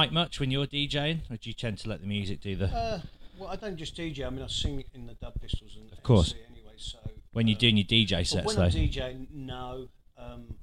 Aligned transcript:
mic 0.00 0.12
much 0.12 0.40
when 0.40 0.50
you're 0.50 0.66
DJing, 0.66 1.30
or 1.30 1.36
do 1.36 1.50
you 1.50 1.54
tend 1.54 1.78
to 1.78 1.88
let 1.88 2.00
the 2.00 2.06
music 2.06 2.40
do 2.40 2.56
the... 2.56 2.66
Uh, 2.66 3.00
well, 3.38 3.50
I 3.50 3.56
don't 3.56 3.76
just 3.76 3.96
DJ. 3.96 4.26
I 4.26 4.30
mean, 4.30 4.42
I 4.42 4.46
sing 4.46 4.84
in 4.94 5.06
the 5.06 5.14
Dub 5.14 5.34
Pistols 5.40 5.76
and 5.80 5.92
of 5.92 6.02
course. 6.02 6.34
anyway. 6.50 6.74
So 6.76 6.98
when 7.32 7.46
you're 7.48 7.58
doing 7.58 7.76
your 7.76 7.86
DJ 7.86 8.26
sets, 8.26 8.46
when 8.46 8.56
though? 8.56 8.62
I'm 8.62 8.70
DJing, 8.70 9.26
no. 9.32 9.88
Um, 10.18 10.54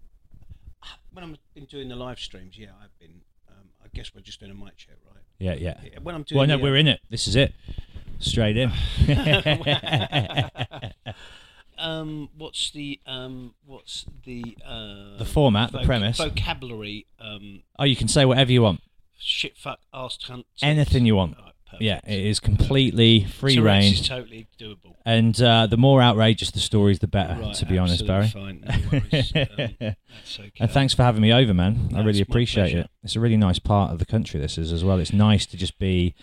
when 1.12 1.24
I've 1.24 1.38
been 1.54 1.66
doing 1.66 1.90
the 1.90 1.96
live 1.96 2.20
streams, 2.20 2.58
yeah, 2.58 2.68
I've 2.82 2.98
been. 3.00 3.22
Um, 3.50 3.70
I 3.84 3.88
guess 3.94 4.14
we're 4.14 4.22
just 4.22 4.40
doing 4.40 4.52
a 4.52 4.56
mic 4.56 4.78
check, 4.78 4.96
right? 5.12 5.24
Yeah, 5.40 5.54
yeah. 5.54 5.80
Yeah, 5.84 6.00
when 6.02 6.16
I'm 6.16 6.24
doing 6.24 6.38
Well, 6.38 6.48
no, 6.48 6.58
the, 6.58 6.64
we're 6.64 6.78
in 6.78 6.88
it. 6.88 7.02
This 7.10 7.28
is 7.28 7.36
it. 7.36 7.54
Straight 8.20 8.58
in. 8.58 8.72
Um, 11.80 12.28
what's 12.38 12.72
the 12.72 13.00
um, 13.06 13.54
what's 13.66 14.06
the 14.26 14.58
uh, 14.66 15.18
The 15.18 15.26
format, 15.26 15.72
the 15.72 15.84
premise. 15.84 16.18
vocabulary? 16.18 17.08
Um, 17.20 17.64
oh, 17.80 17.86
you 17.86 17.96
can 17.96 18.10
say 18.10 18.26
whatever 18.26 18.52
you 18.52 18.62
want. 18.62 18.82
Shit, 19.20 19.58
fuck, 19.58 19.80
ass, 19.94 20.18
cunt. 20.26 20.46
Anything 20.62 21.06
you 21.06 21.16
want. 21.16 21.36
Perfect. 21.38 21.84
Yeah, 21.84 22.00
it 22.08 22.26
is 22.26 22.40
completely 22.40 23.26
free 23.26 23.54
Tourette's 23.56 23.86
rein. 23.86 23.94
is 23.94 24.08
totally 24.08 24.48
doable. 24.60 24.96
And 25.06 25.40
uh, 25.40 25.68
the 25.68 25.78
more 25.78 26.02
outrageous 26.02 26.50
the 26.50 26.60
stories, 26.60 26.98
the 26.98 27.08
better, 27.08 27.40
Right, 27.40 27.54
to 27.56 27.66
be 27.68 27.78
honest, 27.78 28.08
Barry. 28.08 28.28
Fine. 28.28 28.62
No 28.68 28.76
worries. 28.92 29.32
Um, 29.36 29.96
that's 30.16 30.40
okay. 30.40 30.52
And 30.60 30.72
thanks 30.72 30.94
for 30.96 31.04
having 31.04 31.22
me 31.22 31.32
over, 31.32 31.54
man. 31.54 31.92
I 31.96 32.04
really 32.04 32.22
appreciate 32.22 32.74
it. 32.76 32.90
It's 33.04 33.16
a 33.16 33.20
really 33.20 33.38
nice 33.38 33.60
part 33.60 33.92
of 33.92 34.00
the 34.00 34.06
country, 34.06 34.40
this 34.40 34.58
is 34.58 34.72
as 34.72 34.84
well. 34.84 35.00
It's 35.00 35.14
nice 35.14 35.46
to 35.48 35.58
just 35.58 35.78
be, 35.78 36.16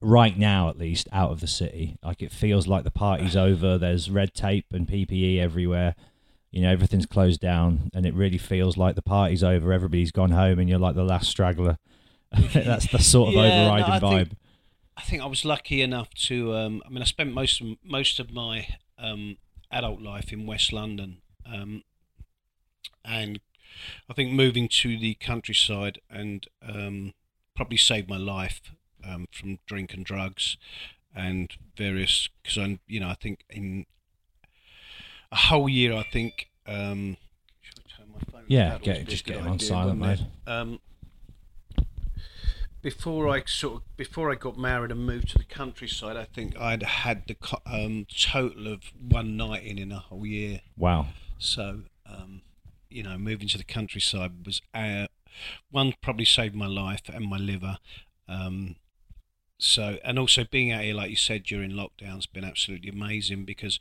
right 0.00 0.36
now 0.36 0.68
at 0.68 0.76
least, 0.78 1.08
out 1.12 1.30
of 1.30 1.40
the 1.40 1.46
city. 1.46 1.96
Like 2.02 2.20
it 2.20 2.30
feels 2.30 2.66
like 2.66 2.84
the 2.84 2.90
party's 2.90 3.36
over. 3.48 3.78
There's 3.78 4.10
red 4.10 4.34
tape 4.34 4.66
and 4.72 4.86
PPE 4.86 5.38
everywhere. 5.40 5.94
You 6.50 6.60
know, 6.62 6.70
everything's 6.70 7.06
closed 7.06 7.40
down, 7.40 7.90
and 7.94 8.04
it 8.06 8.14
really 8.14 8.38
feels 8.38 8.76
like 8.76 8.94
the 8.96 9.02
party's 9.02 9.42
over. 9.42 9.72
Everybody's 9.72 10.12
gone 10.12 10.30
home, 10.30 10.58
and 10.58 10.68
you're 10.68 10.78
like 10.78 10.94
the 10.94 11.04
last 11.04 11.28
straggler. 11.30 11.78
That's 12.54 12.90
the 12.90 12.98
sort 12.98 13.28
of 13.28 13.34
Yeah, 13.34 13.42
no, 13.48 13.64
overriding 13.74 13.92
I 13.92 14.00
vibe. 14.00 14.26
think- 14.28 14.38
I 14.96 15.02
think 15.02 15.22
I 15.22 15.26
was 15.26 15.44
lucky 15.44 15.82
enough 15.82 16.10
to. 16.28 16.54
Um, 16.54 16.80
I 16.86 16.88
mean, 16.88 17.02
I 17.02 17.04
spent 17.04 17.32
most 17.34 17.60
of, 17.60 17.66
most 17.82 18.20
of 18.20 18.30
my 18.32 18.68
um, 18.96 19.38
adult 19.70 20.00
life 20.00 20.32
in 20.32 20.46
West 20.46 20.72
London, 20.72 21.18
um, 21.44 21.82
and 23.04 23.40
I 24.08 24.12
think 24.14 24.30
moving 24.32 24.68
to 24.82 24.96
the 24.96 25.14
countryside 25.14 26.00
and 26.08 26.46
um, 26.62 27.12
probably 27.56 27.76
saved 27.76 28.08
my 28.08 28.16
life 28.18 28.60
um, 29.04 29.26
from 29.32 29.58
drink 29.66 29.92
and 29.94 30.04
drugs 30.04 30.56
and 31.14 31.50
various. 31.76 32.28
Because 32.42 32.58
I, 32.58 32.78
you 32.86 33.00
know, 33.00 33.08
I 33.08 33.14
think 33.14 33.44
in 33.50 33.86
a 35.32 35.36
whole 35.36 35.68
year, 35.68 35.92
I 35.94 36.04
think. 36.04 36.50
Um, 36.66 37.16
should 37.62 37.80
I 37.84 37.98
turn 37.98 38.12
my 38.12 38.20
phone? 38.30 38.44
Yeah, 38.46 38.78
get- 38.78 38.80
would 38.80 38.82
be 38.84 38.90
a 39.00 39.04
just 39.04 39.24
get 39.24 39.36
it 39.38 39.46
on 39.46 39.58
silent 39.58 39.98
mode. 39.98 40.24
Before 42.84 43.30
I 43.30 43.42
sort 43.46 43.76
of 43.76 43.96
before 43.96 44.30
I 44.30 44.34
got 44.34 44.58
married 44.58 44.90
and 44.90 45.06
moved 45.06 45.30
to 45.30 45.38
the 45.38 45.44
countryside, 45.44 46.18
I 46.18 46.24
think 46.24 46.54
I'd 46.58 46.82
had 46.82 47.26
the 47.26 47.36
um, 47.64 48.06
total 48.14 48.70
of 48.70 48.92
one 49.00 49.38
night 49.38 49.64
in 49.64 49.78
in 49.78 49.90
a 49.90 50.00
whole 50.00 50.26
year. 50.26 50.60
Wow. 50.76 51.06
So, 51.38 51.84
um, 52.04 52.42
you 52.90 53.02
know, 53.02 53.16
moving 53.16 53.48
to 53.48 53.56
the 53.56 53.64
countryside 53.64 54.44
was 54.44 54.60
uh, 54.74 55.06
one 55.70 55.94
probably 56.02 56.26
saved 56.26 56.54
my 56.54 56.66
life 56.66 57.08
and 57.08 57.24
my 57.24 57.38
liver. 57.38 57.78
Um, 58.28 58.76
so, 59.58 59.96
and 60.04 60.18
also 60.18 60.44
being 60.44 60.70
out 60.70 60.82
here, 60.82 60.94
like 60.94 61.08
you 61.08 61.16
said, 61.16 61.44
during 61.44 61.70
lockdown 61.70 62.16
has 62.16 62.26
been 62.26 62.44
absolutely 62.44 62.90
amazing 62.90 63.46
because, 63.46 63.80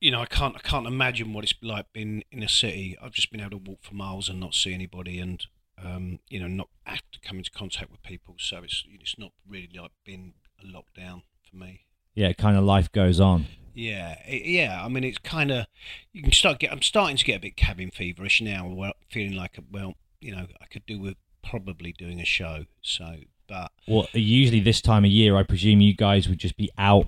you 0.00 0.12
know, 0.12 0.20
I 0.20 0.26
can't 0.26 0.54
I 0.54 0.60
can't 0.60 0.86
imagine 0.86 1.32
what 1.32 1.42
it's 1.42 1.54
like 1.60 1.86
being 1.92 2.22
in 2.30 2.44
a 2.44 2.48
city. 2.48 2.96
I've 3.02 3.12
just 3.12 3.32
been 3.32 3.40
able 3.40 3.58
to 3.58 3.70
walk 3.70 3.78
for 3.82 3.94
miles 3.96 4.28
and 4.28 4.38
not 4.38 4.54
see 4.54 4.72
anybody, 4.72 5.18
and 5.18 5.44
um, 5.82 6.18
you 6.28 6.40
know, 6.40 6.46
not 6.48 6.68
have 6.84 7.02
to 7.12 7.20
come 7.20 7.38
into 7.38 7.50
contact 7.50 7.90
with 7.90 8.02
people. 8.02 8.36
So 8.38 8.62
it's 8.64 8.84
it's 9.00 9.18
not 9.18 9.32
really 9.48 9.68
like 9.78 9.92
being 10.04 10.34
a 10.62 10.66
lockdown 10.66 11.22
for 11.48 11.56
me. 11.56 11.86
Yeah, 12.14 12.32
kind 12.32 12.56
of 12.56 12.64
life 12.64 12.90
goes 12.92 13.20
on. 13.20 13.46
Yeah, 13.74 14.16
it, 14.26 14.44
yeah. 14.44 14.84
I 14.84 14.88
mean, 14.88 15.02
it's 15.04 15.18
kind 15.18 15.50
of 15.50 15.66
you 16.12 16.22
can 16.22 16.32
start 16.32 16.58
get. 16.58 16.72
I'm 16.72 16.82
starting 16.82 17.16
to 17.16 17.24
get 17.24 17.36
a 17.36 17.40
bit 17.40 17.56
cabin 17.56 17.90
feverish 17.90 18.40
now. 18.42 18.66
Where 18.68 18.92
feeling 19.10 19.34
like, 19.36 19.58
well, 19.70 19.94
you 20.20 20.34
know, 20.34 20.46
I 20.60 20.66
could 20.66 20.84
do 20.86 20.98
with 21.00 21.16
probably 21.42 21.92
doing 21.92 22.20
a 22.20 22.24
show. 22.24 22.66
So, 22.82 23.16
but 23.48 23.72
Well, 23.88 24.06
usually 24.12 24.60
this 24.60 24.80
time 24.80 25.04
of 25.04 25.10
year, 25.10 25.36
I 25.36 25.42
presume 25.42 25.80
you 25.80 25.94
guys 25.94 26.28
would 26.28 26.38
just 26.38 26.56
be 26.56 26.70
out 26.78 27.06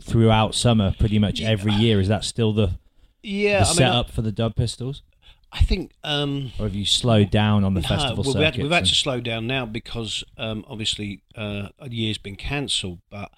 throughout 0.00 0.54
summer, 0.54 0.94
pretty 0.98 1.18
much 1.18 1.40
Yeah. 1.40 1.50
every 1.50 1.72
year. 1.72 2.00
Is 2.00 2.08
that 2.08 2.24
still 2.24 2.52
the, 2.52 2.78
yeah, 3.22 3.60
the 3.62 3.66
I 3.66 3.68
mean, 3.68 3.70
I- 3.70 3.72
setup 3.74 4.10
for 4.10 4.22
the 4.22 4.32
Dub 4.32 4.56
Pistols? 4.56 5.02
I 5.56 5.60
think. 5.60 5.92
Um, 6.04 6.52
or 6.58 6.66
have 6.66 6.74
you 6.74 6.84
slowed 6.84 7.30
down 7.30 7.64
on 7.64 7.74
the 7.74 7.80
no, 7.80 7.88
festival 7.88 8.24
well, 8.24 8.34
circuit? 8.34 8.62
we've 8.62 8.70
had 8.70 8.84
to 8.86 8.94
slow 8.94 9.20
down 9.20 9.46
now 9.46 9.64
because 9.64 10.22
um, 10.36 10.64
obviously 10.68 11.22
uh, 11.34 11.68
a 11.78 11.88
year's 11.88 12.18
been 12.18 12.36
cancelled. 12.36 13.00
But 13.10 13.30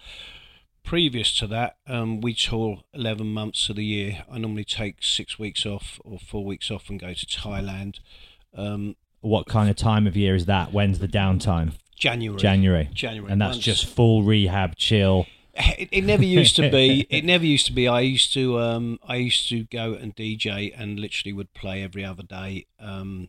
previous 0.83 1.37
to 1.39 1.47
that, 1.47 1.77
um, 1.87 2.21
we 2.21 2.35
tour 2.35 2.81
11 2.93 3.27
months 3.27 3.69
of 3.69 3.77
the 3.77 3.85
year. 3.85 4.25
I 4.31 4.39
normally 4.39 4.65
take 4.65 5.03
six 5.03 5.39
weeks 5.39 5.65
off 5.65 6.01
or 6.05 6.19
four 6.19 6.45
weeks 6.45 6.71
off 6.71 6.91
and 6.91 6.99
go 6.99 7.15
to 7.15 7.27
Thailand. 7.27 8.01
Um, 8.55 8.97
What 9.21 9.47
kind 9.47 9.71
of 9.71 9.77
time 9.77 10.07
of 10.07 10.17
year 10.17 10.35
is 10.35 10.47
that? 10.47 10.73
When's 10.73 10.99
the 10.99 11.09
downtime? 11.09 11.75
January. 11.97 12.41
January. 12.41 12.89
January. 12.93 13.31
And 13.33 13.41
that's 13.41 13.59
just 13.59 13.87
full 13.87 14.23
rehab, 14.23 14.77
chill. 14.77 15.27
It, 15.59 15.89
it 15.93 16.05
never 16.05 16.25
used 16.25 16.57
to 16.57 16.71
be. 16.71 17.07
It 17.11 17.25
never 17.25 17.45
used 17.45 17.67
to 17.67 17.73
be. 17.73 17.89
I 17.89 18.01
used 18.01 18.33
to. 18.35 18.59
Um, 18.59 18.99
I 19.07 19.17
used 19.17 19.49
to 19.49 19.65
go 19.65 19.95
and 19.95 20.15
DJ 20.15 20.73
and 20.77 20.99
literally 20.99 21.33
would 21.33 21.53
play 21.55 21.83
every 21.83 22.05
other 22.05 22.23
day. 22.23 22.67
Um, 22.79 23.29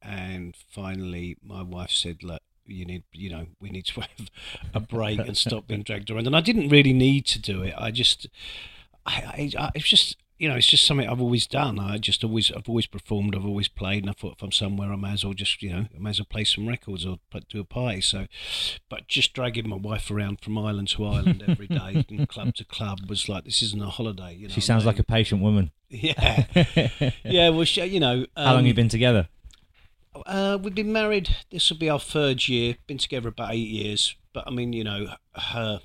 and 0.00 0.54
finally, 0.70 1.36
my 1.42 1.62
wife 1.62 1.90
said, 1.90 2.22
"Look, 2.22 2.42
you 2.66 2.84
need. 2.84 3.04
You 3.12 3.30
know, 3.30 3.46
we 3.60 3.70
need 3.70 3.86
to 3.86 4.00
have 4.00 4.30
a 4.74 4.80
break 4.80 5.18
and 5.18 5.36
stop 5.36 5.66
being 5.66 5.82
dragged 5.82 6.10
around." 6.10 6.26
And 6.26 6.36
I 6.36 6.40
didn't 6.40 6.68
really 6.68 6.92
need 6.92 7.26
to 7.26 7.38
do 7.38 7.62
it. 7.62 7.74
I 7.76 7.90
just. 7.90 8.26
I, 9.06 9.50
I, 9.56 9.64
I 9.64 9.70
it's 9.74 9.88
just. 9.88 10.16
You 10.38 10.48
know, 10.48 10.54
it's 10.54 10.68
just 10.68 10.86
something 10.86 11.08
I've 11.08 11.20
always 11.20 11.46
done. 11.48 11.80
I 11.80 11.98
just 11.98 12.22
always, 12.22 12.52
I've 12.52 12.68
always 12.68 12.86
performed. 12.86 13.34
I've 13.34 13.44
always 13.44 13.66
played, 13.66 14.04
and 14.04 14.10
I 14.10 14.12
thought 14.12 14.34
if 14.36 14.42
I'm 14.42 14.52
somewhere, 14.52 14.92
I 14.92 14.96
may 14.96 15.12
as 15.12 15.24
well 15.24 15.34
just, 15.34 15.60
you 15.62 15.70
know, 15.70 15.86
I 15.94 15.98
may 15.98 16.10
as 16.10 16.20
well 16.20 16.26
play 16.30 16.44
some 16.44 16.68
records 16.68 17.04
or 17.04 17.18
put- 17.30 17.48
do 17.48 17.58
a 17.60 17.64
party. 17.64 18.00
So, 18.00 18.26
but 18.88 19.08
just 19.08 19.32
dragging 19.32 19.68
my 19.68 19.76
wife 19.76 20.10
around 20.10 20.40
from 20.40 20.56
island 20.56 20.88
to 20.90 21.04
island 21.06 21.42
every 21.48 21.66
day 21.66 22.04
and 22.10 22.28
club 22.28 22.54
to 22.54 22.64
club 22.64 23.08
was 23.08 23.28
like 23.28 23.44
this 23.44 23.62
isn't 23.62 23.82
a 23.82 23.90
holiday. 23.90 24.34
You 24.36 24.46
know, 24.48 24.54
She 24.54 24.60
sounds 24.60 24.84
like 24.86 24.98
a 25.00 25.04
patient 25.04 25.42
woman. 25.42 25.72
yeah, 25.88 26.44
yeah. 27.24 27.48
Well, 27.48 27.64
she, 27.64 27.84
you 27.86 27.98
know, 28.00 28.26
um, 28.36 28.44
How 28.46 28.52
long 28.52 28.58
have 28.58 28.66
you 28.66 28.74
been 28.74 28.88
together? 28.88 29.28
Uh, 30.26 30.58
we've 30.62 30.74
been 30.74 30.92
married. 30.92 31.34
This 31.50 31.68
will 31.70 31.78
be 31.78 31.88
our 31.90 32.00
third 32.00 32.48
year. 32.48 32.76
Been 32.86 32.98
together 32.98 33.28
about 33.28 33.52
eight 33.54 33.68
years. 33.68 34.14
But 34.32 34.44
I 34.46 34.50
mean, 34.50 34.72
you 34.72 34.84
know, 34.84 35.08
her 35.34 35.80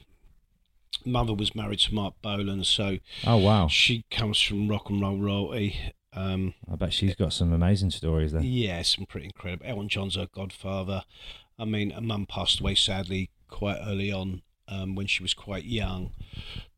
mother 1.05 1.33
was 1.33 1.55
married 1.55 1.79
to 1.79 1.93
Marc 1.93 2.13
Bolan, 2.21 2.63
so 2.63 2.97
Oh, 3.25 3.37
wow. 3.37 3.67
she 3.67 4.05
comes 4.11 4.39
from 4.41 4.67
rock 4.67 4.89
and 4.89 5.01
roll 5.01 5.17
royalty. 5.17 5.77
Um, 6.15 6.53
I 6.71 6.75
bet 6.75 6.93
she's 6.93 7.15
got 7.15 7.33
some 7.33 7.51
amazing 7.51 7.89
stories 7.91 8.31
there. 8.33 8.41
yeah, 8.43 8.81
some 8.83 9.05
pretty 9.05 9.25
incredible. 9.27 9.65
Elton 9.65 9.89
John's 9.89 10.15
her 10.15 10.27
godfather. 10.31 11.03
I 11.57 11.65
mean, 11.65 11.89
her 11.91 12.01
mum 12.01 12.25
passed 12.27 12.59
away 12.59 12.75
sadly 12.75 13.31
quite 13.49 13.77
early 13.85 14.11
on 14.11 14.41
um, 14.67 14.93
when 14.95 15.07
she 15.07 15.23
was 15.23 15.33
quite 15.33 15.65
young. 15.65 16.11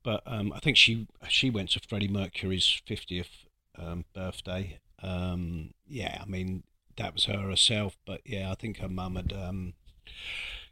But 0.03 0.21
um, 0.25 0.53
I 0.53 0.59
think 0.59 0.77
she 0.77 1.07
she 1.27 1.49
went 1.49 1.71
to 1.71 1.79
Freddie 1.87 2.07
Mercury's 2.07 2.81
fiftieth 2.85 3.29
um, 3.77 4.05
birthday. 4.13 4.79
Um, 5.03 5.73
yeah, 5.87 6.19
I 6.21 6.25
mean 6.25 6.63
that 6.97 7.13
was 7.13 7.25
her 7.25 7.39
herself. 7.49 7.97
But 8.05 8.21
yeah, 8.25 8.51
I 8.51 8.55
think 8.55 8.77
her 8.77 8.87
mum 8.89 9.15
had 9.15 9.33
um, 9.33 9.73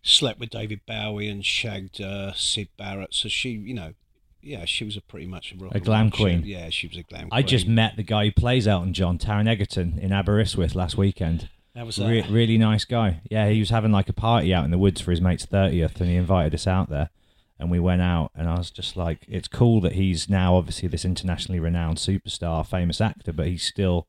slept 0.04 0.40
with 0.40 0.50
David 0.50 0.82
Bowie 0.86 1.30
and 1.30 1.44
shagged 1.44 2.00
uh, 2.02 2.34
Syd 2.34 2.70
Barrett. 2.78 3.14
So 3.14 3.30
she, 3.30 3.52
you 3.52 3.74
know, 3.74 3.94
yeah, 4.42 4.66
she 4.66 4.84
was 4.84 4.98
a 4.98 5.02
pretty 5.02 5.26
much 5.26 5.54
a, 5.54 5.76
A 5.76 5.80
glam 5.80 6.12
queen. 6.12 6.44
Yeah, 6.46 6.70
she 6.70 6.88
was 6.88 6.98
a 6.98 7.04
glam. 7.04 7.30
Queen. 7.30 7.32
I 7.32 7.42
just 7.42 7.66
met 7.68 7.96
the 7.96 8.04
guy 8.04 8.26
who 8.26 8.32
plays 8.32 8.68
Elton 8.68 8.94
John, 8.94 9.18
Taron 9.18 9.48
Egerton, 9.48 9.98
in 9.98 10.12
Aberystwyth 10.12 10.76
last 10.76 10.98
weekend. 10.98 11.50
That 11.74 11.86
was 11.86 11.98
Re- 11.98 12.26
really 12.30 12.58
nice 12.58 12.86
guy. 12.86 13.22
Yeah, 13.32 13.50
he 13.50 13.60
was 13.60 13.72
having 13.72 13.92
like 13.92 14.10
a 14.10 14.14
party 14.14 14.54
out 14.54 14.66
in 14.66 14.72
the 14.72 14.78
woods 14.78 15.02
for 15.02 15.12
his 15.12 15.22
mate's 15.22 15.46
30th 15.46 16.00
and 16.00 16.10
he 16.10 16.16
invited 16.18 16.54
us 16.54 16.68
out 16.68 16.90
there 16.90 17.10
and 17.58 17.72
we 17.72 17.80
went 17.80 18.02
out 18.02 18.30
and 18.36 18.48
I 18.48 18.58
was 18.58 18.70
just 18.70 18.96
like 18.96 19.26
it's 19.28 19.48
cool 19.48 19.82
that 19.82 19.94
he's 19.94 20.30
now 20.30 20.56
obviously 20.56 20.88
this 20.88 21.04
internationally 21.04 21.60
renowned 21.60 21.98
superstar, 21.98 22.64
famous 22.66 23.02
actor, 23.02 23.34
but 23.34 23.48
he's 23.48 23.64
still 23.64 24.08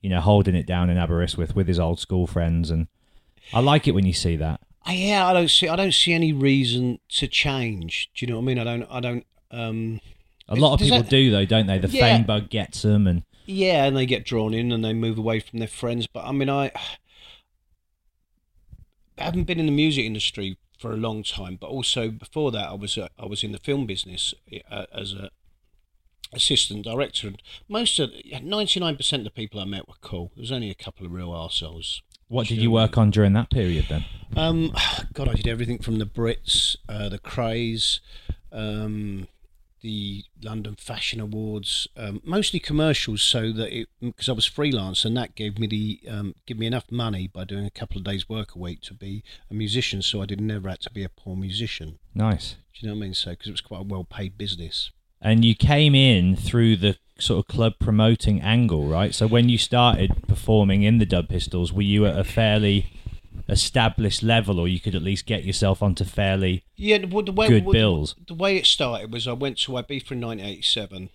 you 0.00 0.10
know 0.10 0.20
holding 0.20 0.56
it 0.56 0.66
down 0.66 0.90
in 0.90 0.96
Aberystwyth 0.96 1.54
with 1.54 1.68
his 1.68 1.78
old 1.78 2.00
school 2.00 2.26
friends 2.26 2.70
and 2.70 2.88
I 3.52 3.60
like 3.60 3.86
it 3.86 3.92
when 3.92 4.06
you 4.06 4.12
see 4.12 4.34
that. 4.36 4.60
Uh, 4.88 4.92
yeah, 4.92 5.26
I 5.26 5.32
don't 5.32 5.50
see. 5.50 5.68
I 5.68 5.76
don't 5.76 5.92
see 5.94 6.12
any 6.12 6.32
reason 6.32 7.00
to 7.10 7.26
change. 7.26 8.10
Do 8.14 8.24
you 8.24 8.30
know 8.32 8.38
what 8.38 8.42
I 8.42 8.46
mean? 8.46 8.58
I 8.58 8.64
don't. 8.64 8.82
I 8.90 9.00
don't. 9.00 9.26
Um, 9.50 10.00
A 10.48 10.54
lot 10.56 10.74
of 10.74 10.80
people 10.80 10.98
that- 10.98 11.10
do 11.10 11.30
though, 11.30 11.44
don't 11.44 11.66
they? 11.66 11.78
The 11.78 11.88
Yeah. 11.88 12.16
fame 12.16 12.24
bug 12.26 12.50
gets 12.50 12.82
them 12.82 13.06
and 13.06 13.22
yeah, 13.46 13.84
and 13.84 13.96
they 13.96 14.06
get 14.06 14.24
drawn 14.24 14.54
in 14.54 14.70
and 14.72 14.84
they 14.84 14.92
move 14.92 15.18
away 15.18 15.40
from 15.40 15.58
their 15.60 15.68
friends. 15.68 16.06
But 16.06 16.24
I 16.24 16.32
mean, 16.32 16.48
I, 16.50 16.70
I 19.18 19.24
haven't 19.24 19.44
been 19.44 19.58
in 19.60 19.66
the 19.66 19.72
music 19.72 20.04
industry 20.04 20.56
for 20.78 20.92
a 20.92 20.96
long 20.96 21.22
time. 21.22 21.56
But 21.60 21.68
also 21.68 22.10
before 22.10 22.50
that, 22.52 22.68
I 22.68 22.74
was 22.74 22.96
uh, 22.98 23.08
I 23.18 23.26
was 23.26 23.42
in 23.42 23.52
the 23.52 23.58
film 23.58 23.86
business 23.86 24.34
uh, 24.70 24.86
as 24.92 25.12
a 25.14 25.30
assistant 26.32 26.84
director, 26.84 27.28
and 27.28 27.42
most 27.68 27.98
of 27.98 28.12
ninety 28.42 28.78
nine 28.80 28.96
percent 28.96 29.20
of 29.20 29.24
the 29.24 29.30
people 29.30 29.60
I 29.60 29.64
met 29.64 29.88
were 29.88 29.94
cool. 30.00 30.32
There 30.36 30.42
was 30.42 30.52
only 30.52 30.70
a 30.70 30.74
couple 30.74 31.06
of 31.06 31.12
real 31.12 31.30
arseholes. 31.30 32.02
What 32.28 32.46
did 32.48 32.58
you 32.58 32.70
work 32.70 32.98
on 32.98 33.10
during 33.10 33.32
that 33.34 33.50
period 33.50 33.86
then? 33.88 34.04
Um, 34.36 34.72
God, 35.12 35.28
I 35.28 35.34
did 35.34 35.46
everything 35.46 35.78
from 35.78 35.98
the 35.98 36.06
Brits, 36.06 36.76
uh, 36.88 37.08
the 37.08 37.18
Craze, 37.18 38.00
um, 38.52 39.28
the 39.82 40.24
London 40.42 40.74
Fashion 40.74 41.20
Awards, 41.20 41.86
um, 41.96 42.20
mostly 42.24 42.58
commercials, 42.58 43.22
so 43.22 43.52
that 43.52 43.72
it 43.72 43.88
because 44.00 44.28
I 44.28 44.32
was 44.32 44.46
freelance 44.46 45.04
and 45.04 45.16
that 45.16 45.34
gave 45.34 45.58
me 45.58 45.66
the 45.66 46.00
um, 46.10 46.34
give 46.46 46.58
me 46.58 46.66
enough 46.66 46.90
money 46.90 47.28
by 47.28 47.44
doing 47.44 47.64
a 47.64 47.70
couple 47.70 47.98
of 47.98 48.04
days 48.04 48.28
work 48.28 48.56
a 48.56 48.58
week 48.58 48.80
to 48.82 48.94
be 48.94 49.22
a 49.50 49.54
musician, 49.54 50.02
so 50.02 50.22
I 50.22 50.26
didn't 50.26 50.46
never 50.46 50.68
had 50.68 50.80
to 50.80 50.90
be 50.90 51.04
a 51.04 51.08
poor 51.08 51.36
musician. 51.36 51.98
Nice. 52.14 52.56
Do 52.74 52.80
you 52.80 52.88
know 52.88 52.94
what 52.94 53.02
I 53.02 53.06
mean? 53.06 53.14
So 53.14 53.30
because 53.30 53.48
it 53.48 53.52
was 53.52 53.60
quite 53.60 53.80
a 53.80 53.84
well 53.84 54.04
paid 54.04 54.36
business. 54.36 54.90
and 55.20 55.44
you 55.44 55.54
came 55.54 55.94
in 55.94 56.34
through 56.36 56.76
the 56.76 56.96
sort 57.18 57.38
of 57.38 57.46
club 57.48 57.74
promoting 57.78 58.40
angle, 58.40 58.86
right? 58.86 59.14
So 59.14 59.26
when 59.26 59.48
you 59.48 59.58
started 59.58 60.26
performing 60.28 60.82
in 60.82 60.98
the 60.98 61.06
Dub 61.06 61.28
Pistols, 61.28 61.72
were 61.72 61.82
you 61.82 62.06
at 62.06 62.18
a 62.18 62.24
fairly 62.24 62.86
established 63.48 64.22
level, 64.22 64.58
or 64.58 64.68
you 64.68 64.80
could 64.80 64.94
at 64.94 65.02
least 65.02 65.26
get 65.26 65.44
yourself 65.44 65.82
onto 65.82 66.04
fairly 66.04 66.64
Yeah, 66.76 66.98
the, 66.98 67.06
the 67.06 67.32
way 67.32 67.48
good 67.48 67.66
the- 67.66 67.70
bills? 67.72 68.14
the 68.26 68.34
way 68.34 68.56
it 68.56 68.66
started 68.66 69.12
was 69.12 69.26
I 69.28 69.32
went 69.32 69.58
to 69.58 69.72
Ibiza 69.72 70.12
in 70.12 70.20
1987. 70.20 71.10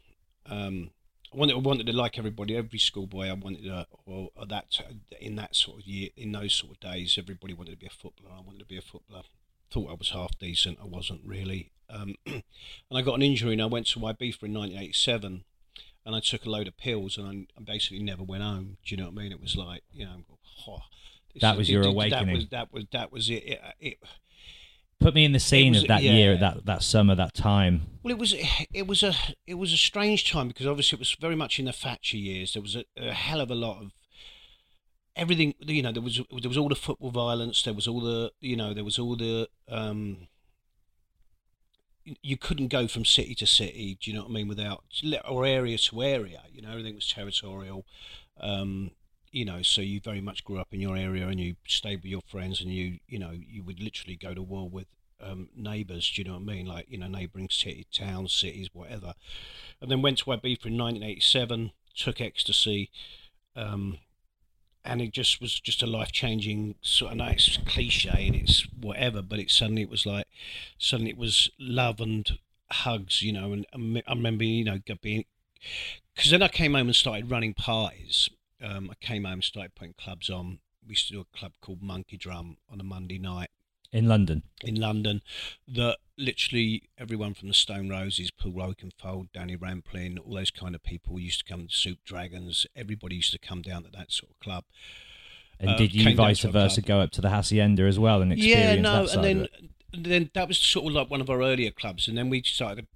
Um, 0.47 0.91
I 1.33 1.37
wanted, 1.37 1.53
I 1.55 1.59
wanted 1.59 1.87
to 1.87 1.93
like 1.93 2.17
everybody, 2.17 2.57
every 2.57 2.79
schoolboy. 2.79 3.27
I 3.29 3.33
wanted 3.33 3.63
to, 3.63 3.87
or 4.05 4.29
that 4.47 4.65
in 5.19 5.35
that 5.37 5.55
sort 5.55 5.81
of 5.81 5.87
year, 5.87 6.09
in 6.17 6.31
those 6.33 6.53
sort 6.53 6.73
of 6.73 6.79
days, 6.81 7.17
everybody 7.17 7.53
wanted 7.53 7.71
to 7.71 7.77
be 7.77 7.85
a 7.87 7.89
footballer. 7.89 8.35
I 8.37 8.41
wanted 8.41 8.59
to 8.59 8.65
be 8.65 8.77
a 8.77 8.81
footballer. 8.81 9.23
Thought 9.69 9.91
I 9.91 9.93
was 9.93 10.09
half 10.09 10.37
decent. 10.39 10.79
I 10.81 10.85
wasn't 10.87 11.21
really. 11.25 11.71
Um, 11.89 12.15
and 12.25 12.43
I 12.91 13.01
got 13.01 13.15
an 13.15 13.21
injury, 13.21 13.53
and 13.53 13.61
I 13.61 13.65
went 13.65 13.87
to 13.87 13.99
Ibiza 13.99 14.43
in 14.43 14.53
1987, 14.53 15.43
and 16.05 16.15
I 16.15 16.19
took 16.19 16.45
a 16.45 16.49
load 16.49 16.67
of 16.67 16.77
pills, 16.77 17.17
and 17.17 17.47
I, 17.57 17.61
basically 17.61 18.03
never 18.03 18.23
went 18.23 18.43
home. 18.43 18.77
Do 18.85 18.95
you 18.95 18.97
know 19.01 19.09
what 19.09 19.19
I 19.19 19.23
mean? 19.23 19.31
It 19.31 19.41
was 19.41 19.55
like, 19.55 19.83
you 19.91 20.05
know, 20.05 20.23
oh, 20.67 20.79
That 21.41 21.57
was 21.57 21.69
your 21.69 21.83
That 21.83 21.89
awakening. 21.89 22.35
was 22.35 22.47
that 22.49 22.73
was 22.73 22.85
that 22.91 23.11
was 23.11 23.29
it. 23.29 23.43
it, 23.45 23.61
it 23.79 23.97
Put 24.99 25.15
me 25.15 25.25
in 25.25 25.31
the 25.31 25.39
scene 25.39 25.73
was- 25.73 25.81
of 25.83 25.87
that 25.87 26.03
yeah. 26.03 26.11
year, 26.13 26.37
that 26.37 26.65
that 26.65 26.83
summer, 26.83 27.15
that 27.15 27.33
time. 27.33 27.87
Well, 28.03 28.11
it 28.11 28.19
was 28.19 28.35
it 28.73 28.85
was 28.87 29.01
a 29.03 29.13
it 29.47 29.55
was 29.55 29.73
a 29.73 29.77
strange 29.77 30.29
time 30.31 30.47
because 30.47 30.67
obviously 30.67 30.97
it 30.97 30.99
was 30.99 31.15
very 31.19 31.35
much 31.35 31.57
in 31.59 31.65
the 31.65 31.73
Thatcher 31.73 32.17
years. 32.17 32.53
There 32.53 32.61
was 32.61 32.75
a, 32.75 32.83
a 32.97 33.11
hell 33.13 33.41
of 33.41 33.49
a 33.49 33.55
lot 33.55 33.81
of 33.81 33.91
everything. 35.15 35.55
You 35.59 35.81
know, 35.81 35.91
there 35.91 36.01
was 36.03 36.17
there 36.41 36.49
was 36.49 36.57
all 36.57 36.69
the 36.69 36.75
football 36.75 37.11
violence. 37.11 37.63
There 37.63 37.73
was 37.73 37.87
all 37.87 38.01
the 38.01 38.31
you 38.39 38.55
know 38.55 38.73
there 38.73 38.83
was 38.83 38.99
all 38.99 39.15
the 39.15 39.47
um. 39.69 40.27
You 42.21 42.37
couldn't 42.37 42.67
go 42.67 42.87
from 42.87 43.05
city 43.05 43.35
to 43.35 43.47
city. 43.47 43.97
Do 44.01 44.09
you 44.09 44.17
know 44.17 44.23
what 44.23 44.31
I 44.31 44.33
mean? 44.33 44.47
Without 44.47 44.83
or 45.27 45.45
area 45.45 45.77
to 45.77 46.03
area. 46.03 46.43
You 46.51 46.61
know, 46.61 46.71
everything 46.71 46.95
was 46.95 47.07
territorial. 47.07 47.85
Um, 48.39 48.91
you 49.31 49.45
know, 49.45 49.61
so 49.61 49.81
you 49.81 49.99
very 50.01 50.21
much 50.21 50.43
grew 50.43 50.59
up 50.59 50.73
in 50.73 50.81
your 50.81 50.97
area 50.97 51.27
and 51.27 51.39
you 51.39 51.55
stayed 51.67 51.97
with 52.03 52.11
your 52.11 52.21
friends 52.21 52.59
and 52.61 52.71
you 52.71 52.99
you 53.07 53.17
know 53.17 53.31
you 53.31 53.63
would 53.63 53.79
literally 53.79 54.15
go 54.15 54.33
to 54.33 54.41
war 54.41 54.69
with 54.69 54.87
um, 55.21 55.49
neighbours. 55.55 56.11
Do 56.11 56.21
you 56.21 56.27
know 56.27 56.33
what 56.33 56.41
I 56.41 56.53
mean? 56.55 56.65
Like 56.65 56.87
you 56.89 56.97
know, 56.97 57.07
neighbouring 57.07 57.49
city, 57.49 57.87
towns, 57.91 58.33
cities, 58.33 58.69
whatever. 58.73 59.13
And 59.79 59.89
then 59.89 60.01
went 60.01 60.19
to 60.19 60.25
Ibiza 60.25 60.65
in 60.65 60.77
1987. 60.77 61.71
Took 61.95 62.21
ecstasy, 62.21 62.89
um, 63.55 63.97
and 64.83 65.01
it 65.01 65.11
just 65.11 65.41
was 65.41 65.59
just 65.59 65.83
a 65.83 65.87
life 65.87 66.11
changing 66.11 66.75
sort 66.81 67.13
of. 67.13 67.19
It's 67.27 67.57
cliche 67.65 68.27
and 68.27 68.35
it's 68.35 68.67
whatever, 68.79 69.21
but 69.21 69.39
it 69.39 69.51
suddenly 69.51 69.83
it 69.83 69.89
was 69.89 70.05
like 70.05 70.27
suddenly 70.77 71.11
it 71.11 71.17
was 71.17 71.49
love 71.59 71.99
and 71.99 72.37
hugs. 72.71 73.21
You 73.21 73.33
know, 73.33 73.53
and, 73.53 73.65
and 73.73 74.01
I 74.07 74.13
remember 74.13 74.43
you 74.43 74.65
know 74.65 74.79
being 75.01 75.25
because 76.15 76.31
then 76.31 76.41
I 76.41 76.47
came 76.47 76.73
home 76.73 76.87
and 76.87 76.95
started 76.95 77.29
running 77.29 77.53
parties. 77.53 78.29
Um, 78.63 78.89
I 78.91 79.05
came 79.05 79.23
home 79.23 79.33
and 79.33 79.43
started 79.43 79.75
putting 79.75 79.93
clubs 79.93 80.29
on. 80.29 80.59
We 80.85 80.91
used 80.91 81.07
to 81.07 81.13
do 81.13 81.21
a 81.21 81.37
club 81.37 81.53
called 81.61 81.81
Monkey 81.81 82.17
Drum 82.17 82.57
on 82.71 82.79
a 82.79 82.83
Monday 82.83 83.19
night 83.19 83.49
In 83.93 84.07
London, 84.07 84.43
in 84.63 84.75
London 84.75 85.21
that 85.67 85.97
literally 86.17 86.83
everyone 86.97 87.33
from 87.33 87.49
the 87.49 87.53
Stone 87.53 87.89
Roses, 87.89 88.31
Paul 88.31 88.53
Oakenfold, 88.53 89.27
Danny 89.33 89.57
Rampling, 89.57 90.17
all 90.17 90.35
those 90.35 90.51
kind 90.51 90.75
of 90.75 90.83
people 90.83 91.19
used 91.19 91.39
to 91.39 91.45
come 91.45 91.67
to 91.67 91.73
Soup 91.73 91.99
Dragons. 92.05 92.65
Everybody 92.73 93.17
used 93.17 93.33
to 93.33 93.39
come 93.39 93.61
down 93.61 93.83
to 93.83 93.89
that 93.91 94.11
sort 94.11 94.31
of 94.31 94.39
club. 94.39 94.63
and 95.59 95.71
Uh, 95.71 95.77
did 95.77 95.93
you 95.93 96.15
vice 96.15 96.41
versa 96.43 96.81
go 96.81 97.01
up 97.01 97.11
to 97.11 97.21
the 97.21 97.29
hacienda 97.29 97.83
as 97.83 97.99
well 97.99 98.21
and 98.21 98.31
experience 98.31 98.75
Yeah, 98.75 98.81
no, 98.81 99.01
that 99.01 99.09
side 99.09 99.25
and 99.25 99.25
then 99.25 99.47
and 99.93 100.05
then 100.05 100.29
that 100.33 100.47
was 100.47 100.57
sort 100.57 100.87
of 100.87 100.93
like 100.93 101.09
one 101.09 101.21
of 101.21 101.29
our 101.29 101.41
earlier 101.41 101.71
clubs, 101.71 102.07
and 102.07 102.17
then 102.17 102.29
we 102.29 102.43
started. 102.43 102.87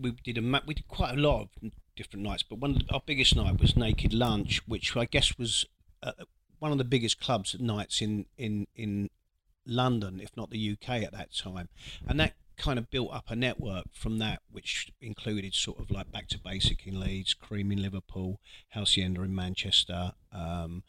We 0.00 0.12
did 0.12 0.38
a 0.38 0.62
we 0.66 0.74
did 0.74 0.86
quite 0.86 1.14
a 1.18 1.20
lot 1.20 1.42
of 1.42 1.72
different 1.96 2.24
nights. 2.24 2.44
But 2.44 2.58
one 2.58 2.72
of 2.72 2.78
the, 2.86 2.94
our 2.94 3.02
biggest 3.04 3.34
night 3.34 3.60
was 3.60 3.76
Naked 3.76 4.14
Lunch, 4.14 4.62
which 4.68 4.96
I 4.96 5.06
guess 5.06 5.36
was 5.36 5.64
uh, 6.02 6.12
one 6.60 6.70
of 6.70 6.78
the 6.78 6.84
biggest 6.84 7.20
clubs 7.20 7.54
at 7.54 7.60
nights 7.60 8.00
in 8.00 8.26
in 8.38 8.68
in 8.76 9.10
London, 9.70 10.20
if 10.20 10.36
not 10.36 10.50
the 10.50 10.72
UK 10.72 11.02
at 11.02 11.12
that 11.12 11.34
time, 11.34 11.68
and 12.06 12.18
that 12.20 12.34
kind 12.56 12.78
of 12.78 12.90
built 12.90 13.12
up 13.12 13.30
a 13.30 13.36
network 13.36 13.86
from 13.92 14.18
that, 14.18 14.40
which 14.50 14.92
included 15.00 15.54
sort 15.54 15.80
of 15.80 15.90
like 15.90 16.12
Back 16.12 16.28
to 16.28 16.38
Basic 16.38 16.86
in 16.86 17.00
Leeds, 17.00 17.34
Cream 17.34 17.72
in 17.72 17.80
Liverpool, 17.80 18.40
Hacienda 18.74 19.22
in 19.22 19.34
Manchester, 19.34 20.12
um, 20.32 20.82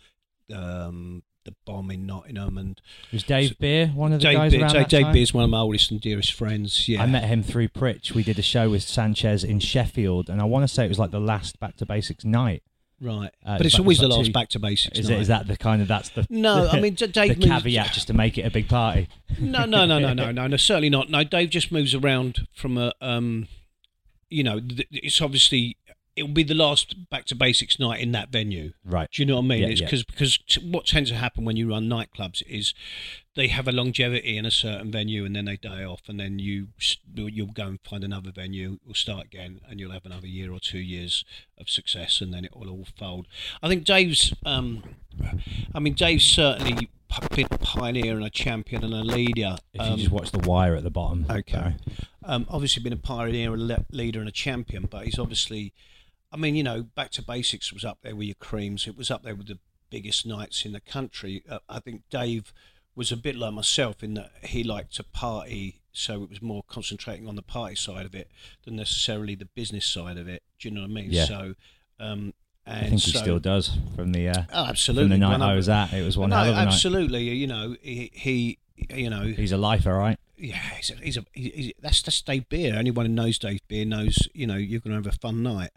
um, 0.54 1.24
the 1.44 1.56
Bomb 1.66 1.90
in 1.90 2.06
Nottingham, 2.06 2.58
and 2.58 2.82
Was 3.12 3.24
Dave 3.24 3.58
Beer 3.58 3.88
one 3.88 4.14
of 4.14 4.20
the 4.20 4.28
Dave, 4.28 4.38
guys 4.38 4.52
Beer, 4.52 4.62
around 4.62 4.74
Dave, 4.74 4.82
that 4.82 4.90
Dave 4.90 5.04
time? 5.04 5.14
Beer's 5.14 5.34
one 5.34 5.44
of 5.44 5.50
my 5.50 5.60
oldest 5.60 5.92
and 5.92 6.02
dearest 6.02 6.34
friends. 6.34 6.88
Yeah, 6.88 7.02
I 7.02 7.06
met 7.06 7.24
him 7.24 7.42
through 7.42 7.70
Pritch. 7.70 8.14
We 8.14 8.24
did 8.24 8.38
a 8.38 8.44
show 8.44 8.70
with 8.70 8.84
Sanchez 8.84 9.44
in 9.44 9.60
Sheffield, 9.60 10.30
and 10.30 10.42
I 10.42 10.46
want 10.46 10.64
to 10.64 10.68
say 10.68 10.86
it 10.86 10.90
was 10.90 11.00
like 11.00 11.12
the 11.12 11.20
last 11.20 11.60
Back 11.60 11.78
to 11.78 11.86
Basics 11.86 12.26
night. 12.26 12.64
Right, 13.02 13.32
Uh, 13.46 13.58
but 13.58 13.66
it's 13.66 13.78
always 13.80 13.98
the 14.00 14.08
last 14.08 14.28
two- 14.28 14.32
Back 14.32 14.50
to 14.50 14.60
Basics. 14.60 14.98
Is, 15.00 15.10
it, 15.10 15.20
is 15.20 15.28
that 15.28 15.48
the 15.48 15.58
kind 15.58 15.82
of 15.82 15.88
that's 15.88 16.10
the 16.10 16.26
No, 16.30 16.68
I 16.70 16.80
mean, 16.82 16.94
Dave 16.94 17.14
the 17.14 17.28
moves- 17.36 17.46
caveat 17.64 17.92
just 17.94 18.08
to 18.08 18.14
make 18.14 18.38
it 18.38 18.44
a 18.44 18.52
big 18.52 18.68
party? 18.70 19.08
no, 19.40 19.66
no, 19.66 19.86
no, 19.86 20.00
no, 20.00 20.14
no, 20.14 20.32
no, 20.40 20.48
no, 20.48 20.58
certainly 20.58 20.90
not. 20.90 21.10
No, 21.10 21.24
Dave 21.24 21.50
just 21.50 21.72
moves 21.72 21.94
around 21.96 22.48
from 22.54 22.78
a, 22.78 22.94
um, 23.02 23.48
you 24.30 24.44
know, 24.44 24.60
th- 24.60 24.88
it's 24.92 25.22
obviously 25.22 25.76
it 26.16 26.24
will 26.24 26.34
be 26.34 26.44
the 26.44 26.54
last 26.54 27.10
back 27.10 27.26
to 27.26 27.36
basics 27.36 27.80
night 27.80 28.02
in 28.02 28.12
that 28.12 28.30
venue. 28.30 28.74
Right. 28.84 29.10
Do 29.12 29.22
you 29.22 29.26
know 29.26 29.36
what 29.36 29.46
I 29.46 29.48
mean? 29.48 29.62
Yeah, 29.64 29.68
it's 29.68 29.82
yeah. 29.82 29.88
because 29.88 30.04
because 30.04 30.38
t- 30.38 30.70
what 30.70 30.86
tends 30.86 31.10
to 31.10 31.16
happen 31.16 31.46
when 31.46 31.56
you 31.56 31.70
run 31.70 31.88
nightclubs 31.88 32.44
is 32.48 32.74
they 33.36 33.48
have 33.48 33.68
a 33.68 33.72
longevity 33.72 34.38
in 34.38 34.46
a 34.46 34.52
certain 34.52 34.92
venue 34.92 35.24
and 35.24 35.36
then 35.36 35.46
they 35.46 35.56
die 35.56 35.84
off 35.84 36.02
and 36.08 36.20
then 36.20 36.38
you 36.38 36.68
you'll 37.16 37.48
go 37.48 37.68
and 37.68 37.80
find 37.82 38.04
another 38.04 38.32
venue, 38.32 38.78
you'll 38.86 38.94
start 38.94 39.26
again 39.26 39.62
and 39.70 39.80
you'll 39.80 39.92
have 39.92 40.06
another 40.06 40.28
year 40.28 40.52
or 40.52 40.60
two 40.60 40.80
years 40.80 41.24
of 41.58 41.70
success 41.70 42.20
and 42.20 42.34
then 42.34 42.44
it 42.44 42.56
will 42.56 42.70
all 42.70 42.88
fold. 42.98 43.28
I 43.64 43.70
think 43.70 43.86
Dave's, 43.86 44.34
um, 44.46 44.84
I 45.74 45.80
mean 45.80 45.94
Dave's 45.94 46.26
certainly 46.26 46.90
been 47.36 47.48
a 47.52 47.58
pioneer 47.58 48.16
and 48.16 48.26
a 48.26 48.30
champion 48.30 48.84
and 48.84 48.94
a 48.94 49.04
leader. 49.04 49.58
If 49.74 49.82
you 49.82 49.94
um, 49.94 49.98
just 49.98 50.12
watch 50.12 50.32
the 50.32 50.40
wire 50.40 50.76
at 50.76 50.84
the 50.84 50.90
bottom. 50.90 51.26
Okay. 51.30 51.76
Um, 52.24 52.46
obviously, 52.50 52.84
been 52.84 52.94
a 52.94 52.98
pioneer, 52.98 53.54
a 53.54 53.58
le- 53.58 53.86
leader, 53.92 54.20
and 54.20 54.30
a 54.30 54.32
champion, 54.32 54.88
but 54.90 55.06
he's 55.06 55.20
obviously, 55.20 55.74
I 56.32 56.38
mean, 56.38 56.56
you 56.56 56.64
know, 56.64 56.84
Back 56.84 57.12
to 57.12 57.22
Basics 57.22 57.74
was 57.74 57.84
up 57.84 58.00
there 58.04 58.16
with 58.16 58.28
your 58.28 58.36
creams. 58.36 58.88
It 58.88 58.98
was 58.98 59.12
up 59.12 59.24
there 59.24 59.36
with 59.36 59.48
the 59.48 59.60
biggest 59.90 60.26
nights 60.26 60.66
in 60.66 60.72
the 60.72 60.80
country. 60.80 61.44
Uh, 61.50 61.60
I 61.68 61.80
think 61.80 62.04
Dave 62.10 62.54
was 62.96 63.12
a 63.12 63.18
bit 63.18 63.36
like 63.36 63.54
myself 63.54 64.04
in 64.04 64.14
that 64.16 64.32
he 64.44 64.64
liked 64.64 64.96
to 64.96 65.04
party, 65.04 65.82
so 65.92 66.24
it 66.24 66.30
was 66.30 66.42
more 66.42 66.64
concentrating 66.68 67.28
on 67.28 67.36
the 67.36 67.42
party 67.42 67.76
side 67.76 68.06
of 68.06 68.16
it 68.16 68.30
than 68.64 68.76
necessarily 68.76 69.36
the 69.36 69.46
business 69.46 69.86
side 69.86 70.18
of 70.18 70.28
it. 70.28 70.44
Do 70.60 70.70
you 70.70 70.76
know 70.76 70.82
what 70.82 70.92
I 70.92 70.94
mean? 70.94 71.08
Yeah. 71.10 71.26
So, 71.26 71.56
um, 72.00 72.34
and 72.66 72.86
I 72.86 72.90
think 72.90 73.02
he 73.02 73.12
still 73.12 73.40
does 73.40 73.78
from 73.96 74.12
the 74.14 74.30
uh, 74.30 74.44
Oh, 74.54 74.66
absolutely. 74.68 75.04
from 75.06 75.10
the 75.12 75.18
night 75.18 75.40
One 75.40 75.42
I 75.42 75.56
was 75.56 75.68
at. 75.68 75.94
It 75.94 76.06
was 76.06 76.18
one 76.18 76.30
no, 76.30 76.38
hell 76.38 76.46
of 76.50 76.52
a 76.54 76.56
night. 76.56 76.68
absolutely. 76.68 77.24
You 77.24 77.48
know, 77.48 77.76
he, 77.82 78.12
he 78.14 78.58
you 78.90 79.10
know, 79.10 79.24
He's 79.24 79.52
a 79.52 79.58
lifer, 79.58 79.94
right? 79.94 80.18
yeah, 80.38 80.56
he's 80.58 80.90
a, 80.90 80.96
he's 80.96 81.18
a 81.18 81.26
he's, 81.34 81.74
that's 81.82 82.02
that's 82.02 82.22
Dave 82.22 82.50
Beer. 82.50 82.76
Anyone 82.76 83.06
who 83.06 83.12
knows 83.12 83.38
Dave 83.38 83.60
Beer 83.68 83.86
knows 83.86 84.18
you 84.34 84.48
know 84.48 84.56
you're 84.56 84.80
going 84.80 84.92
to 84.92 85.08
have 85.08 85.14
a 85.14 85.18
fun 85.20 85.44
night. 85.44 85.70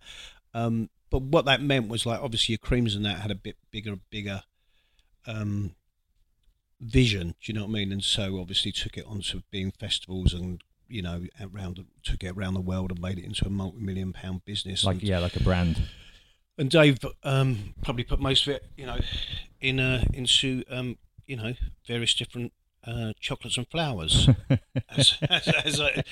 Um, 0.54 0.88
but 1.10 1.22
what 1.22 1.44
that 1.44 1.60
meant 1.60 1.88
was 1.88 2.06
like 2.06 2.20
obviously 2.20 2.54
your 2.54 2.58
creams 2.58 2.94
and 2.94 3.04
that 3.04 3.18
had 3.18 3.30
a 3.30 3.36
bit 3.36 3.56
bigger 3.70 3.96
bigger 4.10 4.42
um, 5.26 5.74
vision. 6.80 7.28
Do 7.28 7.52
you 7.52 7.54
know 7.54 7.62
what 7.62 7.70
I 7.70 7.72
mean? 7.72 7.92
And 7.92 8.02
so 8.04 8.38
obviously 8.38 8.72
took 8.72 8.96
it 8.96 9.04
onto 9.06 9.42
being 9.50 9.72
festivals 9.72 10.32
and 10.32 10.62
you 10.88 11.02
know 11.02 11.24
around 11.40 11.76
the- 11.76 11.86
took 12.02 12.22
it 12.22 12.32
around 12.36 12.54
the 12.54 12.60
world 12.60 12.90
and 12.90 13.00
made 13.00 13.18
it 13.18 13.24
into 13.24 13.46
a 13.46 13.50
multi-million 13.50 14.12
pound 14.12 14.44
business. 14.44 14.84
Like 14.84 14.96
and, 14.96 15.02
yeah, 15.02 15.18
like 15.18 15.36
a 15.36 15.42
brand. 15.42 15.82
and 16.58 16.70
Dave 16.70 16.98
um, 17.22 17.74
probably 17.82 18.04
put 18.04 18.20
most 18.20 18.46
of 18.46 18.54
it, 18.54 18.64
you 18.76 18.86
know, 18.86 18.98
in 19.60 19.80
uh, 19.80 20.04
into 20.12 20.62
um, 20.70 20.98
you 21.26 21.36
know 21.36 21.54
various 21.86 22.14
different 22.14 22.52
uh, 22.86 23.12
chocolates 23.18 23.56
and 23.56 23.68
flowers. 23.68 24.28
as, 24.90 25.16
as, 25.30 25.48
as 25.48 25.80
I, 25.80 26.02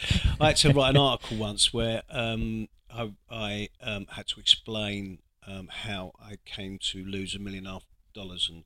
I 0.41 0.49
had 0.49 0.57
to 0.59 0.73
write 0.73 0.91
an 0.91 0.97
article 0.97 1.37
once 1.37 1.73
where 1.73 2.03
um, 2.11 2.69
I, 2.95 3.13
I 3.31 3.69
um, 3.81 4.07
had 4.11 4.27
to 4.29 4.41
explain 4.41 5.19
um, 5.47 5.69
how 5.71 6.13
I 6.21 6.37
came 6.45 6.79
to 6.93 7.05
lose 7.05 7.35
a 7.35 7.39
million 7.39 7.67
dollars, 8.15 8.51
and 8.53 8.65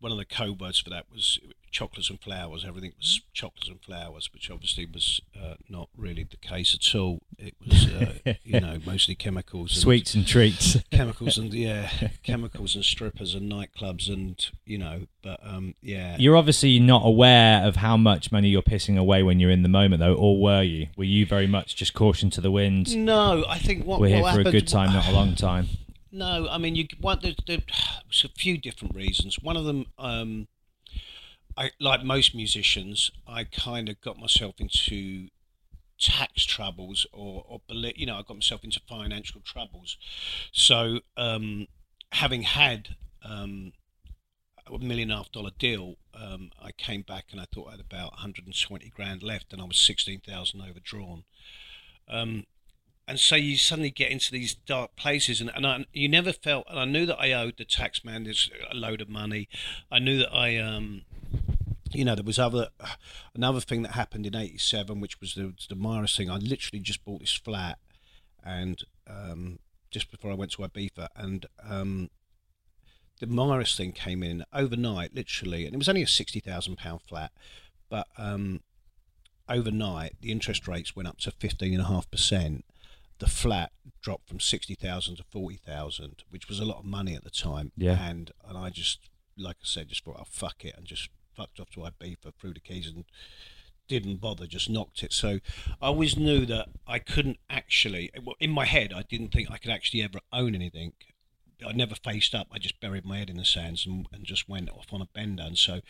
one 0.00 0.12
of 0.12 0.18
the 0.18 0.24
code 0.24 0.60
words 0.60 0.78
for 0.78 0.90
that 0.90 1.06
was 1.12 1.38
chocolates 1.70 2.10
and 2.10 2.20
flowers. 2.20 2.64
Everything 2.66 2.92
was 2.96 3.20
chocolates 3.32 3.68
and 3.68 3.80
flowers, 3.80 4.30
which 4.32 4.50
obviously 4.50 4.86
was 4.86 5.20
uh, 5.36 5.54
not 5.68 5.88
really 5.96 6.24
the 6.24 6.36
case 6.36 6.74
at 6.74 6.98
all. 6.98 7.20
It 7.38 7.54
was, 7.64 7.86
uh, 7.86 8.34
you 8.44 8.60
know, 8.60 8.78
mostly 8.86 9.14
chemicals, 9.14 9.72
and 9.72 9.82
Sweets 9.82 10.14
and 10.14 10.26
treats. 10.26 10.78
chemicals 10.90 11.38
and 11.38 11.52
yeah, 11.52 11.90
chemicals 12.22 12.74
and 12.74 12.84
strippers 12.84 13.34
and 13.34 13.50
nightclubs 13.50 14.08
and 14.08 14.48
you 14.64 14.78
know, 14.78 15.06
but 15.22 15.40
um, 15.44 15.74
yeah, 15.82 16.16
You're 16.18 16.36
obviously 16.36 16.78
not 16.78 17.02
aware 17.04 17.64
of 17.64 17.76
how 17.76 17.96
much 17.96 18.32
money 18.32 18.48
you're 18.48 18.62
pissing 18.62 18.98
away 18.98 19.22
when 19.22 19.40
you're 19.40 19.50
in 19.50 19.62
the 19.62 19.68
moment, 19.68 20.00
though, 20.00 20.14
or 20.14 20.40
were 20.40 20.62
you? 20.62 20.88
Were 20.96 21.04
you 21.04 21.26
very 21.26 21.46
much 21.46 21.76
just 21.76 21.94
caution 21.94 22.30
to 22.30 22.40
the 22.40 22.50
wind? 22.50 22.96
no, 22.96 23.44
I 23.48 23.58
think 23.58 23.84
what 23.84 24.00
We're 24.00 24.08
here 24.08 24.22
what 24.22 24.34
for 24.34 24.40
a 24.40 24.44
good 24.44 24.68
time, 24.68 24.92
not 24.92 25.08
a 25.08 25.12
long 25.12 25.34
time. 25.36 25.68
No, 26.10 26.48
I 26.48 26.58
mean 26.58 26.74
you 26.74 26.86
want 27.00 27.22
there, 27.22 27.34
there, 27.46 27.58
there's 28.06 28.24
a 28.24 28.28
few 28.28 28.58
different 28.58 28.94
reasons. 28.94 29.38
One 29.40 29.56
of 29.56 29.64
them, 29.64 29.86
um, 29.98 30.48
I 31.56 31.72
like 31.80 32.02
most 32.02 32.34
musicians, 32.34 33.10
I 33.26 33.44
kind 33.44 33.88
of 33.88 34.00
got 34.00 34.18
myself 34.18 34.54
into 34.58 35.28
tax 35.98 36.44
troubles 36.44 37.06
or, 37.12 37.44
or 37.48 37.60
you 37.96 38.06
know, 38.06 38.14
I 38.16 38.22
got 38.22 38.36
myself 38.36 38.64
into 38.64 38.80
financial 38.88 39.40
troubles. 39.40 39.96
So 40.52 41.00
um, 41.16 41.66
having 42.12 42.42
had 42.42 42.96
um, 43.22 43.72
a 44.66 44.78
million 44.78 45.10
and 45.10 45.12
a 45.12 45.16
half 45.16 45.32
dollar 45.32 45.50
deal, 45.58 45.96
um, 46.14 46.50
I 46.62 46.72
came 46.72 47.02
back 47.02 47.26
and 47.32 47.40
I 47.40 47.46
thought 47.52 47.68
I 47.68 47.72
had 47.72 47.80
about 47.80 48.12
120 48.12 48.88
grand 48.90 49.22
left, 49.22 49.52
and 49.52 49.60
I 49.60 49.64
was 49.64 49.78
16,000 49.78 50.60
overdrawn. 50.60 51.24
Um, 52.08 52.44
and 53.08 53.18
so 53.18 53.36
you 53.36 53.56
suddenly 53.56 53.90
get 53.90 54.10
into 54.10 54.30
these 54.30 54.54
dark 54.54 54.94
places, 54.94 55.40
and, 55.40 55.50
and 55.54 55.66
I, 55.66 55.86
you 55.94 56.10
never 56.10 56.30
felt. 56.30 56.66
And 56.68 56.78
I 56.78 56.84
knew 56.84 57.06
that 57.06 57.18
I 57.18 57.32
owed 57.32 57.56
the 57.56 57.64
tax 57.64 58.04
man 58.04 58.24
this 58.24 58.50
a 58.70 58.74
load 58.76 59.00
of 59.00 59.08
money. 59.08 59.48
I 59.90 59.98
knew 59.98 60.18
that 60.18 60.30
I, 60.30 60.58
um, 60.58 61.02
you 61.90 62.04
know, 62.04 62.14
there 62.14 62.22
was 62.22 62.38
other 62.38 62.68
another 63.34 63.60
thing 63.60 63.80
that 63.82 63.92
happened 63.92 64.26
in 64.26 64.36
'87, 64.36 65.00
which 65.00 65.22
was 65.22 65.34
the 65.34 65.54
the 65.70 65.74
MIRAS 65.74 66.18
thing. 66.18 66.30
I 66.30 66.36
literally 66.36 66.80
just 66.80 67.02
bought 67.02 67.20
this 67.20 67.32
flat, 67.32 67.78
and 68.44 68.84
um, 69.08 69.58
just 69.90 70.10
before 70.10 70.30
I 70.30 70.34
went 70.34 70.52
to 70.52 70.58
Ibiza, 70.58 71.08
and 71.16 71.46
um, 71.66 72.10
the 73.20 73.26
MIRAS 73.26 73.74
thing 73.74 73.92
came 73.92 74.22
in 74.22 74.44
overnight, 74.52 75.14
literally, 75.14 75.64
and 75.64 75.74
it 75.74 75.78
was 75.78 75.88
only 75.88 76.02
a 76.02 76.06
sixty 76.06 76.40
thousand 76.40 76.76
pound 76.76 77.00
flat, 77.08 77.32
but 77.88 78.06
um, 78.18 78.60
overnight 79.48 80.16
the 80.20 80.30
interest 80.30 80.68
rates 80.68 80.94
went 80.94 81.08
up 81.08 81.16
to 81.20 81.30
fifteen 81.30 81.72
and 81.72 81.82
a 81.82 81.86
half 81.86 82.10
percent. 82.10 82.66
The 83.18 83.26
flat 83.26 83.72
dropped 84.00 84.28
from 84.28 84.40
sixty 84.40 84.74
thousand 84.74 85.16
to 85.16 85.24
forty 85.24 85.56
thousand, 85.56 86.24
which 86.30 86.48
was 86.48 86.60
a 86.60 86.64
lot 86.64 86.78
of 86.78 86.84
money 86.84 87.14
at 87.14 87.24
the 87.24 87.30
time. 87.30 87.72
Yeah. 87.76 87.98
and 88.08 88.30
and 88.48 88.56
I 88.56 88.70
just, 88.70 89.10
like 89.36 89.56
I 89.56 89.64
said, 89.64 89.88
just 89.88 90.04
thought, 90.04 90.18
oh 90.20 90.26
fuck 90.30 90.64
it, 90.64 90.74
and 90.76 90.86
just 90.86 91.10
fucked 91.34 91.60
off 91.60 91.70
to 91.70 91.80
Ibiza, 91.80 92.32
threw 92.38 92.52
the 92.54 92.60
keys, 92.60 92.86
and 92.86 93.04
didn't 93.88 94.20
bother, 94.20 94.46
just 94.46 94.70
knocked 94.70 95.02
it. 95.02 95.12
So 95.12 95.38
I 95.80 95.86
always 95.86 96.16
knew 96.16 96.46
that 96.46 96.68
I 96.86 96.98
couldn't 96.98 97.38
actually, 97.48 98.10
well, 98.22 98.36
in 98.38 98.50
my 98.50 98.66
head, 98.66 98.92
I 98.94 99.02
didn't 99.02 99.32
think 99.32 99.50
I 99.50 99.58
could 99.58 99.70
actually 99.70 100.02
ever 100.02 100.20
own 100.32 100.54
anything. 100.54 100.92
I 101.66 101.72
never 101.72 101.96
faced 101.96 102.34
up. 102.34 102.48
I 102.52 102.58
just 102.58 102.80
buried 102.80 103.04
my 103.04 103.18
head 103.18 103.30
in 103.30 103.36
the 103.36 103.44
sands 103.44 103.84
and, 103.84 104.06
and 104.12 104.24
just 104.24 104.48
went 104.48 104.70
off 104.70 104.92
on 104.92 105.00
a 105.00 105.06
bender. 105.06 105.42
And 105.42 105.58
so 105.58 105.80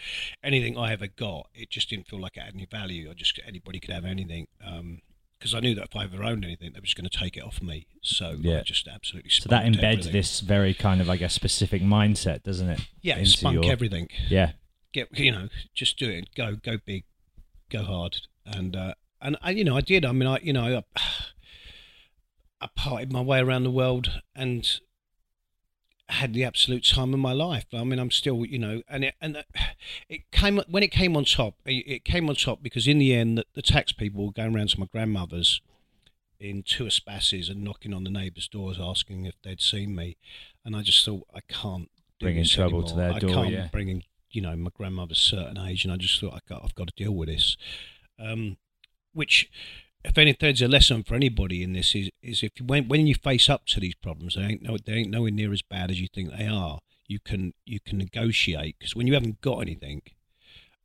anything 0.42 0.78
I 0.78 0.92
ever 0.92 1.08
got, 1.08 1.48
it 1.54 1.68
just 1.68 1.90
didn't 1.90 2.06
feel 2.06 2.20
like 2.20 2.36
it 2.38 2.42
had 2.42 2.54
any 2.54 2.64
value. 2.64 3.10
I 3.10 3.14
just, 3.14 3.38
anybody 3.46 3.80
could 3.80 3.92
have 3.92 4.06
anything. 4.06 4.46
Um, 4.64 5.02
because 5.38 5.54
I 5.54 5.60
knew 5.60 5.74
that 5.76 5.84
if 5.84 5.96
I 5.96 6.04
ever 6.04 6.22
owned 6.24 6.44
anything, 6.44 6.72
they 6.72 6.78
were 6.80 6.84
just 6.84 6.96
going 6.96 7.08
to 7.08 7.16
take 7.18 7.36
it 7.36 7.42
off 7.44 7.62
me. 7.62 7.86
So 8.02 8.36
Yeah. 8.40 8.58
I 8.58 8.62
just 8.62 8.88
absolutely 8.88 9.30
So 9.30 9.48
that 9.48 9.64
embeds 9.64 9.82
everything. 9.82 10.12
this 10.12 10.40
very 10.40 10.74
kind 10.74 11.00
of, 11.00 11.08
I 11.08 11.16
guess, 11.16 11.32
specific 11.34 11.80
mindset, 11.82 12.42
doesn't 12.42 12.68
it? 12.68 12.80
Yeah, 13.02 13.18
into 13.18 13.30
spunk 13.30 13.62
your- 13.64 13.72
everything. 13.72 14.08
Yeah. 14.28 14.52
get 14.92 15.16
you 15.18 15.30
know 15.30 15.48
just 15.74 15.98
do 15.98 16.08
it 16.08 16.34
go 16.34 16.56
go 16.56 16.78
big 16.86 17.04
go 17.70 17.82
hard 17.82 18.16
and 18.46 18.74
uh 18.74 18.94
and 19.20 19.36
I, 19.42 19.50
you 19.50 19.62
know 19.62 19.76
i 19.76 19.82
did 19.82 20.02
i 20.06 20.12
mean 20.12 20.26
i 20.26 20.38
you 20.40 20.54
know 20.54 20.78
i, 20.96 21.02
I 22.60 22.68
partied 22.78 23.12
my 23.12 23.20
way 23.20 23.38
around 23.40 23.64
the 23.64 23.70
world 23.70 24.20
and 24.34 24.66
had 26.10 26.32
the 26.32 26.44
absolute 26.44 26.84
time 26.84 27.12
of 27.12 27.20
my 27.20 27.32
life 27.32 27.66
i 27.72 27.84
mean 27.84 27.98
i'm 27.98 28.10
still 28.10 28.44
you 28.44 28.58
know 28.58 28.82
and 28.88 29.04
it 29.04 29.14
and 29.20 29.44
it 30.08 30.30
came 30.32 30.60
when 30.68 30.82
it 30.82 30.90
came 30.90 31.16
on 31.16 31.24
top 31.24 31.54
it 31.66 32.04
came 32.04 32.28
on 32.28 32.34
top 32.34 32.62
because 32.62 32.86
in 32.86 32.98
the 32.98 33.14
end 33.14 33.38
the, 33.38 33.44
the 33.54 33.62
tax 33.62 33.92
people 33.92 34.26
were 34.26 34.32
going 34.32 34.54
around 34.54 34.70
to 34.70 34.80
my 34.80 34.86
grandmother's 34.86 35.60
in 36.40 36.62
two 36.62 36.86
Espaces 36.86 37.48
and 37.48 37.64
knocking 37.64 37.92
on 37.92 38.04
the 38.04 38.10
neighbours' 38.10 38.46
doors 38.46 38.78
asking 38.80 39.26
if 39.26 39.34
they'd 39.42 39.60
seen 39.60 39.94
me 39.94 40.16
and 40.64 40.74
i 40.74 40.82
just 40.82 41.04
thought 41.04 41.26
i 41.34 41.40
can't 41.48 41.90
Bringing 42.20 42.44
trouble 42.44 42.82
to 42.82 42.94
anymore. 42.94 43.12
their 43.12 43.20
door, 43.20 43.30
I 43.30 43.32
can't 43.32 43.52
yeah. 43.52 43.68
bringing 43.70 44.02
you 44.30 44.42
know 44.42 44.56
my 44.56 44.70
grandmother's 44.74 45.18
certain 45.18 45.56
age, 45.56 45.84
and 45.84 45.92
I 45.92 45.96
just 45.96 46.20
thought 46.20 46.34
I 46.34 46.40
got, 46.48 46.62
I've 46.64 46.74
got 46.74 46.88
to 46.88 46.94
deal 46.96 47.12
with 47.12 47.28
this, 47.28 47.56
um, 48.18 48.56
which 49.12 49.48
if 50.04 50.16
any, 50.16 50.36
there's 50.38 50.62
a 50.62 50.68
lesson 50.68 51.02
for 51.02 51.14
anybody 51.14 51.62
in 51.62 51.72
this 51.72 51.94
is 51.94 52.10
is 52.22 52.42
if 52.42 52.52
you, 52.60 52.66
when 52.66 52.88
when 52.88 53.06
you 53.06 53.14
face 53.14 53.48
up 53.48 53.66
to 53.66 53.80
these 53.80 53.94
problems, 53.94 54.34
they 54.36 54.42
ain't 54.42 54.62
no 54.62 54.76
they 54.78 54.94
ain't 54.94 55.10
nowhere 55.10 55.30
near 55.30 55.52
as 55.52 55.62
bad 55.62 55.90
as 55.90 56.00
you 56.00 56.08
think 56.08 56.36
they 56.36 56.46
are. 56.46 56.78
You 57.06 57.18
can 57.18 57.54
you 57.64 57.80
can 57.80 57.98
negotiate 57.98 58.76
because 58.78 58.94
when 58.94 59.06
you 59.06 59.14
haven't 59.14 59.40
got 59.40 59.58
anything, 59.58 60.02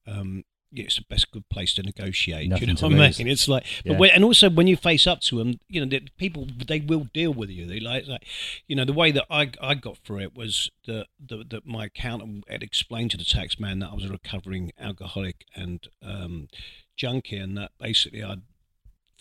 um, 0.07 0.43
yeah, 0.71 0.85
it's 0.85 0.95
the 0.95 1.05
best 1.07 1.31
good 1.31 1.47
place 1.49 1.75
to 1.75 1.83
negotiate. 1.83 2.49
Nothing 2.49 2.69
you 2.69 2.73
know 2.73 2.81
what 2.81 2.93
I 2.93 3.23
mean? 3.23 3.27
It's 3.27 3.47
like, 3.47 3.65
Yeah. 3.85 3.91
but 3.91 3.99
when, 3.99 4.09
and 4.09 4.23
also 4.23 4.49
when 4.49 4.65
you 4.65 4.75
face 4.75 5.05
up 5.05 5.21
to 5.21 5.37
them, 5.37 5.59
you 5.69 5.79
know, 5.79 5.87
the 5.87 6.01
people 6.17 6.47
they 6.67 6.79
will 6.79 7.07
deal 7.13 7.31
with 7.31 7.49
you. 7.51 7.67
They 7.67 7.79
like, 7.79 8.07
like 8.07 8.25
you 8.67 8.75
know, 8.75 8.85
the 8.85 8.93
way 8.93 9.11
that 9.11 9.25
I 9.29 9.51
I 9.61 9.75
got 9.75 9.97
through 9.99 10.21
it 10.21 10.35
was 10.35 10.71
that 10.87 11.05
that 11.27 11.51
that 11.51 11.65
my 11.67 11.85
accountant 11.85 12.45
had 12.49 12.63
explained 12.63 13.11
to 13.11 13.17
the 13.17 13.25
tax 13.25 13.59
man 13.59 13.79
that 13.79 13.91
I 13.91 13.93
was 13.93 14.05
a 14.05 14.09
recovering 14.09 14.71
alcoholic 14.79 15.45
and 15.55 15.87
um, 16.01 16.47
junkie, 16.95 17.37
and 17.37 17.55
that 17.57 17.71
basically 17.79 18.23
I'd 18.23 18.41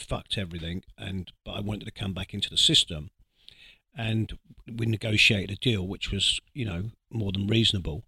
fucked 0.03 0.39
everything, 0.39 0.83
and 0.99 1.33
but 1.45 1.53
I 1.53 1.61
wanted 1.61 1.85
to 1.87 1.91
come 1.91 2.13
back 2.13 2.35
into 2.35 2.51
the 2.51 2.57
system, 2.57 3.11
and 3.97 4.39
we 4.67 4.87
negotiated 4.87 5.51
a 5.51 5.61
deal 5.61 5.87
which 5.87 6.11
was 6.11 6.41
you 6.53 6.65
know 6.65 6.91
more 7.11 7.33
than 7.33 7.47
reasonable, 7.47 8.05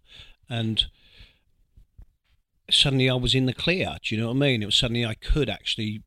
and 0.49 0.85
suddenly 2.69 3.09
I 3.09 3.15
was 3.15 3.35
in 3.35 3.45
the 3.45 3.53
clear. 3.53 3.97
Do 4.03 4.15
you 4.15 4.21
know 4.21 4.27
what 4.27 4.37
I 4.37 4.39
mean? 4.39 4.63
It 4.63 4.67
was 4.67 4.75
suddenly 4.75 5.05
I 5.05 5.13
could 5.15 5.49
actually 5.49 6.03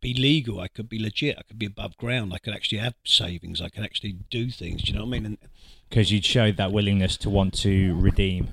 be 0.00 0.14
legal. 0.14 0.60
I 0.60 0.68
could 0.68 0.88
be 0.88 0.98
legit. 0.98 1.38
I 1.38 1.42
could 1.42 1.58
be 1.58 1.66
above 1.66 1.96
ground. 1.96 2.34
I 2.34 2.38
could 2.38 2.54
actually 2.54 2.78
have 2.78 2.94
savings. 3.04 3.60
I 3.60 3.68
could 3.70 3.84
actually 3.84 4.16
do 4.30 4.50
things. 4.50 4.82
Do 4.82 4.92
you 4.92 4.98
know 4.98 5.06
what 5.06 5.16
I 5.16 5.20
mean? 5.20 5.38
Because 5.88 6.12
you'd 6.12 6.24
showed 6.24 6.56
that 6.58 6.72
willingness 6.72 7.16
to 7.18 7.30
want 7.30 7.54
to 7.60 7.94
redeem. 7.98 8.48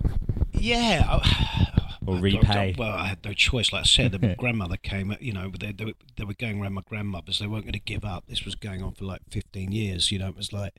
yeah. 0.54 1.06
I, 1.10 1.81
Or 2.06 2.16
I- 2.16 2.18
I- 2.18 2.22
repay. 2.22 2.76
well, 2.78 2.92
I 2.98 3.08
had 3.08 3.24
no 3.24 3.34
choice. 3.34 3.72
Like 3.72 3.82
I 3.82 3.86
said, 3.86 4.12
the 4.14 4.36
grandmother 4.40 4.78
came. 4.78 5.16
You 5.20 5.34
know, 5.34 5.52
they, 5.60 5.72
they, 5.72 5.86
were, 5.86 5.94
they 6.18 6.24
were 6.26 6.34
going 6.34 6.62
around 6.62 6.74
my 6.74 6.82
grandmother's. 6.88 7.40
They 7.40 7.48
weren't 7.48 7.66
going 7.66 7.74
to 7.74 7.80
give 7.80 8.04
up. 8.04 8.26
This 8.28 8.44
was 8.44 8.56
going 8.56 8.82
on 8.82 8.94
for 8.94 9.06
like 9.06 9.22
fifteen 9.30 9.72
years. 9.72 10.12
You 10.12 10.20
know, 10.20 10.30
it 10.30 10.36
was 10.36 10.52
like 10.52 10.74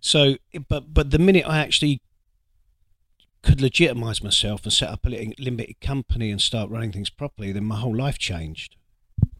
so. 0.00 0.36
But 0.68 0.92
but 0.92 1.10
the 1.10 1.18
minute 1.18 1.44
I 1.46 1.58
actually 1.58 2.00
could 3.42 3.60
legitimize 3.60 4.22
myself 4.24 4.64
and 4.64 4.72
set 4.72 4.88
up 4.88 5.06
a 5.06 5.32
limited 5.38 5.80
company 5.80 6.32
and 6.32 6.40
start 6.40 6.68
running 6.70 6.90
things 6.90 7.10
properly, 7.10 7.52
then 7.52 7.64
my 7.64 7.76
whole 7.76 7.94
life 7.96 8.18
changed. 8.18 8.74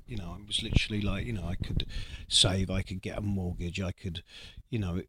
You 0.06 0.16
know, 0.18 0.36
it 0.40 0.46
was 0.46 0.62
literally 0.62 1.00
like 1.02 1.26
you 1.26 1.32
know 1.32 1.44
I 1.44 1.56
could 1.56 1.84
save, 2.28 2.70
I 2.70 2.82
could 2.82 3.02
get 3.02 3.18
a 3.18 3.22
mortgage, 3.22 3.80
I 3.80 3.90
could, 3.90 4.22
you 4.70 4.78
know, 4.78 5.02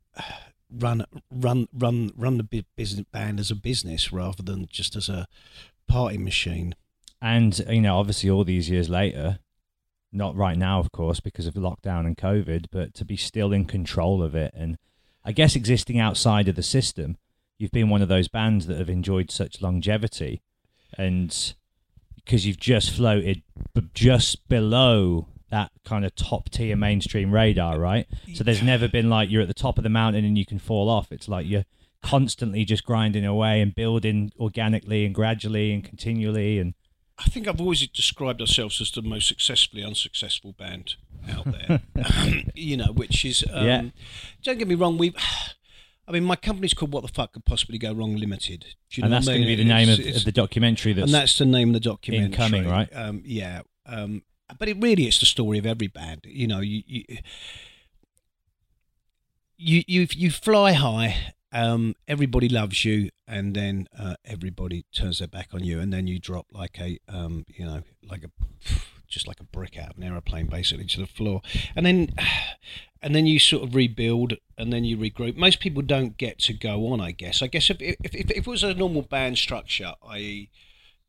run 0.71 1.05
run 1.31 1.67
run 1.73 2.11
run 2.15 2.37
the 2.37 2.65
business 2.75 3.05
band 3.11 3.39
as 3.39 3.51
a 3.51 3.55
business 3.55 4.11
rather 4.11 4.43
than 4.43 4.67
just 4.69 4.95
as 4.95 5.09
a 5.09 5.27
party 5.87 6.17
machine. 6.17 6.75
And, 7.21 7.59
you 7.69 7.81
know, 7.81 7.97
obviously 7.97 8.29
all 8.29 8.43
these 8.43 8.69
years 8.69 8.89
later, 8.89 9.39
not 10.11 10.35
right 10.35 10.57
now, 10.57 10.79
of 10.79 10.91
course, 10.91 11.19
because 11.19 11.47
of 11.47 11.55
lockdown 11.55 12.05
and 12.05 12.17
COVID, 12.17 12.65
but 12.71 12.93
to 12.95 13.05
be 13.05 13.17
still 13.17 13.51
in 13.51 13.65
control 13.65 14.21
of 14.21 14.35
it. 14.35 14.53
And 14.55 14.77
I 15.25 15.31
guess 15.31 15.55
existing 15.55 15.99
outside 15.99 16.47
of 16.47 16.55
the 16.55 16.63
system, 16.63 17.17
you've 17.57 17.71
been 17.71 17.89
one 17.89 18.01
of 18.01 18.07
those 18.07 18.27
bands 18.27 18.67
that 18.67 18.77
have 18.77 18.89
enjoyed 18.89 19.31
such 19.31 19.61
longevity. 19.61 20.41
And 20.97 21.55
because 22.15 22.45
you've 22.45 22.59
just 22.59 22.91
floated 22.91 23.41
just 23.93 24.47
below 24.47 25.27
that 25.49 25.71
kind 25.85 26.05
of 26.05 26.15
top 26.15 26.49
tier 26.49 26.75
mainstream 26.75 27.31
radar, 27.31 27.79
right? 27.79 28.07
So 28.33 28.43
there's 28.43 28.63
never 28.63 28.87
been 28.87 29.09
like 29.09 29.29
you're 29.29 29.41
at 29.41 29.47
the 29.47 29.53
top 29.53 29.77
of 29.77 29.83
the 29.83 29.89
mountain 29.89 30.25
and 30.25 30.37
you 30.37 30.45
can 30.45 30.59
fall 30.59 30.89
off. 30.89 31.11
It's 31.11 31.27
like 31.27 31.47
you're 31.47 31.65
constantly 32.03 32.63
just 32.65 32.83
grinding 32.83 33.25
away 33.25 33.61
and 33.61 33.73
building 33.73 34.31
organically 34.39 35.05
and 35.05 35.15
gradually 35.15 35.73
and 35.73 35.83
continually 35.83 36.59
and 36.59 36.73
I 37.19 37.23
think 37.23 37.47
I've 37.47 37.59
always 37.59 37.85
described 37.87 38.41
ourselves 38.41 38.79
as 38.79 38.91
the 38.91 39.01
most 39.01 39.27
successfully 39.27 39.83
unsuccessful 39.83 40.53
band 40.53 40.95
out 41.27 41.45
there. 41.45 41.81
you 42.53 42.77
know, 42.77 42.91
which 42.93 43.25
is 43.25 43.43
um, 43.51 43.65
Yeah. 43.65 43.83
Don't 44.43 44.59
get 44.59 44.67
me 44.67 44.75
wrong. 44.75 44.97
We've. 44.97 45.15
I 46.09 46.13
mean, 46.13 46.23
my 46.23 46.37
company's 46.37 46.73
called 46.73 46.93
"What 46.93 47.01
the 47.01 47.11
Fuck 47.11 47.33
Could 47.33 47.43
Possibly 47.43 47.77
Go 47.77 47.91
Wrong 47.91 48.15
Limited." 48.15 48.61
Do 48.91 49.01
you 49.01 49.03
and 49.03 49.11
know 49.11 49.17
that's 49.17 49.27
I 49.27 49.31
going 49.31 49.41
to 49.41 49.47
be 49.47 49.55
the 49.55 49.65
name 49.65 49.89
of, 49.89 49.99
It's- 49.99 50.17
of 50.17 50.23
the 50.23 50.31
documentary 50.31 50.93
that's, 50.93 51.05
and 51.05 51.13
that's 51.13 51.37
the 51.37 51.45
name 51.45 51.69
of 51.69 51.73
the 51.73 51.79
documentary. 51.81 52.27
incoming, 52.27 52.69
right? 52.69 52.87
Um, 52.95 53.23
yeah. 53.25 53.63
Um, 53.85 54.21
but 54.57 54.67
it 54.67 54.77
really 54.79 55.07
is 55.07 55.19
the 55.19 55.25
story 55.25 55.57
of 55.57 55.65
every 55.65 55.87
band. 55.87 56.21
You 56.25 56.47
know, 56.47 56.59
you 56.59 56.83
you 56.85 57.03
you 59.57 59.83
you, 59.87 60.07
you 60.11 60.31
fly 60.31 60.73
high. 60.73 61.33
Um, 61.51 61.95
everybody 62.07 62.49
loves 62.49 62.83
you, 62.83 63.09
and 63.27 63.55
then 63.55 63.87
uh, 63.97 64.15
everybody 64.25 64.85
turns 64.93 65.19
their 65.19 65.27
back 65.27 65.49
on 65.53 65.63
you, 65.63 65.79
and 65.79 65.91
then 65.91 66.07
you 66.07 66.19
drop 66.19 66.47
like 66.51 66.79
a 66.79 66.99
um, 67.07 67.45
you 67.47 67.65
know, 67.65 67.83
like 68.03 68.23
a 68.23 68.31
just 69.07 69.27
like 69.27 69.39
a 69.39 69.45
brick 69.45 69.77
out 69.77 69.91
of 69.91 69.97
an 69.97 70.03
aeroplane, 70.03 70.47
basically 70.47 70.85
to 70.85 70.99
the 70.99 71.07
floor, 71.07 71.41
and 71.75 71.85
then 71.85 72.13
and 73.01 73.15
then 73.15 73.25
you 73.25 73.39
sort 73.39 73.63
of 73.63 73.75
rebuild, 73.75 74.33
and 74.57 74.71
then 74.71 74.83
you 74.83 74.97
regroup. 74.97 75.35
Most 75.35 75.59
people 75.59 75.81
don't 75.81 76.17
get 76.17 76.39
to 76.39 76.53
go 76.53 76.87
on. 76.87 77.01
I 77.01 77.11
guess. 77.11 77.41
I 77.41 77.47
guess 77.47 77.69
if 77.69 77.81
if, 77.81 77.95
if, 78.03 78.15
if 78.15 78.31
it 78.31 78.47
was 78.47 78.63
a 78.63 78.73
normal 78.73 79.01
band 79.01 79.37
structure, 79.37 79.93
i.e., 80.09 80.49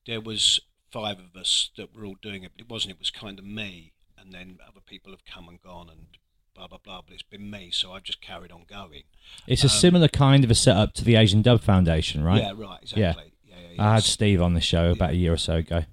there 0.07 0.21
was 0.21 0.61
five 0.91 1.19
of 1.19 1.39
us 1.39 1.71
that 1.77 1.95
were 1.95 2.05
all 2.05 2.17
doing 2.21 2.43
it, 2.43 2.53
but 2.55 2.63
it 2.63 2.71
wasn't. 2.71 2.93
It 2.93 2.99
was 2.99 3.11
kind 3.11 3.39
of 3.39 3.45
me, 3.45 3.93
and 4.17 4.33
then 4.33 4.59
other 4.67 4.81
people 4.85 5.13
have 5.13 5.25
come 5.25 5.49
and 5.49 5.61
gone, 5.61 5.89
and 5.91 6.07
blah 6.55 6.67
blah 6.69 6.79
blah. 6.83 7.03
But 7.05 7.15
it's 7.15 7.23
been 7.23 7.51
me, 7.51 7.71
so 7.71 7.93
I've 7.93 8.03
just 8.05 8.21
carried 8.21 8.53
on 8.53 8.65
going. 8.69 9.05
it's 9.47 9.65
a 9.65 9.69
similar 9.69 10.09
kind 10.09 10.45
of 10.45 10.51
a 10.51 10.55
setup 10.55 10.95
to 10.95 11.05
the 11.05 11.17
Asian 11.17 11.43
Dub 11.43 11.63
Foundation, 11.63 12.23
right? 12.25 12.43
Yeah, 12.43 12.53
right, 12.57 12.79
exactly. 12.83 13.33
Yeah. 13.45 13.57
Yeah, 13.57 13.57
yeah, 13.63 13.75
yeah. 13.75 13.91
I 13.91 13.95
had 13.95 14.05
Steve 14.05 14.43
on 14.43 14.55
the 14.55 14.61
show 14.61 14.91
about 14.91 15.11
a 15.11 15.17
year 15.17 15.33
or 15.33 15.39
so 15.39 15.57
ago. 15.57 15.85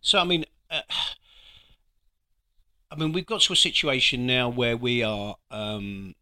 So 0.00 0.18
I 0.18 0.24
mean, 0.24 0.44
uh, 0.70 0.82
I 2.90 2.96
mean, 2.96 3.12
we've 3.12 3.26
got 3.26 3.42
to 3.42 3.52
a 3.52 3.56
situation 3.56 4.26
now 4.26 4.48
where 4.48 4.76
we 4.76 5.02
are. 5.02 5.36
Um, 5.50 6.14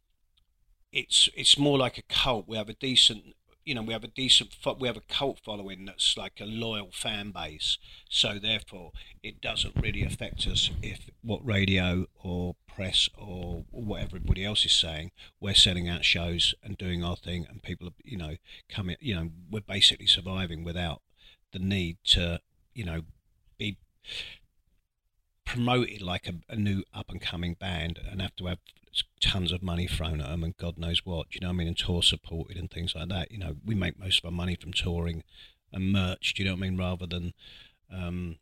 it's 0.92 1.28
it's 1.36 1.58
more 1.58 1.78
like 1.78 1.98
a 1.98 2.02
cult. 2.02 2.46
We 2.48 2.56
have 2.56 2.68
a 2.68 2.74
decent, 2.74 3.34
you 3.68 3.74
know, 3.74 3.82
we 3.82 3.92
have 3.92 4.02
a 4.02 4.08
decent, 4.08 4.56
we 4.80 4.88
have 4.88 4.96
a 4.96 5.02
cult 5.02 5.40
following 5.44 5.84
that's 5.84 6.16
like 6.16 6.40
a 6.40 6.46
loyal 6.46 6.88
fan 6.90 7.32
base. 7.32 7.76
So 8.08 8.38
therefore, 8.38 8.92
it 9.22 9.42
doesn't 9.42 9.76
really 9.76 10.02
affect 10.02 10.46
us 10.46 10.70
if 10.80 11.10
what 11.20 11.44
radio 11.44 12.06
or 12.24 12.56
press 12.66 13.10
or 13.14 13.66
what 13.70 14.00
everybody 14.00 14.42
else 14.42 14.64
is 14.64 14.72
saying. 14.72 15.10
We're 15.38 15.52
selling 15.52 15.86
out 15.86 16.06
shows 16.06 16.54
and 16.62 16.78
doing 16.78 17.04
our 17.04 17.16
thing, 17.16 17.46
and 17.46 17.62
people, 17.62 17.88
are, 17.88 17.94
you 18.02 18.16
know, 18.16 18.36
coming. 18.70 18.96
You 19.00 19.14
know, 19.16 19.30
we're 19.50 19.60
basically 19.60 20.06
surviving 20.06 20.64
without 20.64 21.02
the 21.52 21.58
need 21.58 21.98
to, 22.04 22.40
you 22.72 22.86
know, 22.86 23.02
be 23.58 23.76
promoted 25.44 26.00
like 26.00 26.26
a, 26.26 26.36
a 26.50 26.56
new 26.56 26.84
up 26.94 27.10
and 27.10 27.20
coming 27.20 27.52
band 27.52 28.00
and 28.10 28.22
have 28.22 28.34
to 28.36 28.46
have 28.46 28.60
tons 29.20 29.52
of 29.52 29.62
money 29.62 29.86
thrown 29.86 30.20
at 30.20 30.28
them 30.28 30.44
and 30.44 30.56
God 30.56 30.78
knows 30.78 31.04
what. 31.04 31.34
You 31.34 31.40
know 31.40 31.48
what 31.48 31.54
I 31.54 31.56
mean? 31.56 31.68
And 31.68 31.76
tour 31.76 32.02
supported 32.02 32.56
and 32.56 32.70
things 32.70 32.94
like 32.94 33.08
that. 33.08 33.30
You 33.30 33.38
know, 33.38 33.56
we 33.64 33.74
make 33.74 33.98
most 33.98 34.18
of 34.20 34.24
our 34.24 34.30
money 34.30 34.56
from 34.60 34.72
touring 34.72 35.22
and 35.72 35.92
merch. 35.92 36.34
Do 36.34 36.42
you 36.42 36.48
know 36.48 36.54
what 36.54 36.64
I 36.64 36.68
mean? 36.68 36.78
Rather 36.78 37.06
than 37.06 37.32
um, 37.92 38.36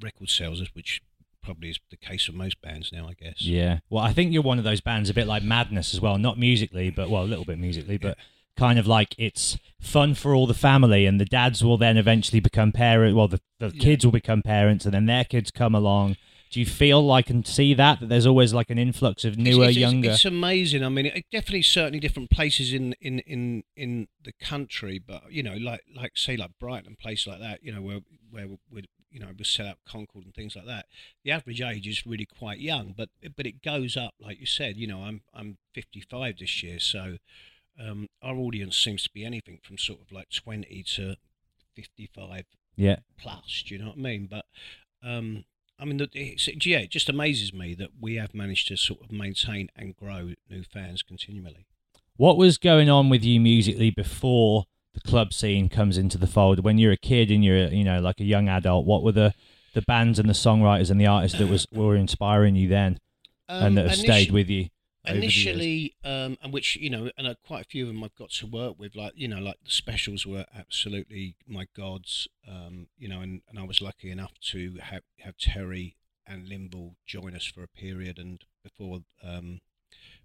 record 0.00 0.28
sales, 0.28 0.62
which 0.74 1.02
probably 1.42 1.70
is 1.70 1.80
the 1.90 1.96
case 1.96 2.26
for 2.26 2.32
most 2.32 2.60
bands 2.62 2.90
now, 2.92 3.08
I 3.08 3.14
guess. 3.14 3.42
Yeah. 3.42 3.80
Well, 3.90 4.04
I 4.04 4.12
think 4.12 4.32
you're 4.32 4.42
one 4.42 4.58
of 4.58 4.64
those 4.64 4.80
bands 4.80 5.10
a 5.10 5.14
bit 5.14 5.26
like 5.26 5.42
Madness 5.42 5.92
as 5.92 6.00
well, 6.00 6.18
not 6.18 6.38
musically, 6.38 6.90
but 6.90 7.10
well, 7.10 7.22
a 7.22 7.24
little 7.24 7.44
bit 7.44 7.58
musically, 7.58 7.98
but 7.98 8.16
kind 8.56 8.78
of 8.78 8.86
like 8.86 9.14
it's 9.18 9.58
fun 9.80 10.14
for 10.14 10.34
all 10.34 10.46
the 10.46 10.54
family, 10.54 11.06
and 11.06 11.20
the 11.20 11.24
dads 11.24 11.64
will 11.64 11.78
then 11.78 11.96
eventually 11.96 12.40
become 12.40 12.72
parents. 12.72 13.16
Well, 13.16 13.28
the, 13.28 13.40
the 13.58 13.70
kids 13.70 14.04
will 14.04 14.12
become 14.12 14.42
parents, 14.42 14.84
and 14.84 14.94
then 14.94 15.06
their 15.06 15.24
kids 15.24 15.50
come 15.50 15.74
along. 15.74 16.16
Do 16.52 16.60
you 16.60 16.66
feel 16.66 17.04
like 17.04 17.30
and 17.30 17.46
see 17.46 17.72
that 17.72 18.00
that 18.00 18.10
there's 18.10 18.26
always 18.26 18.52
like 18.52 18.68
an 18.68 18.78
influx 18.78 19.24
of 19.24 19.38
newer, 19.38 19.64
it's, 19.64 19.70
it's, 19.70 19.78
younger? 19.78 20.10
It's 20.10 20.26
amazing. 20.26 20.84
I 20.84 20.90
mean, 20.90 21.06
it 21.06 21.24
definitely 21.32 21.62
certainly 21.62 21.98
different 21.98 22.28
places 22.28 22.74
in, 22.74 22.92
in, 23.00 23.20
in, 23.20 23.64
in 23.74 24.08
the 24.22 24.32
country, 24.32 24.98
but 24.98 25.32
you 25.32 25.42
know, 25.42 25.54
like 25.54 25.80
like 25.96 26.12
say 26.14 26.36
like 26.36 26.50
Brighton, 26.60 26.94
place 27.00 27.26
like 27.26 27.40
that, 27.40 27.64
you 27.64 27.74
know, 27.74 27.80
where 27.80 28.00
where 28.30 28.48
we 28.70 28.84
you 29.10 29.18
know 29.18 29.28
we 29.36 29.44
set 29.44 29.66
up 29.66 29.78
Concorde 29.88 30.26
and 30.26 30.34
things 30.34 30.54
like 30.54 30.66
that. 30.66 30.84
The 31.24 31.30
average 31.30 31.62
age 31.62 31.88
is 31.88 32.04
really 32.04 32.26
quite 32.26 32.58
young, 32.58 32.92
but 32.94 33.08
but 33.34 33.46
it 33.46 33.62
goes 33.62 33.96
up, 33.96 34.12
like 34.20 34.38
you 34.38 34.46
said. 34.46 34.76
You 34.76 34.88
know, 34.88 35.04
I'm 35.04 35.22
I'm 35.32 35.56
55 35.74 36.38
this 36.38 36.62
year, 36.62 36.78
so 36.80 37.16
um, 37.80 38.08
our 38.22 38.34
audience 38.34 38.76
seems 38.76 39.04
to 39.04 39.10
be 39.10 39.24
anything 39.24 39.58
from 39.62 39.78
sort 39.78 40.00
of 40.02 40.12
like 40.12 40.28
20 40.30 40.82
to 40.96 41.16
55 41.74 42.44
yeah. 42.76 42.96
plus. 43.18 43.64
Do 43.66 43.74
you 43.74 43.80
know 43.80 43.88
what 43.88 43.98
I 43.98 44.00
mean? 44.00 44.28
But 44.30 44.44
um, 45.02 45.44
I 45.82 45.84
mean, 45.84 46.00
it's, 46.12 46.48
yeah, 46.64 46.78
it 46.78 46.90
just 46.90 47.08
amazes 47.08 47.52
me 47.52 47.74
that 47.74 47.88
we 48.00 48.14
have 48.14 48.34
managed 48.34 48.68
to 48.68 48.76
sort 48.76 49.02
of 49.02 49.10
maintain 49.10 49.68
and 49.74 49.96
grow 49.96 50.34
new 50.48 50.62
fans 50.62 51.02
continually. 51.02 51.66
What 52.16 52.36
was 52.36 52.56
going 52.56 52.88
on 52.88 53.08
with 53.08 53.24
you 53.24 53.40
musically 53.40 53.90
before 53.90 54.66
the 54.94 55.00
club 55.00 55.32
scene 55.32 55.68
comes 55.68 55.98
into 55.98 56.18
the 56.18 56.28
fold? 56.28 56.62
When 56.62 56.78
you're 56.78 56.92
a 56.92 56.96
kid 56.96 57.32
and 57.32 57.44
you're, 57.44 57.66
you 57.66 57.82
know, 57.82 58.00
like 58.00 58.20
a 58.20 58.24
young 58.24 58.48
adult, 58.48 58.86
what 58.86 59.02
were 59.02 59.10
the, 59.10 59.34
the 59.74 59.82
bands 59.82 60.20
and 60.20 60.28
the 60.28 60.34
songwriters 60.34 60.88
and 60.88 61.00
the 61.00 61.06
artists 61.08 61.38
that 61.38 61.48
was 61.48 61.66
were 61.72 61.96
inspiring 61.96 62.54
you 62.54 62.68
then 62.68 63.00
and 63.48 63.66
um, 63.66 63.74
that 63.74 63.88
have 63.88 63.96
stayed 63.96 64.30
with 64.30 64.48
you? 64.48 64.68
Initially, 65.04 65.94
um, 66.04 66.38
and 66.42 66.52
which 66.52 66.76
you 66.76 66.88
know, 66.88 67.10
and 67.18 67.26
uh, 67.26 67.34
quite 67.44 67.62
a 67.62 67.68
few 67.68 67.84
of 67.84 67.88
them 67.88 68.04
I've 68.04 68.14
got 68.14 68.30
to 68.30 68.46
work 68.46 68.78
with, 68.78 68.94
like 68.94 69.12
you 69.16 69.26
know, 69.26 69.40
like 69.40 69.56
the 69.64 69.70
specials 69.70 70.24
were 70.24 70.46
absolutely 70.56 71.34
my 71.46 71.66
gods, 71.76 72.28
um, 72.48 72.86
you 72.96 73.08
know, 73.08 73.20
and, 73.20 73.42
and 73.48 73.58
I 73.58 73.64
was 73.64 73.80
lucky 73.80 74.10
enough 74.10 74.32
to 74.50 74.78
have 74.80 75.02
have 75.18 75.36
Terry 75.36 75.96
and 76.24 76.46
Lynval 76.46 76.94
join 77.04 77.34
us 77.34 77.46
for 77.46 77.64
a 77.64 77.68
period, 77.68 78.18
and 78.18 78.44
before 78.62 79.00
um, 79.24 79.60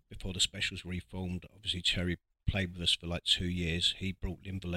before 0.10 0.34
the 0.34 0.40
specials 0.40 0.86
reformed, 0.86 1.46
obviously 1.54 1.82
Terry 1.82 2.18
played 2.48 2.74
with 2.74 2.84
us 2.84 2.94
for 2.94 3.08
like 3.08 3.24
two 3.24 3.48
years. 3.48 3.96
He 3.98 4.12
brought 4.12 4.44
Lynval 4.44 4.72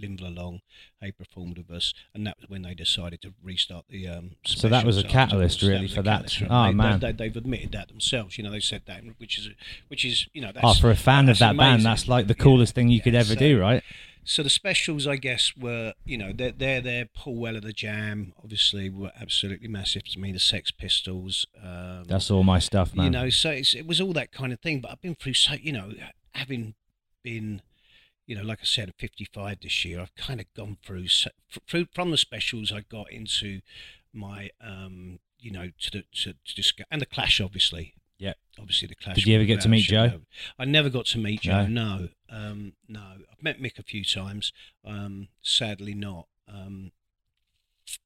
Lynval 0.00 0.36
along. 0.36 0.60
They 1.00 1.10
performed 1.10 1.58
with 1.58 1.70
us, 1.70 1.92
and 2.14 2.26
that 2.26 2.36
was 2.40 2.48
when 2.48 2.62
they 2.62 2.74
decided 2.74 3.20
to 3.22 3.34
restart 3.42 3.86
the. 3.88 4.08
Um, 4.08 4.30
So 4.44 4.68
that 4.68 4.84
was 4.84 4.98
a 4.98 5.04
catalyst, 5.04 5.62
really, 5.62 5.86
a 5.86 5.88
for 5.88 6.02
that. 6.02 6.32
Oh, 6.48 6.64
they, 6.66 6.72
man. 6.72 7.00
they, 7.00 7.12
they've 7.12 7.36
admitted 7.36 7.72
that 7.72 7.88
themselves. 7.88 8.38
You 8.38 8.44
know, 8.44 8.50
they 8.50 8.60
said 8.60 8.82
that, 8.86 9.02
which 9.18 9.38
is 9.38 9.50
which 9.88 10.04
is 10.04 10.28
you 10.32 10.40
know. 10.42 10.52
That's, 10.52 10.64
Oh, 10.64 10.74
for 10.74 10.90
a 10.90 10.96
fan 10.96 11.28
of 11.28 11.38
that 11.38 11.56
band, 11.56 11.84
that's 11.84 12.08
like 12.08 12.26
the 12.26 12.34
Yeah, 12.36 12.42
coolest 12.44 12.74
thing 12.74 12.88
you 12.88 13.00
could 13.00 13.14
ever 13.14 13.34
So- 13.34 13.38
do, 13.40 13.60
right? 13.60 13.82
so 14.28 14.42
the 14.42 14.50
specials, 14.50 15.06
I 15.06 15.14
guess, 15.16 15.52
were 15.56 15.94
you 16.04 16.18
know 16.18 16.32
they're 16.34 16.50
they're 16.52 16.80
there. 16.80 17.06
Paul 17.06 17.36
Weller, 17.36 17.60
the 17.60 17.72
Jam, 17.72 18.32
obviously 18.42 18.90
were 18.90 19.12
absolutely 19.20 19.68
massive 19.68 20.02
to 20.10 20.18
me. 20.18 20.32
The 20.32 20.40
Sex 20.40 20.72
Pistols, 20.72 21.46
um, 21.62 22.04
That's 22.08 22.28
all 22.30 22.42
my 22.42 22.58
stuff, 22.58 22.92
man. 22.94 23.04
you 23.04 23.10
know. 23.10 23.30
So 23.30 23.50
it's, 23.50 23.72
it 23.74 23.86
was 23.86 24.00
all 24.00 24.12
that 24.14 24.32
kind 24.32 24.52
of 24.52 24.60
thing. 24.60 24.80
But 24.80 24.90
I've 24.90 25.00
been 25.00 25.14
through 25.14 25.34
so 25.34 25.54
you 25.54 25.72
know, 25.72 25.92
having 26.34 26.74
been, 27.22 27.62
you 28.26 28.36
know, 28.36 28.42
like 28.42 28.58
I 28.60 28.64
said, 28.64 28.92
55 28.98 29.60
this 29.60 29.84
year. 29.84 30.00
I've 30.00 30.14
kind 30.16 30.40
of 30.40 30.52
gone 30.54 30.78
through 30.82 31.06
through 31.68 31.86
from 31.94 32.10
the 32.10 32.16
specials. 32.16 32.72
I 32.72 32.80
got 32.80 33.10
into 33.10 33.60
my, 34.12 34.50
um, 34.60 35.20
you 35.38 35.50
know, 35.50 35.70
to 35.80 35.90
the 35.90 36.04
to, 36.22 36.32
to 36.32 36.54
discuss, 36.54 36.86
and 36.90 37.00
the 37.00 37.06
Clash, 37.06 37.40
obviously. 37.40 37.94
Yeah. 38.18 38.32
Obviously, 38.58 38.88
the 38.88 38.94
Clash. 38.94 39.16
Did 39.16 39.26
you 39.26 39.36
ever 39.36 39.44
get 39.44 39.60
to 39.62 39.68
meet 39.68 39.84
Joe? 39.84 40.20
I 40.58 40.64
never 40.64 40.88
got 40.88 41.06
to 41.06 41.18
meet 41.18 41.42
Joe. 41.42 41.66
No? 41.66 41.98
No, 41.98 42.08
um, 42.30 42.72
no. 42.88 43.02
I've 43.30 43.42
met 43.42 43.60
Mick 43.60 43.78
a 43.78 43.82
few 43.82 44.04
times. 44.04 44.52
Um, 44.84 45.28
sadly, 45.42 45.94
not. 45.94 46.26
Um, 46.48 46.92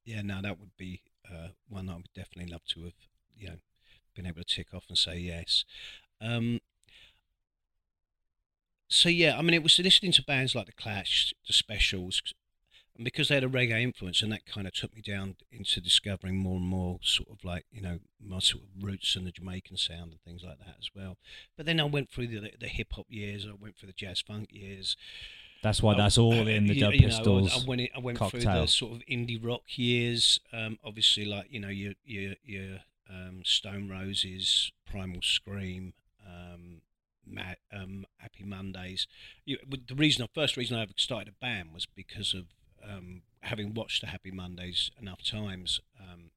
yeah, 0.04 0.22
no, 0.22 0.42
that 0.42 0.58
would 0.58 0.76
be 0.76 1.02
uh, 1.30 1.48
one 1.68 1.88
I 1.88 1.94
would 1.96 2.12
definitely 2.14 2.50
love 2.50 2.64
to 2.74 2.84
have, 2.84 2.92
you 3.36 3.48
know, 3.48 3.54
been 4.14 4.26
able 4.26 4.42
to 4.42 4.54
tick 4.54 4.74
off 4.74 4.84
and 4.88 4.98
say 4.98 5.18
yes. 5.18 5.64
Um, 6.20 6.60
so 8.90 9.08
yeah, 9.08 9.38
I 9.38 9.42
mean, 9.42 9.54
it 9.54 9.62
was 9.62 9.78
listening 9.78 10.12
to 10.12 10.22
bands 10.22 10.54
like 10.54 10.66
the 10.66 10.72
Clash, 10.72 11.32
the 11.46 11.52
Specials, 11.52 12.22
and 12.96 13.04
because 13.04 13.28
they 13.28 13.36
had 13.36 13.44
a 13.44 13.48
reggae 13.48 13.82
influence, 13.82 14.20
and 14.20 14.30
that 14.32 14.44
kind 14.44 14.66
of 14.66 14.74
took 14.74 14.94
me 14.94 15.00
down 15.00 15.36
into 15.50 15.80
discovering 15.80 16.36
more 16.36 16.56
and 16.56 16.66
more 16.66 16.98
sort 17.02 17.30
of 17.30 17.42
like 17.44 17.64
you 17.70 17.80
know 17.80 18.00
my 18.22 18.40
sort 18.40 18.64
of 18.64 18.84
roots 18.84 19.16
and 19.16 19.26
the 19.26 19.30
Jamaican 19.32 19.76
sound 19.78 20.10
and 20.12 20.20
things 20.22 20.42
like 20.44 20.58
that 20.58 20.76
as 20.78 20.90
well. 20.94 21.16
But 21.56 21.66
then 21.66 21.80
I 21.80 21.84
went 21.84 22.10
through 22.10 22.26
the, 22.28 22.50
the 22.60 22.68
hip 22.68 22.88
hop 22.92 23.06
years, 23.08 23.46
I 23.48 23.54
went 23.58 23.76
through 23.76 23.86
the 23.88 23.92
jazz 23.94 24.20
funk 24.20 24.48
years. 24.52 24.96
That's 25.62 25.82
why 25.82 25.92
I- 25.92 25.98
that's 25.98 26.18
all 26.18 26.32
in 26.48 26.66
the 26.66 26.78
Dub 26.80 26.92
you 26.94 27.00
know, 27.00 27.06
I- 27.06 27.08
Pistols. 27.10 27.62
I, 27.64 27.68
went, 27.68 27.82
I 27.94 27.98
went 28.00 28.18
through 28.18 28.28
cocktail. 28.40 28.62
the 28.62 28.66
sort 28.68 28.92
of 28.96 29.02
indie 29.06 29.38
rock 29.42 29.62
years. 29.76 30.40
Um, 30.52 30.78
obviously, 30.84 31.24
like 31.26 31.46
you 31.50 31.60
know, 31.60 31.68
your 31.68 31.92
your 32.04 32.34
your 32.44 32.78
um, 33.08 33.42
Stone 33.44 33.88
Roses, 33.88 34.72
Primal 34.90 35.20
Scream, 35.22 35.92
um, 36.26 36.79
um, 37.72 38.06
Happy 38.18 38.44
Mondays. 38.44 39.06
You, 39.44 39.58
the 39.68 39.94
reason, 39.94 40.22
the 40.22 40.40
first 40.40 40.56
reason 40.56 40.76
I 40.76 40.82
ever 40.82 40.92
started 40.96 41.28
a 41.28 41.44
band 41.44 41.72
was 41.72 41.86
because 41.86 42.34
of 42.34 42.46
um, 42.82 43.22
having 43.40 43.74
watched 43.74 44.00
the 44.00 44.08
Happy 44.08 44.30
Mondays 44.30 44.90
enough 45.00 45.22
times. 45.22 45.80
Um, 45.98 46.30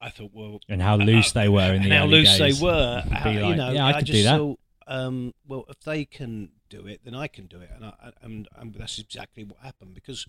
I 0.00 0.10
thought, 0.10 0.30
well, 0.32 0.60
and 0.68 0.80
how 0.80 0.94
uh, 0.94 0.98
loose 0.98 1.34
uh, 1.34 1.40
they 1.40 1.48
were 1.48 1.74
in 1.74 1.82
and 1.82 1.90
the 1.90 1.96
how 1.96 2.06
loose 2.06 2.38
days. 2.38 2.60
they 2.60 2.64
were. 2.64 3.02
Be 3.24 3.30
you 3.32 3.56
know, 3.56 3.70
yeah, 3.70 3.86
I 3.86 3.94
could 3.94 4.06
just 4.06 4.16
do 4.18 4.22
that. 4.24 4.38
thought, 4.38 4.60
um, 4.86 5.34
well, 5.46 5.64
if 5.68 5.80
they 5.80 6.04
can 6.04 6.50
do 6.70 6.86
it, 6.86 7.00
then 7.04 7.14
I 7.14 7.26
can 7.26 7.46
do 7.46 7.60
it, 7.60 7.70
and 7.74 7.84
I, 7.84 8.12
and, 8.22 8.48
and 8.56 8.74
that's 8.74 8.98
exactly 8.98 9.42
what 9.44 9.58
happened 9.60 9.94
because 9.94 10.26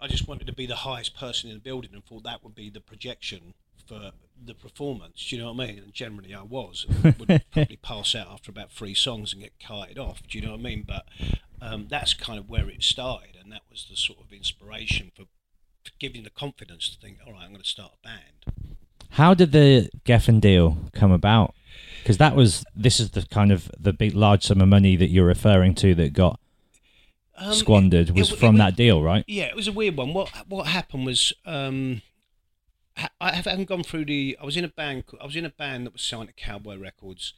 I 0.00 0.06
just 0.06 0.28
wanted 0.28 0.46
to 0.46 0.52
be 0.52 0.66
the 0.66 0.76
highest 0.76 1.16
person 1.16 1.50
in 1.50 1.56
the 1.56 1.60
building 1.60 1.90
and 1.94 2.04
thought 2.04 2.24
that 2.24 2.44
would 2.44 2.54
be 2.54 2.70
the 2.70 2.80
projection 2.80 3.54
for 3.86 4.12
the 4.44 4.54
performance. 4.54 5.26
Do 5.28 5.36
you 5.36 5.42
know 5.42 5.52
what 5.52 5.64
I 5.64 5.66
mean? 5.68 5.78
And 5.78 5.92
generally, 5.92 6.34
I 6.34 6.42
was. 6.42 6.86
Would 7.04 7.42
probably 7.52 7.78
pass 7.82 8.14
out 8.14 8.28
after 8.30 8.50
about 8.50 8.72
three 8.72 8.94
songs 8.94 9.32
and 9.32 9.42
get 9.42 9.52
carted 9.64 9.98
off. 9.98 10.22
Do 10.28 10.38
you 10.38 10.44
know 10.44 10.52
what 10.52 10.60
I 10.60 10.62
mean? 10.62 10.84
But 10.86 11.04
um, 11.62 11.86
that's 11.88 12.12
kind 12.14 12.38
of 12.38 12.48
where 12.48 12.68
it 12.68 12.82
started, 12.82 13.36
and 13.40 13.50
that 13.52 13.62
was 13.70 13.86
the 13.88 13.96
sort 13.96 14.18
of 14.20 14.32
inspiration 14.32 15.12
for, 15.16 15.22
for 15.84 15.92
giving 15.98 16.24
the 16.24 16.30
confidence 16.30 16.88
to 16.90 17.00
think, 17.00 17.18
all 17.26 17.32
right, 17.32 17.42
I'm 17.44 17.50
going 17.50 17.62
to 17.62 17.68
start 17.68 17.92
a 18.02 18.06
band. 18.08 18.66
How 19.10 19.32
did 19.32 19.52
the 19.52 19.88
Geffen 20.04 20.40
deal 20.40 20.76
come 20.92 21.12
about? 21.12 21.54
Because 22.02 22.18
that 22.18 22.34
was 22.36 22.64
this 22.74 22.98
is 23.00 23.10
the 23.10 23.22
kind 23.30 23.52
of 23.52 23.70
the 23.78 23.92
big 23.92 24.14
large 24.14 24.42
sum 24.44 24.60
of 24.60 24.68
money 24.68 24.96
that 24.96 25.08
you're 25.08 25.24
referring 25.26 25.74
to 25.76 25.94
that 25.94 26.12
got 26.12 26.38
Um, 27.36 27.52
squandered 27.54 28.10
was 28.10 28.32
it- 28.32 28.36
from 28.38 28.56
it- 28.56 28.58
that 28.58 28.76
deal, 28.76 29.00
right? 29.02 29.24
Yeah, 29.28 29.44
it 29.44 29.56
was 29.56 29.68
a 29.68 29.72
weird 29.72 29.96
one. 29.96 30.12
What 30.12 30.30
what 30.48 30.66
happened 30.66 31.06
was 31.06 31.32
um, 31.46 32.02
I 33.20 33.32
haven't 33.32 33.64
gone 33.64 33.82
through 33.82 34.04
the. 34.04 34.36
I 34.40 34.44
was 34.44 34.56
in 34.56 34.64
a 34.64 34.68
band. 34.68 35.04
I 35.20 35.24
was 35.24 35.36
in 35.36 35.44
a 35.44 35.50
band 35.50 35.86
that 35.86 35.94
was 35.94 36.02
signed 36.02 36.28
to 36.28 36.34
Cowboy 36.34 36.76
Records. 36.76 37.34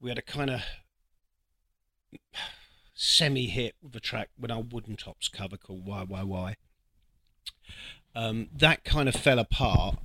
We 0.00 0.10
had 0.10 0.18
a 0.18 0.22
kind 0.22 0.50
of 0.50 0.62
semi-hit 2.94 3.74
with 3.82 3.96
a 3.96 4.00
track 4.00 4.30
with 4.38 4.50
our 4.50 4.60
Wooden 4.60 4.96
Tops 4.96 5.28
cover 5.28 5.56
called 5.56 5.86
Why 5.86 6.04
Why 6.04 6.22
Why. 6.22 6.56
Um, 8.14 8.48
that 8.56 8.84
kind 8.84 9.08
of 9.08 9.14
fell 9.14 9.38
apart, 9.38 9.98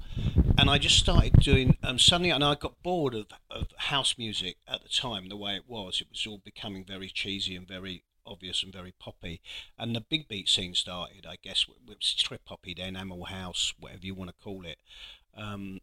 and 0.58 0.70
I 0.70 0.78
just 0.78 0.98
started 0.98 1.34
doing. 1.42 1.78
Um, 1.84 2.00
suddenly, 2.00 2.30
and 2.30 2.44
I 2.44 2.56
got 2.56 2.82
bored 2.84 3.14
of, 3.14 3.28
of 3.50 3.68
house 3.78 4.16
music 4.18 4.58
at 4.68 4.84
the 4.84 4.90
time. 4.90 5.30
The 5.30 5.38
way 5.38 5.56
it 5.56 5.64
was, 5.68 6.02
it 6.02 6.08
was 6.10 6.26
all 6.28 6.42
becoming 6.44 6.84
very 6.84 7.08
cheesy 7.08 7.56
and 7.56 7.68
very 7.68 8.04
obvious 8.26 8.64
and 8.64 8.72
very 8.74 8.94
poppy. 9.00 9.42
And 9.78 9.96
the 9.96 10.02
big 10.02 10.28
beat 10.28 10.50
scene 10.50 10.74
started. 10.76 11.26
I 11.28 11.38
guess 11.42 11.66
it 11.70 11.88
was 11.88 12.14
trip 12.14 12.42
hoppy 12.46 12.74
then, 12.78 12.96
Amel 12.96 13.26
House, 13.26 13.74
whatever 13.80 14.06
you 14.06 14.16
want 14.16 14.30
to 14.30 14.44
call 14.44 14.66
it. 14.66 14.78
Um, 15.36 15.82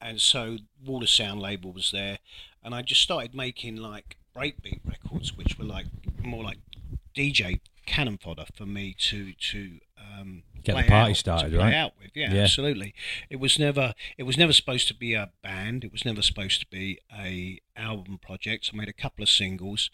and 0.00 0.20
so 0.20 0.58
Wall 0.84 1.02
of 1.02 1.08
Sound 1.10 1.40
label 1.40 1.72
was 1.72 1.90
there, 1.92 2.18
and 2.62 2.74
I 2.74 2.82
just 2.82 3.00
started 3.02 3.34
making 3.34 3.76
like 3.76 4.16
breakbeat 4.36 4.80
records, 4.84 5.36
which 5.36 5.58
were 5.58 5.64
like 5.64 5.86
more 6.22 6.42
like 6.42 6.58
DJ 7.16 7.60
cannon 7.86 8.18
fodder 8.18 8.44
for 8.54 8.66
me 8.66 8.94
to 8.98 9.32
to 9.32 9.78
um, 9.98 10.42
Get 10.64 10.76
the 10.76 10.82
party 10.84 11.10
out- 11.12 11.16
started, 11.16 11.52
right? 11.54 11.74
out 11.74 11.92
with. 12.00 12.10
Yeah, 12.14 12.32
Yeah. 12.34 12.42
absolutely. 12.42 12.94
It 13.30 13.36
was 13.36 13.58
never 13.58 13.94
it 14.18 14.24
was 14.24 14.36
never 14.36 14.52
supposed 14.52 14.88
to 14.88 14.94
be 14.94 15.14
a 15.14 15.30
band. 15.42 15.84
It 15.84 15.92
was 15.92 16.04
never 16.04 16.22
supposed 16.22 16.60
to 16.60 16.66
be 16.66 16.98
a 17.16 17.60
album 17.76 18.18
project. 18.18 18.70
I 18.72 18.76
made 18.76 18.88
a 18.88 18.92
couple 18.92 19.22
of 19.22 19.28
singles. 19.28 19.90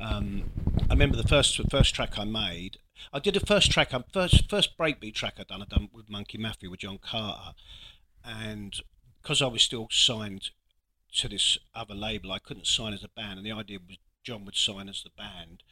Um, 0.00 0.50
I 0.88 0.92
remember 0.94 1.16
the 1.16 1.26
first 1.28 1.60
first 1.70 1.94
track 1.94 2.18
I 2.18 2.24
made. 2.24 2.78
I 3.12 3.18
did 3.18 3.34
the 3.34 3.40
first 3.40 3.70
track. 3.70 3.92
I 3.94 4.02
first 4.12 4.48
first 4.48 4.76
breakbeat 4.78 5.14
track 5.14 5.34
I 5.38 5.44
done. 5.44 5.62
I 5.62 5.64
done 5.66 5.88
with 5.92 6.08
Monkey 6.08 6.38
Mafia 6.38 6.70
with 6.70 6.80
Jon 6.80 6.98
Carter, 6.98 7.54
and 8.24 8.80
because 9.22 9.42
I 9.42 9.46
was 9.46 9.62
still 9.62 9.88
signed 9.90 10.50
to 11.16 11.28
this 11.28 11.58
other 11.74 11.94
label, 11.94 12.32
I 12.32 12.38
couldn't 12.38 12.66
sign 12.66 12.92
as 12.92 13.02
a 13.02 13.08
band. 13.08 13.38
And 13.38 13.46
the 13.46 13.52
idea 13.52 13.78
was 13.86 13.98
Jon 14.22 14.44
would 14.44 14.56
sign 14.56 14.88
as 14.88 15.02
the 15.02 15.10
band 15.16 15.62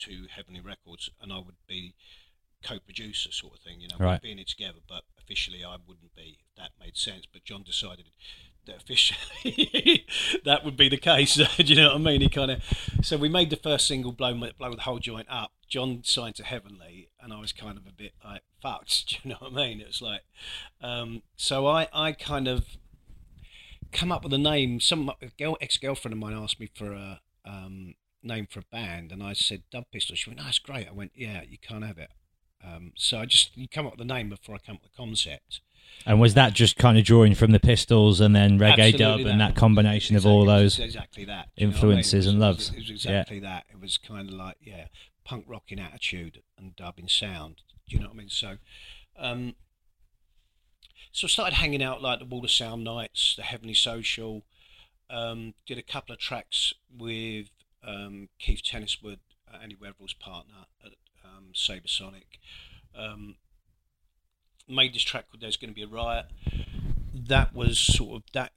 to 0.00 0.26
Heavenly 0.34 0.60
Records, 0.60 1.10
and 1.20 1.32
I 1.32 1.38
would 1.38 1.56
be 1.66 1.94
co-producer 2.62 3.30
sort 3.32 3.54
of 3.54 3.60
thing. 3.60 3.80
You 3.80 3.88
know, 3.88 3.96
Right. 3.98 4.20
we'd 4.22 4.28
be 4.28 4.32
in 4.32 4.38
it 4.38 4.48
together, 4.48 4.80
but 4.88 5.04
officially 5.18 5.64
I 5.64 5.76
wouldn't 5.76 6.14
be. 6.14 6.38
If 6.50 6.56
that 6.56 6.72
made 6.80 6.96
sense. 6.96 7.26
But 7.30 7.44
Jon 7.44 7.62
decided 7.62 8.06
officially 8.74 10.06
that 10.44 10.64
would 10.64 10.76
be 10.76 10.88
the 10.88 10.96
case. 10.96 11.34
Do 11.56 11.62
you 11.62 11.76
know 11.76 11.88
what 11.88 11.96
I 11.96 11.98
mean? 11.98 12.20
He 12.20 12.28
kind 12.28 12.50
of. 12.50 12.62
So 13.02 13.16
we 13.16 13.28
made 13.28 13.50
the 13.50 13.56
first 13.56 13.86
single, 13.86 14.12
blow, 14.12 14.34
blow 14.34 14.74
the 14.74 14.82
whole 14.82 14.98
joint 14.98 15.26
up. 15.30 15.52
Jon 15.68 16.02
signed 16.04 16.36
to 16.36 16.44
Heavenly, 16.44 17.10
and 17.20 17.32
I 17.32 17.40
was 17.40 17.52
kind 17.52 17.76
of 17.76 17.86
a 17.86 17.92
bit 17.92 18.12
like 18.24 18.42
fucked. 18.62 19.08
Do 19.08 19.16
you 19.22 19.30
know 19.30 19.36
what 19.40 19.52
I 19.52 19.54
mean? 19.54 19.80
It 19.80 19.88
was 19.88 20.02
like, 20.02 20.22
um, 20.80 21.22
so 21.36 21.66
I, 21.66 21.88
I 21.92 22.12
kind 22.12 22.48
of 22.48 22.66
come 23.92 24.12
up 24.12 24.22
with 24.22 24.32
a 24.32 24.38
name. 24.38 24.80
Some 24.80 25.10
girl, 25.38 25.56
ex-girlfriend 25.60 26.12
of 26.12 26.18
mine 26.18 26.34
asked 26.34 26.60
me 26.60 26.70
for 26.74 26.92
a 26.92 27.20
um, 27.44 27.94
name 28.22 28.46
for 28.50 28.60
a 28.60 28.64
band, 28.70 29.12
and 29.12 29.22
I 29.22 29.32
said 29.32 29.62
Dub 29.70 29.84
Pistol. 29.92 30.16
She 30.16 30.30
went, 30.30 30.38
"No, 30.38 30.44
that's 30.44 30.58
great." 30.58 30.88
I 30.88 30.92
went, 30.92 31.12
"Yeah, 31.14 31.42
you 31.42 31.58
can't 31.58 31.84
have 31.84 31.98
it." 31.98 32.10
Um, 32.64 32.92
so 32.96 33.18
I 33.18 33.26
just 33.26 33.56
you 33.56 33.68
come 33.68 33.86
up 33.86 33.92
with 33.92 34.06
the 34.06 34.14
name 34.14 34.28
before 34.28 34.54
I 34.54 34.58
come 34.58 34.76
up 34.76 34.82
with 34.82 34.92
the 34.92 34.96
concept. 34.96 35.60
And 36.04 36.20
was 36.20 36.34
that 36.34 36.52
just 36.52 36.76
kind 36.76 36.96
of 36.98 37.04
drawing 37.04 37.34
from 37.34 37.50
the 37.50 37.58
Pistols 37.58 38.20
and 38.20 38.34
then 38.34 38.58
reggae 38.60 38.72
Absolutely 38.94 38.98
dub 38.98 39.20
and 39.26 39.40
that 39.40 39.56
combination 39.56 40.14
of 40.16 40.24
all 40.24 40.44
those? 40.44 40.78
exactly 40.78 41.24
that 41.24 41.48
Do 41.56 41.64
you 41.64 41.66
know 41.66 41.72
what 41.72 41.82
I 41.82 41.86
mean? 41.86 41.98
influences 41.98 42.14
was- 42.14 42.26
and 42.26 42.36
it 42.36 42.46
was- 42.46 42.70
loves. 42.70 42.78
It 42.88 42.92
was 42.92 43.04
Yeah. 43.04 43.24
that. 43.40 43.66
It 43.70 43.80
was 43.80 43.98
kind 43.98 44.28
of 44.28 44.34
like 44.34 44.56
yeah, 44.60 44.86
punk 45.24 45.44
rocking 45.48 45.80
attitude 45.80 46.42
and 46.56 46.76
dubbing 46.76 47.08
sound. 47.08 47.62
Do 47.88 47.96
you 47.96 48.00
know 48.02 48.08
what 48.08 48.14
I 48.14 48.18
mean? 48.18 48.28
So, 48.30 48.58
um, 49.16 49.56
so 51.12 51.26
I 51.26 51.28
started 51.28 51.54
hanging 51.56 51.82
out 51.82 52.02
like 52.02 52.18
the 52.20 52.24
Wall 52.24 52.44
of 52.44 52.50
Sound 52.50 52.84
Nights, 52.84 53.34
the 53.36 53.42
Heavenly 53.42 53.74
Social. 53.74 54.44
Um, 55.08 55.54
did 55.66 55.78
a 55.78 55.82
couple 55.82 56.12
of 56.12 56.18
tracks 56.18 56.72
with 56.92 57.48
um, 57.82 58.28
Keith 58.40 58.62
Tenniswood, 58.62 59.18
uh, 59.52 59.58
Andy 59.62 59.76
Weatherall's 59.76 60.14
partner 60.14 60.66
at 60.84 60.92
um, 61.24 61.52
Sabresonic. 61.54 62.38
Um, 62.94 63.36
made 64.68 64.94
this 64.94 65.02
track 65.02 65.30
called 65.30 65.40
"There's 65.40 65.56
Going 65.56 65.70
to 65.70 65.74
Be 65.74 65.82
a 65.82 65.86
Riot." 65.86 66.26
That 67.14 67.54
was 67.54 67.78
sort 67.78 68.16
of 68.16 68.22
that. 68.32 68.52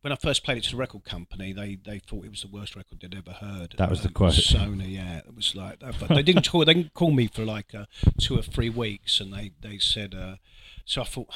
When 0.00 0.12
I 0.12 0.16
first 0.16 0.44
played 0.44 0.58
it 0.58 0.64
to 0.64 0.70
the 0.70 0.76
record 0.76 1.04
company, 1.04 1.52
they, 1.52 1.74
they 1.74 1.98
thought 1.98 2.24
it 2.24 2.30
was 2.30 2.42
the 2.42 2.48
worst 2.48 2.76
record 2.76 3.00
they'd 3.00 3.16
ever 3.16 3.32
heard. 3.32 3.74
That 3.78 3.90
was 3.90 4.02
the 4.02 4.08
Um, 4.08 4.14
quote. 4.14 4.34
Sony, 4.34 4.94
yeah, 4.94 5.18
it 5.18 5.34
was 5.34 5.56
like 5.56 5.80
that. 5.80 5.96
But 5.98 6.10
they 6.10 6.22
didn't 6.22 6.48
call. 6.48 6.64
They 6.64 6.74
didn't 6.74 6.94
call 6.94 7.10
me 7.10 7.26
for 7.26 7.44
like 7.44 7.74
uh, 7.74 7.86
two 8.18 8.38
or 8.38 8.42
three 8.42 8.70
weeks, 8.70 9.20
and 9.20 9.32
they 9.32 9.52
they 9.60 9.78
said. 9.78 10.14
Uh, 10.14 10.36
so 10.84 11.02
I 11.02 11.04
thought, 11.04 11.28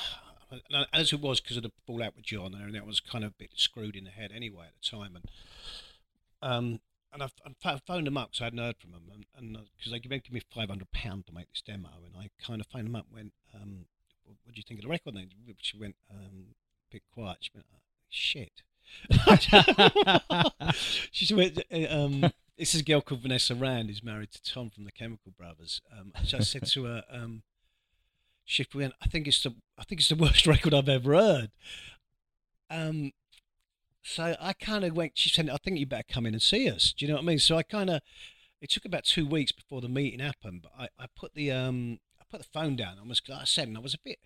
and 0.71 0.87
as 0.93 1.13
it 1.13 1.21
was 1.21 1.41
because 1.41 1.57
of 1.57 1.65
the 1.65 1.73
fallout 1.87 2.15
with 2.15 2.25
Jon, 2.25 2.55
and 2.55 2.75
that 2.75 2.87
was 2.87 3.01
kind 3.01 3.25
of 3.25 3.33
a 3.33 3.35
bit 3.37 3.51
screwed 3.57 3.97
in 3.97 4.05
the 4.05 4.11
head 4.11 4.31
anyway 4.35 4.67
at 4.69 4.75
the 4.81 4.97
time, 4.97 5.17
and 5.17 5.25
um, 6.41 6.81
and 7.13 7.23
I, 7.25 7.29
I 7.65 7.81
phoned 7.85 8.07
them 8.07 8.17
up 8.17 8.31
because 8.31 8.43
I 8.43 8.45
hadn't 8.45 8.61
heard 8.61 8.77
from 8.79 8.93
them, 8.93 9.03
and 9.37 9.59
because 9.77 9.93
they 9.93 9.99
gave 9.99 10.33
me 10.33 10.41
five 10.55 10.69
hundred 10.69 10.91
pound 10.93 11.27
to 11.27 11.35
make 11.35 11.49
this 11.51 11.63
demo, 11.63 11.89
and 12.07 12.17
I 12.17 12.31
kind 12.43 12.61
of 12.61 12.69
phoned 12.69 12.87
them 12.87 12.97
up, 12.97 13.07
and 13.09 13.17
went, 13.17 13.33
um, 13.55 13.87
"What 14.45 14.55
do 14.55 14.59
you 14.59 14.65
think 14.67 14.81
of 14.81 14.85
the 14.85 14.91
record?" 14.91 15.15
They- 15.15 15.55
she 15.61 15.79
went 15.79 15.97
um, 16.11 16.55
a 16.91 16.93
bit 16.93 17.03
quiet. 17.13 17.39
She 17.41 17.51
went, 17.55 17.67
"Oh, 17.73 17.79
"Shit." 18.09 18.63
she 21.11 21.35
went, 21.35 21.59
uh, 21.73 21.87
um, 21.89 22.33
"This 22.59 22.75
is 22.75 22.81
a 22.81 22.85
girl 22.85 23.01
called 23.01 23.23
Vanessa 23.23 23.55
Rand, 23.55 23.89
who's 23.89 24.03
married 24.03 24.33
to 24.33 24.43
Tom 24.43 24.71
from 24.71 24.85
the 24.85 24.93
Chemical 24.93 25.33
Brothers." 25.37 25.81
Um, 25.97 26.13
so 26.25 26.39
I 26.39 26.41
said 26.41 26.67
to 26.69 26.85
her, 26.85 27.05
um, 27.11 27.43
"She 28.45 28.67
went, 28.75 28.95
I 29.01 29.07
think 29.07 29.27
it's 29.27 29.43
the, 29.43 29.55
I 29.79 29.85
think 29.85 30.01
it's 30.01 30.09
the 30.09 30.17
worst 30.17 30.47
record 30.47 30.75
I've 30.75 30.89
ever 30.89 31.15
heard." 31.15 31.51
Um, 32.71 33.13
so 34.03 34.37
I 34.41 34.53
kind 34.53 34.85
of 34.85 34.97
went. 34.97 35.13
She 35.17 35.29
said, 35.29 35.49
"I 35.49 35.57
think 35.59 35.79
you 35.79 35.87
better 35.87 36.05
come 36.09 36.27
in 36.27 36.35
and 36.35 36.43
see 36.43 36.69
us." 36.69 36.93
Do 36.93 37.05
you 37.05 37.11
know 37.11 37.17
what 37.17 37.25
I 37.25 37.27
mean? 37.27 37.39
So 37.39 37.57
I 37.57 37.63
kind 37.63 37.91
of. 37.91 38.03
It 38.61 38.71
took 38.71 38.85
about 38.85 39.05
two 39.05 39.27
weeks 39.27 39.51
before 39.51 39.81
the 39.81 39.89
meeting 39.89 40.21
happened, 40.21 40.63
but 40.63 40.71
I, 40.79 40.89
I 40.97 41.07
put 41.17 41.35
the 41.35 41.51
um 41.51 41.99
put 42.33 42.41
the 42.41 42.49
phone 42.53 42.75
down. 42.77 42.97
I 42.99 43.07
was 43.07 43.23
like 43.29 43.41
I 43.43 43.45
said, 43.45 43.69
and 43.69 43.77
I 43.77 43.81
was 43.81 43.95
a 43.95 43.99
bit 44.05 44.19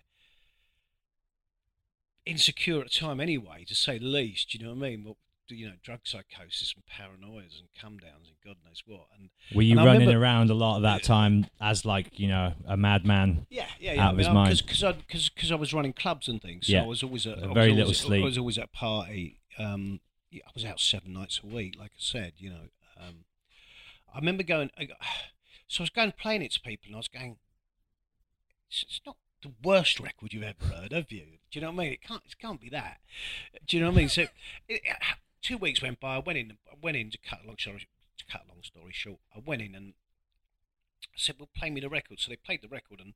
insecure 2.25 2.79
at 2.79 2.85
the 2.85 2.89
time 2.99 3.19
anyway, 3.19 3.63
to 3.67 3.75
say 3.75 3.97
the 3.99 4.05
least. 4.05 4.49
Do 4.51 4.57
you 4.57 4.63
know 4.65 4.71
what 4.73 4.85
I 4.85 4.89
mean? 4.89 5.03
Well, 5.03 5.17
you 5.49 5.65
know, 5.67 5.75
drug 5.81 5.99
psychosis 6.03 6.73
and 6.75 6.83
paranoias 6.85 7.57
and 7.59 7.69
come 7.79 7.97
downs 7.99 8.27
and 8.27 8.35
God 8.43 8.57
knows 8.65 8.83
what. 8.85 9.07
And 9.17 9.29
Were 9.55 9.61
you 9.61 9.77
and 9.77 9.85
running 9.85 10.01
remember- 10.07 10.21
around 10.21 10.49
a 10.49 10.53
lot 10.53 10.75
of 10.77 10.81
that 10.83 11.03
time 11.03 11.45
as 11.61 11.85
like 11.85 12.19
you 12.19 12.27
know 12.27 12.53
a 12.67 12.75
madman? 12.75 13.45
Yeah, 13.49 13.65
yeah, 13.79 13.93
yeah. 13.93 14.05
out 14.07 14.13
of 14.13 14.17
his 14.17 14.27
mind. 14.29 14.57
Because 14.65 14.83
I, 14.83 14.93
cause, 15.09 15.29
cause 15.29 15.51
I 15.51 15.55
was 15.55 15.73
running 15.73 15.93
clubs 15.93 16.27
and 16.27 16.41
things. 16.41 16.67
So 16.67 16.73
Yeah. 16.73 16.83
I 16.83 16.85
was 16.85 17.01
always 17.03 17.25
at 17.25 17.39
Very 17.53 17.71
little 17.71 17.91
at- 17.91 17.95
sleep. 17.97 18.23
I 18.23 18.25
was 18.25 18.37
always 18.37 18.57
at 18.57 18.65
a 18.65 18.67
party. 18.67 19.39
Um, 19.57 20.01
yeah, 20.29 20.41
I 20.45 20.51
was 20.53 20.65
out 20.65 20.79
seven 20.81 21.13
nights 21.13 21.39
a 21.43 21.47
week, 21.47 21.75
like 21.79 21.91
I 21.91 21.99
said. 21.99 22.33
You 22.37 22.49
know, 22.49 22.61
um, 22.99 23.23
I 24.13 24.17
remember 24.19 24.43
going. 24.43 24.69
I, 24.77 24.89
so 25.69 25.81
I 25.81 25.83
was 25.83 25.89
going 25.91 26.11
playing 26.11 26.41
it 26.41 26.51
to 26.53 26.59
people, 26.59 26.87
and 26.87 26.95
I 26.95 26.97
was 26.97 27.07
going. 27.07 27.37
It's, 28.69 29.01
not 29.05 29.17
the 29.43 29.51
worst 29.63 29.99
record 29.99 30.33
you've 30.33 30.43
ever 30.43 30.65
heard, 30.65 30.91
have 30.91 31.11
you? 31.11 31.25
Do 31.51 31.59
you 31.59 31.61
know 31.61 31.71
what 31.71 31.81
I 31.81 31.85
mean? 31.85 31.93
It 31.93 32.01
can't. 32.01 32.21
It 32.25 32.37
can't 32.39 32.59
be 32.59 32.69
that. 32.69 32.97
Do 33.65 33.77
you 33.77 33.83
know 33.83 33.89
what 33.89 33.95
I 33.95 33.99
mean? 33.99 34.09
So, 34.09 34.25
it, 34.67 34.81
two 35.41 35.57
weeks 35.57 35.81
went 35.81 35.99
by. 35.99 36.15
I 36.15 36.19
went 36.19 36.37
in. 36.37 36.57
I 36.69 36.75
went 36.81 36.97
in 36.97 37.09
to 37.11 37.17
cut 37.17 37.39
a 37.43 37.47
long 37.47 37.57
story. 37.57 37.87
To 38.17 38.25
cut 38.25 38.41
a 38.45 38.49
long 38.51 38.63
story 38.63 38.91
short, 38.93 39.19
I 39.35 39.39
went 39.45 39.61
in 39.61 39.75
and 39.75 39.93
I 41.03 41.17
said, 41.17 41.35
"Well, 41.39 41.49
play 41.55 41.69
me 41.69 41.81
the 41.81 41.89
record." 41.89 42.19
So 42.19 42.29
they 42.29 42.35
played 42.35 42.61
the 42.61 42.67
record, 42.67 42.99
and 42.99 43.13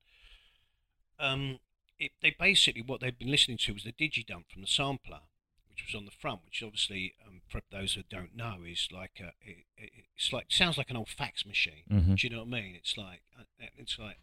um, 1.20 1.60
it, 2.00 2.12
they 2.22 2.36
basically 2.38 2.82
what 2.82 3.02
they'd 3.02 3.18
been 3.20 3.32
listening 3.32 3.58
to 3.58 3.74
was 3.74 3.84
the 3.84 3.92
digidump 3.92 4.46
from 4.52 4.62
the 4.62 4.68
sampler, 4.68 5.22
which 5.70 5.84
was 5.86 5.96
on 5.96 6.06
the 6.06 6.12
front. 6.12 6.42
Which 6.46 6.64
obviously, 6.64 7.16
um, 7.28 7.42
for 7.50 7.62
those 7.72 7.94
who 7.94 8.04
don't 8.04 8.36
know, 8.36 8.60
is 8.66 8.88
like 8.92 9.20
a, 9.20 9.34
it, 9.42 9.66
it, 9.78 9.92
it's 10.16 10.32
like 10.32 10.46
sounds 10.50 10.78
like 10.78 10.90
an 10.90 10.98
old 10.98 11.10
fax 11.10 11.46
machine. 11.46 11.84
Mhm. 11.92 12.18
Do 12.18 12.28
you 12.28 12.34
know 12.34 12.44
what 12.44 12.48
I 12.58 12.62
mean? 12.62 12.76
It's 12.76 12.96
like 12.98 13.22
uh, 13.40 13.44
it's 13.78 13.98
like, 14.00 14.18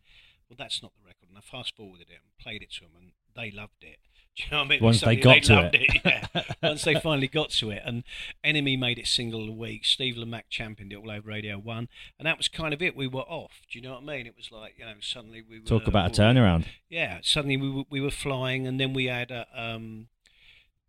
well, 0.48 0.56
that's 0.58 0.82
not 0.82 0.92
the 0.94 1.06
record. 1.06 1.28
And 1.28 1.38
I 1.38 1.40
fast 1.40 1.76
forwarded 1.76 2.08
it 2.10 2.18
and 2.22 2.38
played 2.40 2.62
it 2.62 2.70
to 2.72 2.80
them, 2.80 2.90
and 2.98 3.12
they 3.36 3.50
loved 3.50 3.82
it. 3.82 3.98
Do 4.38 4.44
you 4.44 4.50
know 4.52 4.58
what 4.58 4.64
I 4.66 4.68
mean? 4.68 4.82
Once 4.84 5.00
they 5.00 5.16
got 5.16 5.42
to 5.44 5.54
loved 5.54 5.74
it. 5.74 6.00
yeah. 6.04 6.26
Once 6.62 6.84
they 6.84 6.94
finally 6.94 7.26
got 7.26 7.50
to 7.50 7.70
it, 7.70 7.82
and 7.84 8.04
NME 8.44 8.78
made 8.78 8.98
it 8.98 9.08
single 9.08 9.40
of 9.40 9.46
the 9.46 9.52
week. 9.52 9.84
Steve 9.84 10.14
Lamacq 10.14 10.44
championed 10.48 10.92
it 10.92 10.96
all 10.96 11.10
over 11.10 11.28
Radio 11.28 11.58
One, 11.58 11.88
and 12.18 12.26
that 12.26 12.38
was 12.38 12.46
kind 12.46 12.72
of 12.72 12.80
it. 12.80 12.94
We 12.96 13.08
were 13.08 13.22
off. 13.22 13.62
Do 13.70 13.78
you 13.78 13.84
know 13.84 13.94
what 13.94 14.02
I 14.02 14.06
mean? 14.06 14.26
It 14.26 14.36
was 14.36 14.50
like 14.52 14.74
you 14.78 14.84
know, 14.84 14.92
suddenly 15.00 15.42
we 15.42 15.58
were 15.58 15.66
Talk 15.66 15.88
about 15.88 16.16
a 16.16 16.20
turnaround. 16.22 16.66
yeah, 16.88 17.18
suddenly 17.22 17.56
we 17.56 17.68
were, 17.70 17.82
we 17.90 18.00
were 18.00 18.12
flying, 18.12 18.66
and 18.66 18.78
then 18.78 18.92
we 18.92 19.06
had 19.06 19.30
a 19.32 19.46
um, 19.54 20.06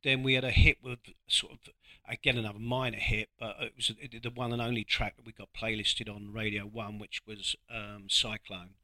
then 0.03 0.21
we 0.21 0.35
had 0.35 0.43
a 0.43 0.51
hit 0.51 0.77
with 0.83 0.99
sort 1.27 1.53
of 1.53 1.59
again 2.07 2.37
another 2.37 2.59
minor 2.59 2.97
hit, 2.97 3.29
but 3.39 3.55
it 3.59 3.73
was 3.75 3.91
the 3.97 4.29
one 4.29 4.53
and 4.53 4.61
only 4.61 4.83
track 4.83 5.15
that 5.15 5.25
we 5.25 5.31
got 5.31 5.49
playlisted 5.59 6.07
on 6.13 6.31
Radio 6.31 6.63
One, 6.65 6.99
which 6.99 7.21
was 7.25 7.55
um, 7.73 8.05
Cyclone. 8.09 8.75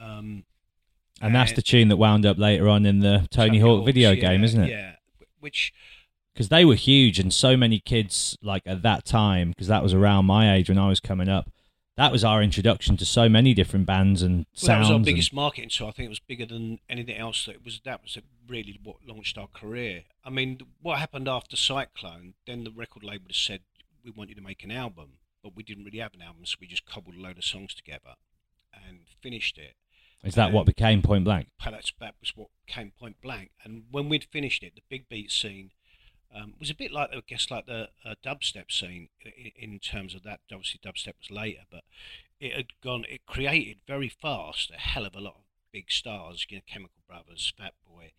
Um, 0.00 0.44
And 1.20 1.34
that's 1.34 1.52
the 1.52 1.62
tune 1.62 1.88
that 1.88 1.96
wound 1.96 2.26
up 2.26 2.38
later 2.38 2.68
on 2.68 2.84
in 2.86 2.98
the 3.00 3.26
Tony, 3.30 3.60
Hawk 3.60 3.78
Hawk's, 3.78 3.86
video 3.86 4.10
yeah, 4.10 4.20
game, 4.20 4.44
isn't 4.44 4.62
it? 4.64 4.70
Yeah, 4.70 4.96
which 5.40 5.72
Because 6.34 6.48
they 6.48 6.64
were 6.64 6.74
huge, 6.74 7.18
and 7.20 7.32
so 7.32 7.56
many 7.56 7.78
kids 7.80 8.36
like 8.42 8.62
at 8.66 8.82
that 8.82 9.04
time, 9.04 9.50
because 9.50 9.68
that 9.68 9.82
was 9.82 9.94
around 9.94 10.24
my 10.26 10.54
age 10.54 10.68
when 10.68 10.78
I 10.78 10.88
was 10.88 11.00
coming 11.00 11.28
up. 11.28 11.50
That 11.96 12.10
was 12.10 12.24
our 12.24 12.42
introduction 12.42 12.96
to 12.96 13.04
so 13.06 13.28
many 13.28 13.54
different 13.54 13.86
bands 13.86 14.20
and 14.20 14.38
well, 14.38 14.44
that 14.54 14.58
sounds. 14.58 14.80
was 14.80 14.90
our 14.90 14.96
and- 14.96 15.04
biggest 15.04 15.32
marketing 15.32 15.70
tool. 15.70 15.86
I 15.86 15.92
think 15.92 16.06
it 16.06 16.08
was 16.08 16.18
bigger 16.18 16.44
than 16.44 16.80
anything 16.90 17.16
else. 17.16 17.46
That 17.46 17.64
was 17.64 17.80
that 17.84 18.02
was 18.02 18.18
really 18.48 18.80
what 18.82 18.96
launched 19.06 19.38
our 19.38 19.46
career. 19.46 20.02
I 20.24 20.30
mean, 20.30 20.60
what 20.82 20.98
happened 20.98 21.28
after 21.28 21.54
Cyclone? 21.56 22.34
Then 22.48 22.64
the 22.64 22.72
record 22.72 23.04
label 23.04 23.28
said, 23.30 23.60
"We 24.04 24.10
want 24.10 24.30
you 24.30 24.34
to 24.34 24.42
make 24.42 24.64
an 24.64 24.72
album," 24.72 25.18
but 25.40 25.54
we 25.54 25.62
didn't 25.62 25.84
really 25.84 25.98
have 26.00 26.14
an 26.14 26.22
album, 26.22 26.44
so 26.46 26.56
we 26.60 26.66
just 26.66 26.84
cobbled 26.84 27.14
a 27.14 27.20
load 27.20 27.38
of 27.38 27.44
songs 27.44 27.74
together 27.74 28.16
and 28.72 29.02
finished 29.22 29.56
it. 29.56 29.76
Is 30.24 30.34
that 30.36 30.52
what 30.52 30.66
became 30.66 31.02
Point 31.02 31.24
Blank? 31.24 31.48
That's 31.64 31.92
that 32.00 32.14
was 32.20 32.32
what 32.36 32.48
came 32.66 32.92
point 32.98 33.16
blank. 33.22 33.50
And 33.64 33.84
when 33.90 34.08
we'd 34.08 34.24
finished 34.24 34.62
it, 34.62 34.74
the 34.74 34.82
big 34.88 35.08
beat 35.08 35.30
scene 35.30 35.70
um, 36.34 36.54
was 36.58 36.70
a 36.70 36.74
bit 36.74 36.90
like 36.92 37.10
I 37.12 37.20
guess 37.26 37.50
like 37.50 37.66
the 37.66 37.88
uh, 38.04 38.14
dubstep 38.24 38.70
scene 38.72 39.08
in, 39.24 39.72
in 39.72 39.78
terms 39.78 40.14
of 40.14 40.22
that. 40.24 40.40
Obviously, 40.52 40.80
dubstep 40.84 41.14
was 41.20 41.30
later, 41.30 41.60
but 41.70 41.82
it 42.40 42.52
had 42.54 42.66
gone. 42.82 43.04
It 43.08 43.26
created 43.26 43.78
very 43.86 44.08
fast 44.08 44.70
a 44.70 44.78
hell 44.78 45.04
of 45.06 45.14
a 45.14 45.20
lot 45.20 45.34
of 45.36 45.42
big 45.72 45.90
stars. 45.90 46.46
You 46.48 46.58
know, 46.58 46.62
Chemical 46.66 47.02
Brothers, 47.06 47.52
Fat 47.58 47.74
Boy, 47.86 48.12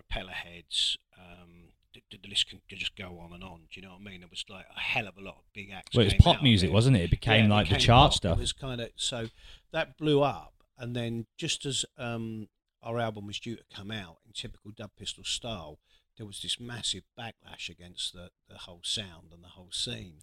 Propellerheads. 0.00 0.96
Um, 1.18 1.70
the, 1.94 2.02
the- 2.10 2.18
the 2.22 2.28
list 2.28 2.48
can 2.48 2.60
just 2.68 2.96
go 2.96 3.18
on 3.20 3.32
and 3.32 3.42
on. 3.42 3.60
Do 3.72 3.80
you 3.80 3.82
know 3.86 3.92
what 3.94 4.00
I 4.06 4.10
mean? 4.10 4.20
There 4.20 4.28
was 4.30 4.44
like 4.48 4.66
a 4.74 4.80
hell 4.80 5.06
of 5.08 5.16
a 5.16 5.20
lot 5.22 5.36
of 5.38 5.44
big 5.54 5.70
acts. 5.74 5.96
Well, 5.96 6.02
it 6.06 6.12
was 6.14 6.22
pop 6.22 6.42
music, 6.42 6.70
wasn't 6.70 6.96
it? 6.96 7.04
It 7.04 7.10
became 7.10 7.46
Yeah, 7.48 7.54
like 7.54 7.68
the 7.68 7.74
became 7.76 7.86
chart 7.86 8.10
pop. 8.10 8.14
stuff. 8.16 8.38
It 8.38 8.40
was 8.42 8.52
kind 8.52 8.80
of 8.80 8.90
so 8.96 9.28
that 9.72 9.96
blew 9.96 10.22
up, 10.22 10.52
and 10.78 10.94
then 10.94 11.26
just 11.38 11.64
as 11.66 11.84
um, 11.98 12.48
our 12.82 12.98
album 12.98 13.26
was 13.26 13.38
due 13.40 13.56
to 13.56 13.62
come 13.74 13.90
out 13.90 14.18
in 14.26 14.32
typical 14.32 14.70
Dub 14.76 14.90
Pistol 14.98 15.24
style, 15.24 15.78
there 16.16 16.26
was 16.26 16.40
this 16.40 16.58
massive 16.60 17.02
backlash 17.18 17.68
against 17.68 18.12
the, 18.12 18.30
the 18.48 18.58
whole 18.58 18.80
sound 18.82 19.32
and 19.32 19.42
the 19.44 19.48
whole 19.48 19.70
scene. 19.70 20.18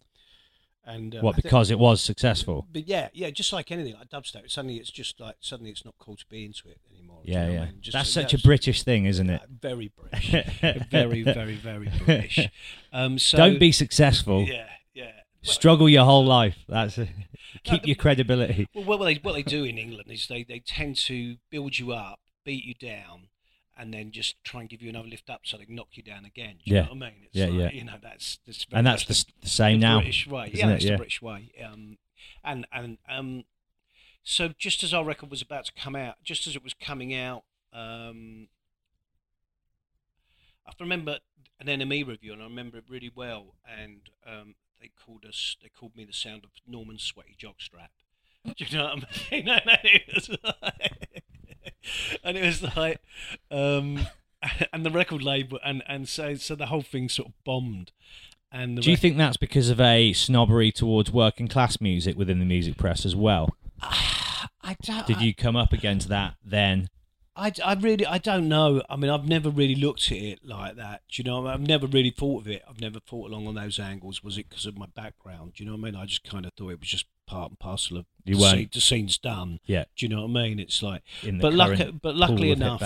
And 0.86 1.14
um, 1.14 1.22
what 1.22 1.32
I 1.32 1.36
think- 1.36 1.42
because 1.44 1.70
it 1.70 1.78
was 1.78 2.02
successful? 2.02 2.66
but 2.70 2.86
yeah, 2.86 3.08
yeah, 3.14 3.30
just 3.30 3.52
like 3.54 3.70
anything 3.72 3.94
like 3.94 4.08
dubstep, 4.10 4.50
suddenly 4.50 4.76
it's 4.76 4.90
just 4.90 5.18
like 5.18 5.36
suddenly 5.40 5.70
it's 5.70 5.84
not 5.84 5.94
cool 5.98 6.16
to 6.16 6.26
be 6.28 6.44
into 6.44 6.68
it 6.68 6.78
anymore. 6.92 7.20
do 7.24 7.30
you 7.32 7.38
Yeah, 7.38 7.42
know 7.46 7.52
what 7.52 7.56
I 7.60 7.64
yeah. 7.64 7.70
mean? 7.70 7.80
That's 7.92 8.10
such 8.10 8.34
a 8.34 8.38
British 8.38 8.82
thing, 8.82 9.06
isn't 9.06 9.30
it? 9.30 9.40
uh, 9.40 9.46
very 9.62 9.90
British, 9.96 10.60
very, 10.90 11.22
very, 11.22 11.54
very 11.54 11.90
British. 12.04 12.48
Um, 12.92 13.18
so 13.18 13.38
Don't 13.38 13.58
be 13.58 13.72
successful. 13.72 14.42
Yeah, 14.42 14.66
yeah. 14.92 15.12
Struggle 15.44 15.88
your 15.88 16.04
whole 16.04 16.24
life. 16.24 16.56
That's 16.68 16.98
it. 16.98 17.08
keep 17.64 17.82
the- 17.82 17.88
your 17.88 17.96
credibility. 17.96 18.68
Well, 18.74 18.84
what 18.84 19.04
they 19.04 19.14
what 19.16 19.34
they 19.34 19.42
do 19.42 19.64
in 19.64 19.78
England 19.78 20.10
is 20.10 20.26
they, 20.28 20.42
they 20.44 20.58
tend 20.60 20.96
to 21.06 21.36
build 21.50 21.78
you 21.78 21.92
up, 21.92 22.20
beat 22.44 22.64
you 22.64 22.74
down, 22.74 23.28
and 23.76 23.92
then 23.92 24.10
just 24.10 24.42
try 24.44 24.60
and 24.60 24.68
give 24.68 24.82
you 24.82 24.88
another 24.90 25.08
lift 25.08 25.28
up 25.30 25.42
so 25.44 25.56
they 25.56 25.66
knock 25.68 25.88
you 25.92 26.02
down 26.02 26.24
again. 26.24 26.56
Do 26.64 26.70
you 26.70 26.76
Yeah. 26.76 26.82
know 26.82 26.88
what 26.94 26.96
I 26.96 27.10
mean? 27.10 27.14
It's 27.24 27.36
Yeah, 27.36 27.46
like, 27.46 27.54
yeah. 27.54 27.70
You 27.72 27.84
know 27.84 27.96
that's 28.02 28.38
that's 28.46 28.66
And 28.72 28.86
that's 28.86 29.04
the, 29.04 29.24
the 29.42 29.48
same 29.48 29.80
the 29.80 29.86
now. 29.86 29.98
British 29.98 30.26
way. 30.26 30.46
isn't 30.52 30.58
yeah, 30.58 30.66
it? 30.66 30.68
that's 30.70 30.84
Yeah. 30.84 30.90
the 30.92 30.96
British 30.98 31.22
way. 31.22 31.52
Um, 31.64 31.98
and 32.42 32.66
and 32.72 32.98
um, 33.08 33.44
so 34.22 34.48
just 34.56 34.82
as 34.82 34.94
our 34.94 35.04
record 35.04 35.30
was 35.30 35.42
about 35.42 35.66
to 35.66 35.72
come 35.74 35.94
out, 35.94 36.16
just 36.24 36.46
as 36.46 36.56
it 36.56 36.64
was 36.64 36.74
coming 36.74 37.14
out, 37.14 37.44
um, 37.72 38.48
I 40.66 40.72
remember 40.80 41.18
an 41.60 41.66
NME 41.66 42.06
review, 42.06 42.32
and 42.32 42.40
I 42.42 42.46
remember 42.46 42.78
it 42.78 42.84
really 42.88 43.10
well. 43.14 43.54
And 43.68 44.00
um, 44.26 44.54
they 44.84 44.90
called 45.02 45.24
us, 45.26 45.56
they 45.62 45.70
called 45.70 45.96
me 45.96 46.04
the 46.04 46.12
sound 46.12 46.44
of 46.44 46.50
Norman's 46.66 47.02
sweaty 47.02 47.34
jockstrap. 47.40 47.88
Do 48.44 48.64
you 48.66 48.76
know 48.76 48.84
what 48.84 49.04
I 49.32 49.34
mean? 49.34 49.44
No, 49.46 49.58
it 49.82 50.02
was 50.14 50.28
like, 50.44 51.22
and 52.24 52.36
it 52.36 52.44
was 52.44 52.62
like, 52.76 53.00
um, 53.50 54.06
and 54.72 54.84
the 54.84 54.90
record 54.90 55.22
label, 55.22 55.58
and 55.64 55.82
and 55.88 56.06
so 56.06 56.34
so 56.34 56.54
the 56.54 56.66
whole 56.66 56.82
thing 56.82 57.08
sort 57.08 57.28
of 57.28 57.34
bombed. 57.44 57.92
And 58.52 58.76
the 58.76 58.82
Do 58.82 58.90
you 58.90 58.94
rec- 58.94 59.00
think 59.00 59.16
that's 59.16 59.38
because 59.38 59.70
of 59.70 59.80
a 59.80 60.12
snobbery 60.12 60.70
towards 60.70 61.10
working 61.10 61.48
class 61.48 61.80
music 61.80 62.16
within 62.18 62.38
the 62.38 62.44
music 62.44 62.76
press 62.76 63.06
as 63.06 63.16
well? 63.16 63.56
I 63.82 64.76
don't. 64.82 65.06
Did 65.06 65.22
you 65.22 65.34
come 65.34 65.56
up 65.56 65.72
against 65.72 66.08
that 66.08 66.34
then? 66.44 66.88
I, 67.36 67.52
I 67.64 67.74
really 67.74 68.06
I 68.06 68.18
don't 68.18 68.48
know. 68.48 68.82
I 68.88 68.96
mean, 68.96 69.10
I've 69.10 69.26
never 69.26 69.50
really 69.50 69.74
looked 69.74 70.12
at 70.12 70.18
it 70.18 70.44
like 70.44 70.76
that. 70.76 71.02
Do 71.10 71.20
you 71.20 71.24
know? 71.24 71.46
I've 71.46 71.60
never 71.60 71.86
really 71.86 72.10
thought 72.10 72.42
of 72.42 72.48
it. 72.48 72.62
I've 72.68 72.80
never 72.80 73.00
thought 73.00 73.28
along 73.30 73.48
on 73.48 73.54
those 73.54 73.78
angles. 73.80 74.22
Was 74.22 74.38
it 74.38 74.48
because 74.48 74.66
of 74.66 74.78
my 74.78 74.86
background? 74.94 75.54
Do 75.54 75.64
you 75.64 75.70
know 75.70 75.76
what 75.76 75.88
I 75.88 75.90
mean? 75.90 75.96
I 75.96 76.06
just 76.06 76.22
kind 76.24 76.46
of 76.46 76.52
thought 76.56 76.70
it 76.70 76.80
was 76.80 76.88
just 76.88 77.06
part 77.26 77.50
and 77.50 77.58
parcel 77.58 77.96
of 77.96 78.06
You 78.24 78.36
the, 78.36 78.40
scene, 78.50 78.70
the 78.72 78.80
scene's 78.80 79.18
done. 79.18 79.58
Yeah, 79.66 79.84
Do 79.96 80.06
you 80.06 80.10
know 80.14 80.22
what 80.26 80.30
I 80.38 80.42
mean? 80.44 80.60
It's 80.60 80.82
like, 80.82 81.02
but 81.40 81.52
luck, 81.54 81.70
but 82.02 82.14
luckily 82.14 82.50
enough, 82.52 82.80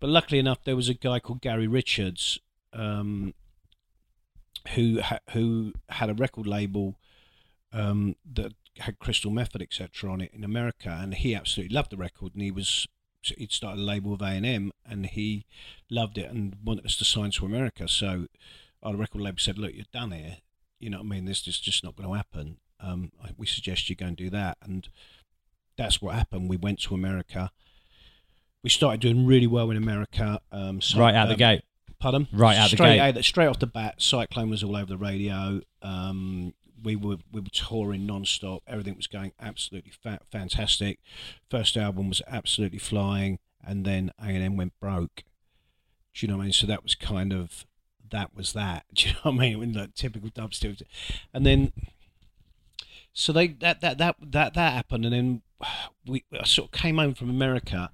but 0.00 0.10
luckily 0.10 0.38
enough, 0.40 0.64
there 0.64 0.76
was 0.76 0.88
a 0.88 0.94
guy 0.94 1.20
called 1.20 1.40
Gary 1.40 1.68
Richards, 1.68 2.38
um, 2.72 3.32
who 4.74 5.00
ha- 5.00 5.20
who 5.30 5.72
had 5.90 6.10
a 6.10 6.14
record 6.14 6.46
label 6.46 6.98
um, 7.72 8.16
that 8.34 8.54
had 8.78 8.98
Crystal 8.98 9.30
Method 9.30 9.62
etc. 9.62 10.10
on 10.10 10.20
it 10.20 10.32
in 10.34 10.42
America, 10.44 10.98
and 11.00 11.14
he 11.14 11.34
absolutely 11.34 11.74
loved 11.74 11.92
the 11.92 11.96
record, 11.96 12.34
and 12.34 12.42
he 12.42 12.50
was 12.50 12.88
he'd 13.36 13.52
started 13.52 13.80
a 13.80 13.84
label 13.84 14.12
with 14.12 14.22
A 14.22 14.26
and 14.26 14.46
M, 14.46 14.72
and 14.84 15.06
he 15.06 15.46
loved 15.90 16.18
it 16.18 16.30
and 16.30 16.56
wanted 16.64 16.86
us 16.86 16.96
to 16.96 17.04
sign 17.04 17.30
to 17.32 17.46
America. 17.46 17.88
So 17.88 18.26
our 18.82 18.96
record 18.96 19.20
label 19.20 19.38
said, 19.38 19.58
"Look, 19.58 19.74
you're 19.74 19.84
done 19.92 20.12
here. 20.12 20.38
You 20.78 20.90
know 20.90 20.98
what 20.98 21.06
I 21.06 21.08
mean? 21.08 21.24
This 21.24 21.46
is 21.46 21.58
just 21.58 21.84
not 21.84 21.96
going 21.96 22.08
to 22.08 22.16
happen. 22.16 22.58
Um, 22.78 23.12
we 23.36 23.46
suggest 23.46 23.88
you 23.88 23.96
go 23.96 24.06
and 24.06 24.16
do 24.16 24.30
that." 24.30 24.58
And 24.62 24.88
that's 25.76 26.00
what 26.00 26.14
happened. 26.14 26.48
We 26.48 26.56
went 26.56 26.80
to 26.82 26.94
America. 26.94 27.50
We 28.62 28.70
started 28.70 29.00
doing 29.00 29.26
really 29.26 29.46
well 29.46 29.70
in 29.70 29.76
America. 29.76 30.40
Um, 30.50 30.80
so, 30.80 30.98
right 30.98 31.14
out 31.14 31.26
the 31.26 31.34
um, 31.34 31.38
gate. 31.38 31.62
Pardon? 31.98 32.28
Right 32.32 32.56
out 32.56 32.70
the 32.70 32.76
straight 32.76 32.96
gate. 32.96 33.16
Out, 33.16 33.24
straight 33.24 33.46
off 33.46 33.58
the 33.58 33.66
bat, 33.66 33.96
Cyclone 33.98 34.50
was 34.50 34.62
all 34.62 34.76
over 34.76 34.86
the 34.86 34.98
radio. 34.98 35.60
Um, 35.82 36.52
we 36.86 36.94
were 36.94 37.16
we 37.32 37.40
were 37.40 37.48
touring 37.52 38.06
non-stop. 38.06 38.62
Everything 38.68 38.94
was 38.94 39.08
going 39.08 39.32
absolutely 39.40 39.90
fa- 39.90 40.20
fantastic. 40.30 41.00
First 41.50 41.76
album 41.76 42.08
was 42.08 42.22
absolutely 42.28 42.78
flying, 42.78 43.40
and 43.66 43.84
then 43.84 44.12
A 44.20 44.26
and 44.26 44.44
M 44.44 44.56
went 44.56 44.78
broke. 44.78 45.24
Do 46.14 46.24
you 46.24 46.28
know 46.28 46.36
what 46.36 46.44
I 46.44 46.46
mean? 46.46 46.52
So 46.52 46.68
that 46.68 46.84
was 46.84 46.94
kind 46.94 47.32
of 47.32 47.66
that 48.08 48.36
was 48.36 48.52
that. 48.52 48.84
Do 48.94 49.08
you 49.08 49.14
know 49.14 49.32
what 49.32 49.34
I 49.34 49.38
mean? 49.38 49.58
When 49.58 49.72
like 49.72 49.94
typical 49.94 50.30
dubstep, 50.30 50.80
and 51.34 51.44
then 51.44 51.72
so 53.12 53.32
they 53.32 53.48
that 53.48 53.80
that 53.80 53.98
that 53.98 54.16
that 54.20 54.54
that 54.54 54.72
happened, 54.72 55.06
and 55.06 55.12
then 55.12 55.42
we 56.06 56.22
I 56.32 56.44
sort 56.44 56.68
of 56.68 56.80
came 56.80 56.98
home 56.98 57.14
from 57.14 57.30
America, 57.30 57.90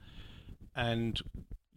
and 0.76 1.18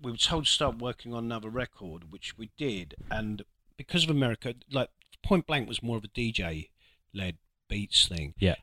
we 0.01 0.11
were 0.11 0.17
told 0.17 0.47
to 0.47 0.51
start 0.51 0.79
working 0.79 1.13
on 1.13 1.23
another 1.23 1.49
record, 1.49 2.11
which 2.11 2.37
we 2.37 2.51
did, 2.57 2.95
and 3.09 3.43
because 3.77 4.03
of 4.03 4.09
America, 4.09 4.53
like 4.69 4.89
Point 5.23 5.47
Blank 5.47 5.69
was 5.69 5.81
more 5.81 5.95
of 5.95 6.03
a 6.03 6.09
DJ 6.09 6.71
led 7.15 7.37
beats 7.69 8.07
thing. 8.07 8.33
Yeah. 8.39 8.55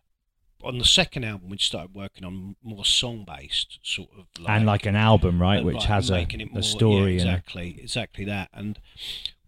On 0.65 0.79
the 0.79 0.85
second 0.85 1.25
album, 1.25 1.49
we 1.49 1.59
started 1.59 1.93
working 1.93 2.25
on 2.25 2.55
more 2.63 2.85
song 2.85 3.25
based 3.27 3.81
sort 3.83 4.11
of 4.17 4.27
like, 4.39 4.49
and 4.49 4.65
like 4.65 4.87
an 4.87 4.95
album, 4.95 5.43
right, 5.43 5.57
and 5.57 5.67
which 5.67 5.75
right, 5.75 5.85
has 5.87 6.11
a, 6.11 6.21
it 6.21 6.49
a 6.55 6.63
story 6.63 7.01
yeah, 7.01 7.07
a- 7.07 7.15
exactly, 7.15 7.79
exactly 7.83 8.25
that. 8.27 8.49
And 8.53 8.79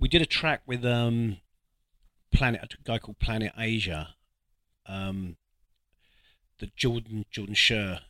we 0.00 0.08
did 0.08 0.22
a 0.22 0.26
track 0.26 0.62
with 0.66 0.84
um, 0.84 1.36
Planet, 2.32 2.74
a 2.74 2.82
guy 2.82 2.98
called 2.98 3.20
Planet 3.20 3.52
Asia, 3.56 4.14
um, 4.86 5.36
the 6.58 6.66
Jordan 6.74 7.26
Jordan 7.30 7.54
Schur, 7.54 8.00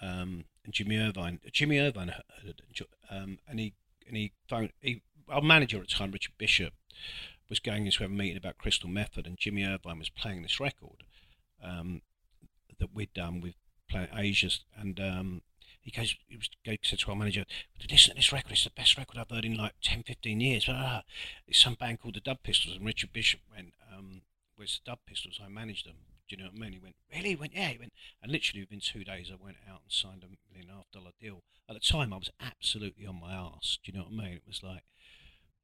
um, 0.00 0.46
and 0.64 0.72
Jimmy 0.72 0.96
Iovine. 0.96 1.40
Jimmy 1.52 1.76
Iovine, 1.76 2.14
um, 3.10 3.38
and 3.46 3.60
he 3.60 3.74
and 4.08 4.16
he 4.16 4.32
phoned 4.48 4.72
he, 4.80 5.02
our 5.28 5.42
manager 5.42 5.76
at 5.76 5.88
the 5.88 5.94
time, 5.94 6.10
Richard 6.10 6.32
Bishop, 6.38 6.72
was 7.48 7.60
going 7.60 7.86
into 7.86 8.04
a 8.04 8.08
meeting 8.08 8.36
about 8.36 8.58
Crystal 8.58 8.88
Method, 8.88 9.26
and 9.26 9.38
Jimmy 9.38 9.62
Iovine 9.62 9.98
was 9.98 10.10
playing 10.10 10.42
this 10.42 10.60
record 10.60 11.04
um, 11.62 12.02
that 12.78 12.94
we'd 12.94 13.12
done 13.12 13.40
with 13.40 13.54
Planet 13.88 14.10
Asia, 14.14 14.50
and 14.76 14.98
um, 15.00 15.42
he 15.80 15.92
goes, 15.92 16.16
he 16.28 16.36
was 16.36 16.50
he 16.64 16.78
said 16.82 16.98
to 16.98 17.10
our 17.10 17.16
manager, 17.16 17.44
"Listen 17.88 18.10
to 18.10 18.16
this 18.16 18.32
record. 18.32 18.52
It's 18.52 18.64
the 18.64 18.70
best 18.70 18.98
record 18.98 19.18
I've 19.18 19.30
heard 19.30 19.44
in 19.44 19.56
like 19.56 19.74
10, 19.82 20.02
15 20.02 20.40
years." 20.40 20.64
Blah. 20.64 21.02
It's 21.46 21.60
some 21.60 21.74
band 21.74 22.00
called 22.00 22.16
the 22.16 22.20
Dub 22.20 22.42
Pistols, 22.42 22.76
and 22.76 22.84
Richard 22.84 23.12
Bishop 23.12 23.40
went, 23.54 23.72
um, 23.94 24.22
"Where's 24.56 24.80
the 24.84 24.90
Dub 24.90 24.98
Pistols? 25.06 25.40
I 25.40 25.48
managed 25.48 25.86
them." 25.86 25.98
Do 26.28 26.34
you 26.34 26.42
know 26.42 26.48
what 26.48 26.56
I 26.56 26.58
mean? 26.58 26.72
He 26.72 26.78
went, 26.80 26.96
"Really?" 27.14 27.28
He 27.30 27.36
went, 27.36 27.54
"Yeah." 27.54 27.68
He 27.68 27.78
went, 27.78 27.92
and 28.20 28.32
literally 28.32 28.62
within 28.62 28.80
two 28.80 29.04
days, 29.04 29.30
I 29.30 29.36
went 29.36 29.58
out 29.70 29.82
and 29.84 29.92
signed 29.92 30.24
a 30.24 30.26
million 30.26 30.68
and 30.68 30.70
a 30.70 30.74
half 30.74 30.90
dollar 30.90 31.12
deal. 31.20 31.44
At 31.68 31.74
the 31.74 31.80
time, 31.80 32.12
I 32.12 32.16
was 32.16 32.30
absolutely 32.40 33.06
on 33.06 33.20
my 33.20 33.32
ass. 33.32 33.78
Do 33.84 33.92
you 33.92 33.98
know 33.98 34.04
what 34.04 34.24
I 34.24 34.24
mean? 34.24 34.36
It 34.38 34.46
was 34.46 34.64
like, 34.64 34.82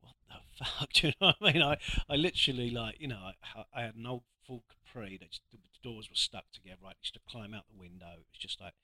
what 0.03 0.15
the 0.59 0.65
fuck? 0.65 0.93
Do 0.93 1.07
you 1.09 1.13
know 1.21 1.33
what 1.39 1.51
I 1.51 1.53
mean? 1.53 1.63
I, 1.63 1.77
I 2.09 2.17
literally 2.17 2.71
like, 2.71 2.97
you 3.01 3.09
know, 3.09 3.19
I, 3.57 3.65
I 3.75 3.83
had 3.83 3.95
an 3.95 4.07
old 4.07 4.23
Ford 4.47 4.63
Capri 4.69 5.17
that 5.21 5.31
just, 5.31 5.43
the 5.51 5.59
doors 5.83 6.09
were 6.11 6.17
stuck 6.17 6.45
together. 6.53 6.81
I 6.87 6.93
used 7.03 7.15
to 7.15 7.21
climb 7.29 7.55
out 7.55 7.65
the 7.73 7.79
window. 7.79 8.07
It 8.15 8.27
was 8.31 8.39
just 8.39 8.61
like, 8.61 8.75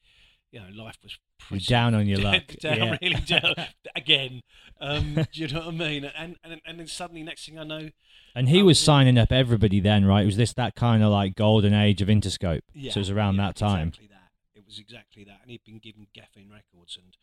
you 0.51 0.61
know, 0.61 0.67
life 0.83 0.97
was 1.03 1.19
You're 1.41 1.47
pretty 1.49 1.65
down 1.67 1.95
on 1.95 2.07
your 2.07 2.19
luck. 2.23 2.47
down, 2.61 2.79
yeah. 2.79 2.97
really 3.03 3.21
down 3.21 3.55
again. 3.97 4.41
Um, 4.81 5.15
do 5.15 5.27
you 5.33 5.49
know 5.49 5.61
what 5.61 5.69
I 5.69 5.71
mean? 5.73 6.05
And, 6.05 6.37
and 6.43 6.61
and 6.65 6.81
then 6.81 6.87
suddenly, 6.87 7.23
next 7.23 7.45
thing 7.47 7.59
I 7.59 7.65
know, 7.65 7.91
And 8.35 8.49
he 8.49 8.61
I 8.61 8.63
was 8.63 8.79
signing 8.81 9.19
up 9.19 9.31
everybody 9.31 9.81
then, 9.81 10.07
right? 10.07 10.25
Was 10.25 10.37
this 10.39 10.55
that 10.55 10.75
kind 10.75 11.03
of 11.03 11.11
like 11.11 11.35
golden 11.35 11.75
age 11.75 12.01
of 12.01 12.09
Interscope? 12.09 12.63
yeah, 12.73 12.93
so 12.93 12.99
it 12.99 13.03
was 13.03 13.11
around 13.11 13.35
yeah, 13.37 13.47
that 13.49 13.57
time. 13.57 13.89
Exactly 13.89 14.09
that. 14.09 14.31
It 14.55 14.65
was 14.67 14.79
exactly 14.79 15.25
that. 15.25 15.41
And 15.43 15.51
he'd 15.51 15.65
been 15.65 15.79
given 15.81 16.07
Geffen 16.17 16.51
Records, 16.51 16.97
and 17.03 17.15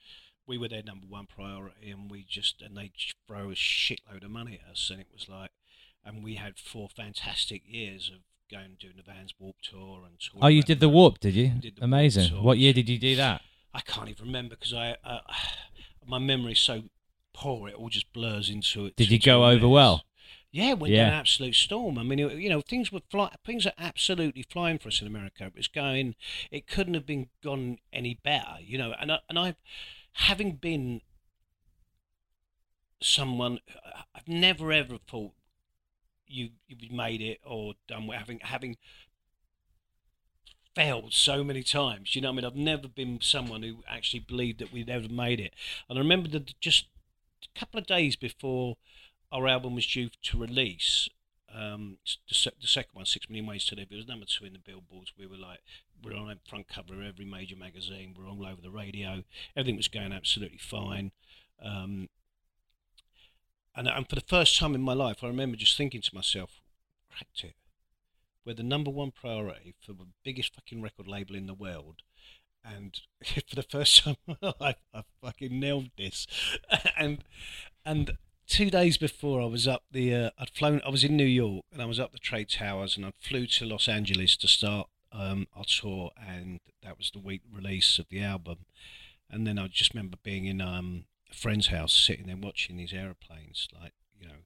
we 0.47 0.57
were 0.57 0.67
their 0.67 0.83
number 0.83 1.05
one 1.07 1.25
priority, 1.27 1.89
and 1.91 2.09
we 2.09 2.25
just 2.27 2.61
and 2.61 2.75
they 2.77 2.91
throw 3.27 3.51
a 3.51 3.55
shitload 3.55 4.23
of 4.23 4.31
money 4.31 4.59
at 4.63 4.71
us, 4.71 4.89
and 4.91 4.99
it 5.01 5.07
was 5.13 5.27
like, 5.29 5.51
and 6.03 6.23
we 6.23 6.35
had 6.35 6.57
four 6.57 6.87
fantastic 6.89 7.63
years 7.65 8.09
of 8.13 8.21
going 8.51 8.65
and 8.65 8.79
doing 8.79 8.93
the 8.97 9.03
Vans 9.03 9.33
Warp 9.39 9.55
Tour 9.63 10.03
and 10.05 10.19
touring 10.19 10.43
Oh, 10.43 10.47
you 10.47 10.61
did 10.61 10.79
the 10.79 10.89
warp, 10.89 11.19
did 11.19 11.33
you? 11.33 11.49
Did 11.49 11.79
Amazing. 11.81 12.29
Tour, 12.29 12.41
What 12.43 12.59
year 12.59 12.73
did 12.73 12.87
you 12.87 12.99
do 12.99 13.15
that? 13.15 13.41
I 13.73 13.81
can't 13.81 14.07
even 14.09 14.27
remember 14.27 14.55
because 14.55 14.73
I 14.73 14.97
uh, 15.03 15.19
my 16.07 16.19
memory's 16.19 16.59
so 16.59 16.83
poor; 17.33 17.67
it 17.69 17.75
all 17.75 17.89
just 17.89 18.11
blurs 18.13 18.49
into 18.49 18.85
it. 18.85 18.95
Did 18.95 19.09
you 19.09 19.19
go 19.19 19.45
over 19.45 19.65
mess. 19.65 19.71
well? 19.71 20.03
Yeah, 20.51 20.69
it 20.69 20.79
went 20.79 20.93
Yeah. 20.93 21.07
an 21.07 21.13
absolute 21.13 21.55
storm. 21.55 21.97
I 21.97 22.03
mean, 22.03 22.17
it, 22.17 22.37
you 22.37 22.47
know, 22.47 22.61
things 22.61 22.89
were 22.89 23.01
fly, 23.11 23.35
things 23.45 23.65
are 23.65 23.73
absolutely 23.77 24.43
flying 24.43 24.77
for 24.77 24.87
us 24.87 25.01
in 25.01 25.07
America. 25.07 25.45
It 25.47 25.55
was 25.57 25.67
going, 25.67 26.15
it 26.49 26.65
couldn't 26.65 26.93
have 26.93 27.05
been 27.05 27.27
gone 27.43 27.79
any 27.91 28.13
better, 28.23 28.55
you 28.61 28.77
know. 28.77 28.93
And 28.97 29.11
I, 29.11 29.19
and 29.27 29.37
I, 29.37 29.55
having 30.15 30.53
been 30.53 31.01
someone, 33.01 33.59
I've 34.15 34.27
never 34.27 34.71
ever 34.71 34.97
thought 34.97 35.33
you 36.27 36.49
you 36.67 36.95
made 36.95 37.21
it 37.21 37.39
or 37.45 37.73
done 37.87 38.07
well, 38.07 38.17
having 38.17 38.39
having 38.41 38.77
failed 40.73 41.13
so 41.13 41.43
many 41.43 41.63
times. 41.63 42.15
You 42.15 42.21
know, 42.21 42.29
I 42.29 42.31
mean, 42.33 42.45
I've 42.45 42.55
never 42.55 42.87
been 42.87 43.19
someone 43.21 43.63
who 43.63 43.83
actually 43.87 44.19
believed 44.19 44.59
that 44.59 44.73
we'd 44.73 44.89
ever 44.89 45.07
made 45.07 45.39
it. 45.39 45.53
And 45.89 45.97
I 45.97 46.01
remember 46.01 46.27
that 46.29 46.59
just 46.59 46.87
a 47.43 47.59
couple 47.59 47.79
of 47.79 47.87
days 47.87 48.15
before 48.15 48.77
our 49.31 49.47
album 49.47 49.75
was 49.75 49.87
due 49.87 50.09
to 50.23 50.37
release, 50.39 51.07
um, 51.53 51.97
the, 52.05 52.51
the 52.61 52.67
second 52.67 52.91
one, 52.93 53.05
Six 53.05 53.29
Million 53.29 53.47
Ways 53.47 53.65
to 53.65 53.75
Live, 53.75 53.87
it 53.91 53.95
was 53.95 54.07
number 54.07 54.25
two 54.25 54.45
in 54.45 54.53
the 54.53 54.59
billboards. 54.59 55.13
We 55.17 55.27
were 55.27 55.37
like, 55.37 55.59
we're 56.03 56.15
on 56.15 56.39
front 56.47 56.67
cover 56.67 56.95
of 56.95 57.05
every 57.05 57.25
major 57.25 57.55
magazine. 57.55 58.13
We 58.17 58.23
We're 58.23 58.29
all 58.29 58.45
over 58.45 58.61
the 58.61 58.71
radio. 58.71 59.23
Everything 59.55 59.77
was 59.77 59.87
going 59.87 60.11
absolutely 60.11 60.59
fine. 60.59 61.11
Um, 61.63 62.09
and, 63.75 63.87
and 63.87 64.07
for 64.07 64.15
the 64.15 64.21
first 64.21 64.57
time 64.57 64.75
in 64.75 64.81
my 64.81 64.93
life, 64.93 65.23
I 65.23 65.27
remember 65.27 65.57
just 65.57 65.77
thinking 65.77 66.01
to 66.01 66.15
myself, 66.15 66.61
cracked 67.09 67.43
it. 67.43 67.55
We're 68.45 68.53
the 68.53 68.63
number 68.63 68.91
one 68.91 69.11
priority 69.11 69.73
for 69.83 69.93
the 69.93 70.07
biggest 70.23 70.55
fucking 70.55 70.81
record 70.81 71.07
label 71.07 71.35
in 71.35 71.47
the 71.47 71.53
world. 71.53 72.01
And 72.63 72.99
for 73.23 73.55
the 73.55 73.63
first 73.63 74.03
time 74.03 74.15
in 74.27 74.37
my 74.41 74.53
life, 74.59 74.77
I 74.93 75.03
fucking 75.21 75.59
nailed 75.59 75.89
this. 75.97 76.27
and 76.97 77.23
and 77.85 78.17
two 78.47 78.69
days 78.69 78.97
before, 78.97 79.41
I 79.41 79.45
was 79.45 79.67
up 79.67 79.83
the. 79.91 80.13
Uh, 80.13 80.29
I'd 80.39 80.49
flown. 80.49 80.81
I 80.85 80.89
was 80.89 81.03
in 81.03 81.17
New 81.17 81.25
York, 81.25 81.63
and 81.71 81.81
I 81.81 81.85
was 81.85 81.99
up 81.99 82.11
the 82.11 82.19
trade 82.19 82.49
towers, 82.49 82.97
and 82.97 83.05
I 83.05 83.11
flew 83.19 83.45
to 83.47 83.65
Los 83.65 83.87
Angeles 83.87 84.37
to 84.37 84.47
start 84.47 84.89
um, 85.15 85.47
our 85.55 85.63
tour, 85.65 86.11
and 86.17 86.59
that 86.83 86.97
was 86.97 87.11
the 87.11 87.19
week 87.19 87.41
release 87.51 87.99
of 87.99 88.09
the 88.09 88.21
album. 88.21 88.65
And 89.29 89.47
then 89.47 89.57
I 89.57 89.67
just 89.67 89.93
remember 89.93 90.17
being 90.21 90.45
in 90.45 90.61
um, 90.61 91.05
a 91.31 91.33
friend's 91.33 91.67
house, 91.67 91.93
sitting 91.93 92.27
there 92.27 92.37
watching 92.37 92.77
these 92.77 92.93
aeroplanes, 92.93 93.67
like 93.73 93.93
you 94.19 94.27
know, 94.27 94.43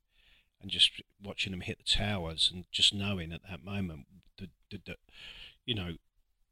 and 0.62 0.72
just 0.72 1.02
watching 1.22 1.52
them 1.52 1.62
hit 1.62 1.78
the 1.80 1.84
towers, 1.84 2.50
and 2.54 2.66
just 2.72 2.94
knowing 2.94 3.32
at 3.32 3.42
that 3.50 3.64
moment 3.64 4.06
that, 4.38 4.50
that, 4.72 4.86
that 4.86 4.98
you 5.66 5.76
know, 5.76 5.94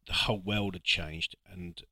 the 0.07 0.13
whole 0.13 0.39
world 0.39 0.73
had 0.73 0.83
changed, 0.83 1.35
and 1.51 1.83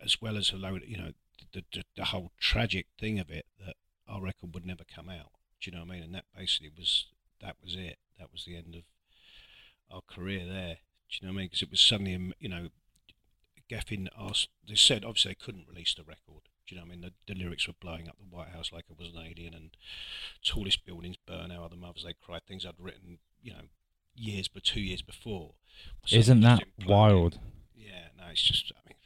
as 0.00 0.20
well 0.20 0.36
as 0.36 0.52
a 0.52 0.56
load, 0.56 0.82
you 0.86 0.96
know, 0.96 1.12
the, 1.52 1.64
the 1.72 1.82
the 1.96 2.04
whole 2.06 2.32
tragic 2.38 2.86
thing 2.98 3.18
of 3.18 3.30
it 3.30 3.46
that 3.64 3.74
our 4.08 4.22
record 4.22 4.54
would 4.54 4.66
never 4.66 4.84
come 4.84 5.08
out. 5.08 5.30
Do 5.60 5.70
you 5.70 5.76
know 5.76 5.84
what 5.84 5.92
I 5.92 5.94
mean? 5.94 6.02
And 6.04 6.14
that 6.14 6.24
basically 6.36 6.70
was 6.76 7.06
that 7.40 7.56
was 7.62 7.74
it. 7.74 7.98
That 8.18 8.32
was 8.32 8.44
the 8.44 8.56
end 8.56 8.76
of 8.76 8.82
our 9.90 10.02
career 10.08 10.46
there. 10.46 10.78
Do 11.12 11.18
you 11.20 11.26
know 11.28 11.34
what 11.34 11.38
I 11.38 11.42
mean? 11.42 11.46
Because 11.48 11.62
it 11.62 11.70
was 11.70 11.80
suddenly, 11.80 12.14
um, 12.14 12.32
you 12.40 12.48
know, 12.48 12.68
Geffen 13.70 14.08
asked. 14.18 14.48
They 14.66 14.74
said 14.74 15.04
obviously 15.04 15.32
they 15.32 15.44
couldn't 15.44 15.68
release 15.68 15.94
the 15.94 16.02
record. 16.04 16.42
Do 16.66 16.74
you 16.74 16.80
know 16.80 16.86
what 16.86 16.92
I 16.92 16.96
mean? 16.96 17.12
The, 17.26 17.32
the 17.34 17.38
lyrics 17.38 17.66
were 17.66 17.74
blowing 17.80 18.08
up 18.08 18.16
the 18.18 18.34
White 18.34 18.48
House 18.48 18.72
like 18.72 18.84
it 18.90 18.98
was 18.98 19.08
an 19.14 19.20
alien, 19.20 19.52
and 19.54 19.70
tallest 20.44 20.84
buildings 20.86 21.16
burn, 21.26 21.50
our 21.52 21.64
other 21.64 21.76
mothers 21.76 22.04
they 22.04 22.14
cry. 22.14 22.38
Things 22.46 22.64
I'd 22.64 22.74
written, 22.78 23.18
you 23.42 23.52
know, 23.52 23.62
years 24.14 24.48
but 24.48 24.64
two 24.64 24.80
years 24.80 25.02
before. 25.02 25.54
Suddenly 26.06 26.20
Isn't 26.20 26.40
that 26.42 26.62
wild? 26.86 27.38
Yeah, 27.74 28.08
no, 28.16 28.24
it's 28.30 28.42
just. 28.42 28.72
I 28.74 28.88
mean, 28.88 28.96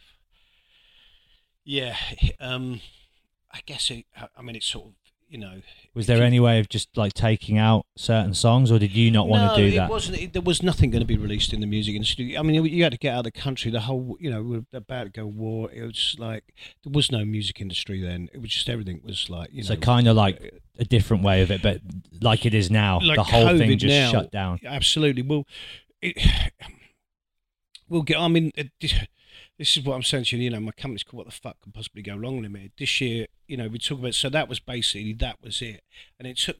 yeah. 1.64 1.96
Um, 2.40 2.80
I 3.52 3.60
guess 3.66 3.90
it. 3.90 4.04
I- 4.16 4.28
I 4.36 4.42
mean, 4.42 4.54
it's 4.56 4.66
sort 4.66 4.86
of 4.88 4.94
you 5.28 5.38
know. 5.38 5.60
Was 5.94 6.06
there 6.06 6.22
any 6.22 6.40
way 6.40 6.60
of 6.60 6.68
just 6.68 6.96
like 6.96 7.14
taking 7.14 7.58
out 7.58 7.86
certain 7.96 8.34
songs, 8.34 8.70
or 8.70 8.78
did 8.78 8.92
you 8.92 9.10
not 9.10 9.28
want 9.28 9.44
no, 9.44 9.56
to 9.56 9.62
do 9.62 9.74
it 9.74 9.78
that? 9.78 9.90
wasn't. 9.90 10.18
It, 10.18 10.32
there 10.32 10.42
was 10.42 10.62
nothing 10.62 10.90
going 10.90 11.00
to 11.00 11.06
be 11.06 11.16
released 11.16 11.52
in 11.52 11.60
the 11.60 11.66
music 11.66 11.94
industry. 11.94 12.36
I 12.36 12.42
mean, 12.42 12.64
you 12.64 12.82
had 12.82 12.92
to 12.92 12.98
get 12.98 13.14
out 13.14 13.18
of 13.18 13.24
the 13.24 13.32
country. 13.32 13.70
The 13.70 13.80
whole, 13.80 14.16
you 14.20 14.30
know, 14.30 14.42
we 14.42 14.58
were 14.58 14.64
about 14.72 15.04
to 15.04 15.10
go 15.10 15.26
war. 15.26 15.70
It 15.72 15.82
was 15.82 16.16
like 16.18 16.44
there 16.84 16.92
was 16.92 17.10
no 17.10 17.24
music 17.24 17.60
industry 17.60 18.00
then. 18.00 18.28
It 18.32 18.40
was 18.40 18.50
just 18.50 18.68
everything 18.68 19.00
was 19.04 19.28
like 19.30 19.50
you 19.52 19.62
know. 19.62 19.68
so 19.68 19.76
kind 19.76 20.06
of 20.06 20.16
like 20.16 20.60
a 20.78 20.84
different 20.84 21.22
way 21.22 21.42
of 21.42 21.50
it, 21.50 21.62
but 21.62 21.80
like 22.20 22.46
it 22.46 22.54
is 22.54 22.70
now, 22.70 23.00
like 23.00 23.16
the 23.16 23.24
whole 23.24 23.56
thing 23.56 23.78
just 23.78 23.90
now, 23.90 24.10
shut 24.10 24.30
down. 24.30 24.60
Absolutely. 24.64 25.22
Well, 25.22 25.46
it, 26.02 26.16
we'll 27.88 28.02
get. 28.02 28.18
I 28.18 28.28
mean, 28.28 28.52
it, 28.54 28.70
this 29.58 29.76
is 29.76 29.84
what 29.84 29.94
I'm 29.94 30.02
saying 30.02 30.24
to 30.24 30.36
you. 30.36 30.44
You 30.44 30.50
know, 30.50 30.60
my 30.60 30.72
company's 30.72 31.02
called 31.02 31.24
What 31.24 31.26
the 31.26 31.40
Fuck 31.40 31.60
Could 31.60 31.74
Possibly 31.74 32.02
Go 32.02 32.16
Wrong 32.16 32.42
Limited. 32.42 32.72
This 32.78 33.00
year, 33.00 33.26
you 33.46 33.56
know, 33.56 33.68
we 33.68 33.78
talk 33.78 33.98
about. 33.98 34.14
So 34.14 34.28
that 34.28 34.48
was 34.48 34.60
basically 34.60 35.12
that 35.14 35.38
was 35.42 35.62
it, 35.62 35.82
and 36.18 36.28
it 36.28 36.36
took 36.36 36.58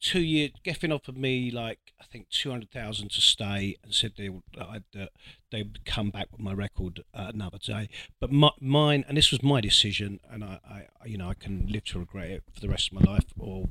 two 0.00 0.20
years. 0.20 0.52
Geffen 0.64 0.94
offered 0.94 1.18
me 1.18 1.50
like 1.50 1.92
I 2.00 2.04
think 2.04 2.28
two 2.30 2.50
hundred 2.50 2.70
thousand 2.70 3.10
to 3.12 3.20
stay, 3.20 3.76
and 3.82 3.94
said 3.94 4.12
they 4.16 4.28
would 4.28 4.42
I'd, 4.58 4.84
uh, 4.98 5.06
they 5.50 5.62
would 5.62 5.84
come 5.84 6.10
back 6.10 6.28
with 6.32 6.40
my 6.40 6.52
record 6.52 7.02
uh, 7.12 7.30
another 7.34 7.58
day. 7.58 7.88
But 8.20 8.32
my, 8.32 8.50
mine, 8.60 9.04
and 9.08 9.16
this 9.16 9.30
was 9.30 9.42
my 9.42 9.60
decision, 9.60 10.20
and 10.30 10.42
I, 10.42 10.58
I, 10.68 11.06
you 11.06 11.18
know, 11.18 11.28
I 11.28 11.34
can 11.34 11.66
live 11.68 11.84
to 11.86 11.98
regret 11.98 12.30
it 12.30 12.44
for 12.52 12.60
the 12.60 12.68
rest 12.68 12.92
of 12.92 13.04
my 13.04 13.12
life, 13.12 13.26
or 13.38 13.68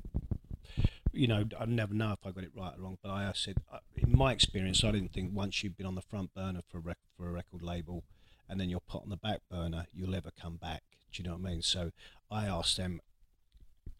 you 1.13 1.27
know, 1.27 1.45
I 1.59 1.65
never 1.65 1.95
know 1.95 2.11
if 2.11 2.19
I 2.25 2.31
got 2.31 2.43
it 2.43 2.51
right 2.55 2.73
or 2.77 2.83
wrong. 2.83 2.97
But 3.01 3.09
I 3.09 3.31
said, 3.33 3.57
uh, 3.71 3.79
in 3.95 4.15
my 4.15 4.31
experience, 4.31 4.83
I 4.83 4.91
didn't 4.91 5.13
think 5.13 5.31
once 5.33 5.63
you've 5.63 5.77
been 5.77 5.87
on 5.87 5.95
the 5.95 6.01
front 6.01 6.33
burner 6.35 6.61
for 6.69 6.77
a 6.77 6.81
rec- 6.81 6.97
for 7.17 7.27
a 7.27 7.31
record 7.31 7.63
label, 7.63 8.03
and 8.49 8.59
then 8.59 8.69
you're 8.69 8.79
put 8.79 9.03
on 9.03 9.09
the 9.09 9.17
back 9.17 9.41
burner, 9.49 9.85
you'll 9.93 10.15
ever 10.15 10.31
come 10.31 10.55
back. 10.57 10.83
Do 11.11 11.21
you 11.21 11.29
know 11.29 11.35
what 11.35 11.47
I 11.47 11.51
mean? 11.51 11.61
So 11.61 11.91
I 12.29 12.45
asked 12.47 12.77
them 12.77 13.01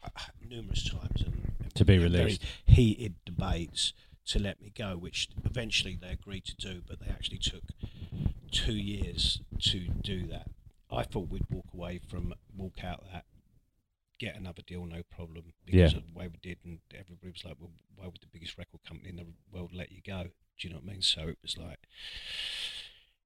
uh, 0.02 0.08
numerous 0.46 0.88
times 0.88 1.22
and, 1.22 1.52
and 1.60 1.74
To 1.74 1.84
be 1.84 1.98
released. 1.98 2.42
heated 2.66 3.14
debates 3.24 3.92
to 4.26 4.38
let 4.38 4.60
me 4.60 4.70
go, 4.76 4.96
which 4.96 5.28
eventually 5.44 5.96
they 6.00 6.10
agreed 6.10 6.44
to 6.44 6.56
do, 6.56 6.82
but 6.86 7.00
they 7.00 7.08
actually 7.08 7.38
took 7.38 7.64
two 8.50 8.74
years 8.76 9.40
to 9.60 9.88
do 9.88 10.26
that. 10.26 10.50
I 10.90 11.02
thought 11.02 11.28
we'd 11.30 11.46
walk 11.50 11.66
away 11.74 11.98
from 11.98 12.34
walk 12.56 12.82
out 12.84 13.04
that 13.12 13.24
get 14.18 14.36
another 14.36 14.62
deal, 14.66 14.84
no 14.84 15.02
problem, 15.14 15.52
because 15.64 15.92
Yeah. 15.92 15.98
of 15.98 16.06
the 16.06 16.12
way 16.12 16.28
we 16.28 16.38
did, 16.42 16.58
and 16.64 16.80
everybody 16.92 17.30
was 17.30 17.44
like, 17.44 17.56
"Well, 17.60 17.70
why 17.94 18.06
would 18.06 18.20
the 18.20 18.26
biggest 18.26 18.58
record 18.58 18.82
company 18.84 19.10
in 19.10 19.16
the 19.16 19.26
world 19.52 19.72
let 19.72 19.92
you 19.92 20.00
go?" 20.02 20.24
Do 20.58 20.66
you 20.66 20.70
know 20.74 20.80
what 20.80 20.88
I 20.90 20.92
mean? 20.94 21.02
So 21.02 21.28
it 21.28 21.38
was 21.40 21.56
like, 21.56 21.86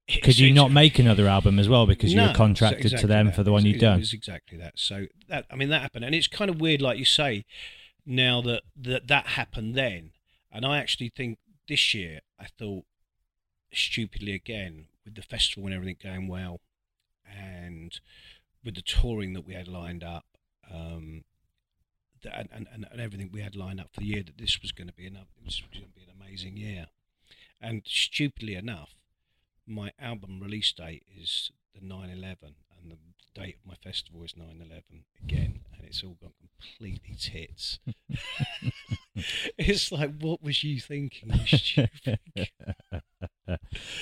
Could 0.09 0.39
you 0.39 0.53
not 0.53 0.73
make 0.73 0.99
another 0.99 1.29
album 1.29 1.59
as 1.59 1.69
well 1.69 1.87
because 1.87 2.13
you 2.13 2.21
were 2.21 2.33
contracted 2.35 2.97
to 2.99 3.07
them 3.07 3.27
that. 3.27 3.37
for 3.37 3.43
the 3.43 3.53
one 3.53 3.65
you'd 3.65 3.81
done? 3.81 3.99
It 3.99 4.01
was 4.01 4.13
exactly 4.13 4.59
that. 4.59 4.79
So 4.79 5.07
that 5.29 5.47
I 5.51 5.57
mean 5.57 5.69
that 5.69 5.83
happened, 5.83 6.05
and 6.05 6.15
it's 6.15 6.27
kind 6.27 6.51
of 6.51 6.61
weird, 6.61 6.83
like 6.83 6.99
you 6.99 7.05
say, 7.05 7.45
now 8.05 8.43
that 8.43 8.63
that 8.77 9.07
that 9.07 9.27
happened 9.29 9.75
then, 9.75 10.11
and 10.51 10.67
I 10.67 10.79
actually 10.79 11.13
think 11.15 11.39
this 11.69 11.95
year 11.95 12.21
I 12.39 12.47
thought 12.59 12.85
stupidly 13.73 14.35
again 14.35 14.87
with 15.05 15.15
the 15.15 15.23
festival 15.23 15.67
and 15.67 15.75
everything 15.75 15.97
going 16.03 16.27
well, 16.27 16.61
and 17.25 17.99
with 18.65 18.75
the 18.75 18.83
touring 18.83 19.35
that 19.35 19.47
we 19.47 19.55
had 19.55 19.69
lined 19.69 20.03
up. 20.05 20.25
Um, 20.71 21.25
and, 22.25 22.69
and, 22.73 22.87
and 22.89 23.01
everything 23.01 23.31
we 23.33 23.41
had 23.41 23.57
lined 23.57 23.81
up 23.81 23.89
for 23.93 23.99
the 23.99 24.07
year 24.07 24.23
that 24.23 24.39
this 24.39 24.63
was 24.63 24.71
going 24.71 24.87
to 24.87 24.95
be 24.95 25.07
enough 25.07 25.27
it 25.37 25.45
was 25.45 25.61
going 25.73 25.87
to 25.87 25.91
be 25.91 26.03
an 26.03 26.15
amazing 26.17 26.57
year 26.57 26.87
and 27.61 27.83
stupidly 27.85 28.55
enough 28.55 28.95
my 29.67 29.93
album 29.99 30.41
release 30.41 30.73
date 30.73 31.05
is 31.17 31.51
the 31.75 31.81
9-11 31.81 32.37
and 32.43 32.91
the 32.91 32.99
date 33.35 33.57
of 33.65 33.67
my 33.69 33.75
festival 33.83 34.23
is 34.25 34.35
9-11 34.35 34.83
again 35.25 35.61
and 35.75 35.85
it's 35.87 36.03
all 36.05 36.17
gone 36.21 36.33
completely 36.41 37.15
tits 37.19 37.79
it's 39.59 39.91
like 39.93 40.11
what 40.21 40.43
was 40.43 40.63
you 40.65 40.81
thinking 40.81 41.31
you 41.33 41.59
stupid 41.59 42.19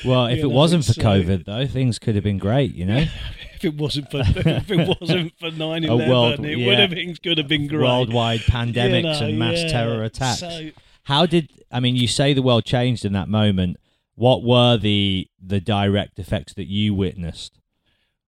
well, 0.05 0.27
if 0.27 0.39
You 0.39 0.45
it 0.47 0.49
know, 0.49 0.49
wasn't 0.49 0.85
for 0.85 0.93
like- 1.01 1.07
COVID 1.27 1.45
though, 1.45 1.67
things 1.67 1.99
could 1.99 2.15
have 2.15 2.25
been 2.25 2.39
great. 2.39 2.75
You 2.75 2.87
know, 2.87 3.05
if 3.55 3.65
it 3.65 3.75
wasn't 3.75 4.11
for 4.11 4.21
if 4.25 4.71
it 4.71 4.99
wasn't 5.01 5.33
for 5.39 5.51
9-11 5.51 6.09
world- 6.09 6.45
it 6.45 6.59
yeah. 6.59 6.67
would 6.67 6.79
have 6.79 6.91
been 6.91 7.15
could 7.17 7.39
have 7.39 7.49
been 7.49 7.67
great 7.67 7.81
worldwide 7.83 8.41
You 8.41 8.47
pandemics 8.53 9.21
know, 9.21 9.27
and 9.27 9.39
mass 9.39 9.59
yeah. 9.63 9.69
terror 9.69 10.05
attacks. 10.05 10.41
So- 10.41 10.71
How 11.05 11.27
did 11.27 11.51
I 11.73 11.81
mean? 11.81 11.97
You 11.97 12.07
say 12.07 12.33
the 12.33 12.43
world 12.43 12.65
changed 12.65 13.05
in 13.05 13.13
that 13.15 13.29
moment. 13.29 13.79
What 14.21 14.45
were 14.45 14.77
the 14.77 15.29
the 15.43 15.63
direct 15.63 16.19
effects 16.19 16.53
that 16.53 16.67
you 16.67 16.93
witnessed 16.93 17.59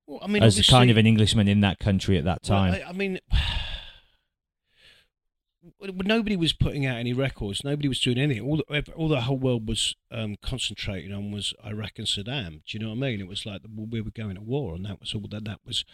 well, 0.06 0.20
I 0.22 0.26
mean 0.26 0.42
as 0.42 0.58
a 0.58 0.64
kind 0.64 0.90
of 0.90 0.96
an 0.96 1.06
Englishman 1.06 1.48
in 1.48 1.60
that 1.60 1.80
country 1.80 2.16
at 2.16 2.24
that 2.24 2.38
Well, 2.48 2.58
time? 2.58 2.72
I, 2.72 2.88
I 2.88 2.92
mean, 2.92 3.20
nobody 5.80 6.34
was 6.34 6.54
putting 6.54 6.86
out 6.86 6.96
any 6.96 7.12
records. 7.12 7.62
Nobody 7.62 7.88
was 7.88 8.00
doing 8.00 8.16
anything. 8.16 8.42
All 8.42 8.56
the, 8.56 8.92
all 8.96 9.08
the 9.08 9.20
whole 9.20 9.36
world 9.36 9.68
was 9.68 9.94
um, 10.10 10.36
concentrating 10.42 11.12
on 11.12 11.30
was 11.30 11.52
Iraq 11.62 11.98
and 11.98 12.06
Saddam. 12.06 12.62
Do 12.64 12.70
you 12.70 12.78
know 12.78 12.88
what 12.88 12.96
I 12.96 13.10
mean? 13.10 13.20
It 13.20 13.28
was 13.28 13.44
like 13.44 13.60
we 13.76 14.00
were 14.00 14.10
going 14.10 14.36
to 14.36 14.40
war, 14.40 14.74
and 14.74 14.86
that 14.86 14.98
was 14.98 15.12
all 15.12 15.28
that. 15.30 15.44
That 15.44 15.60
was. 15.66 15.84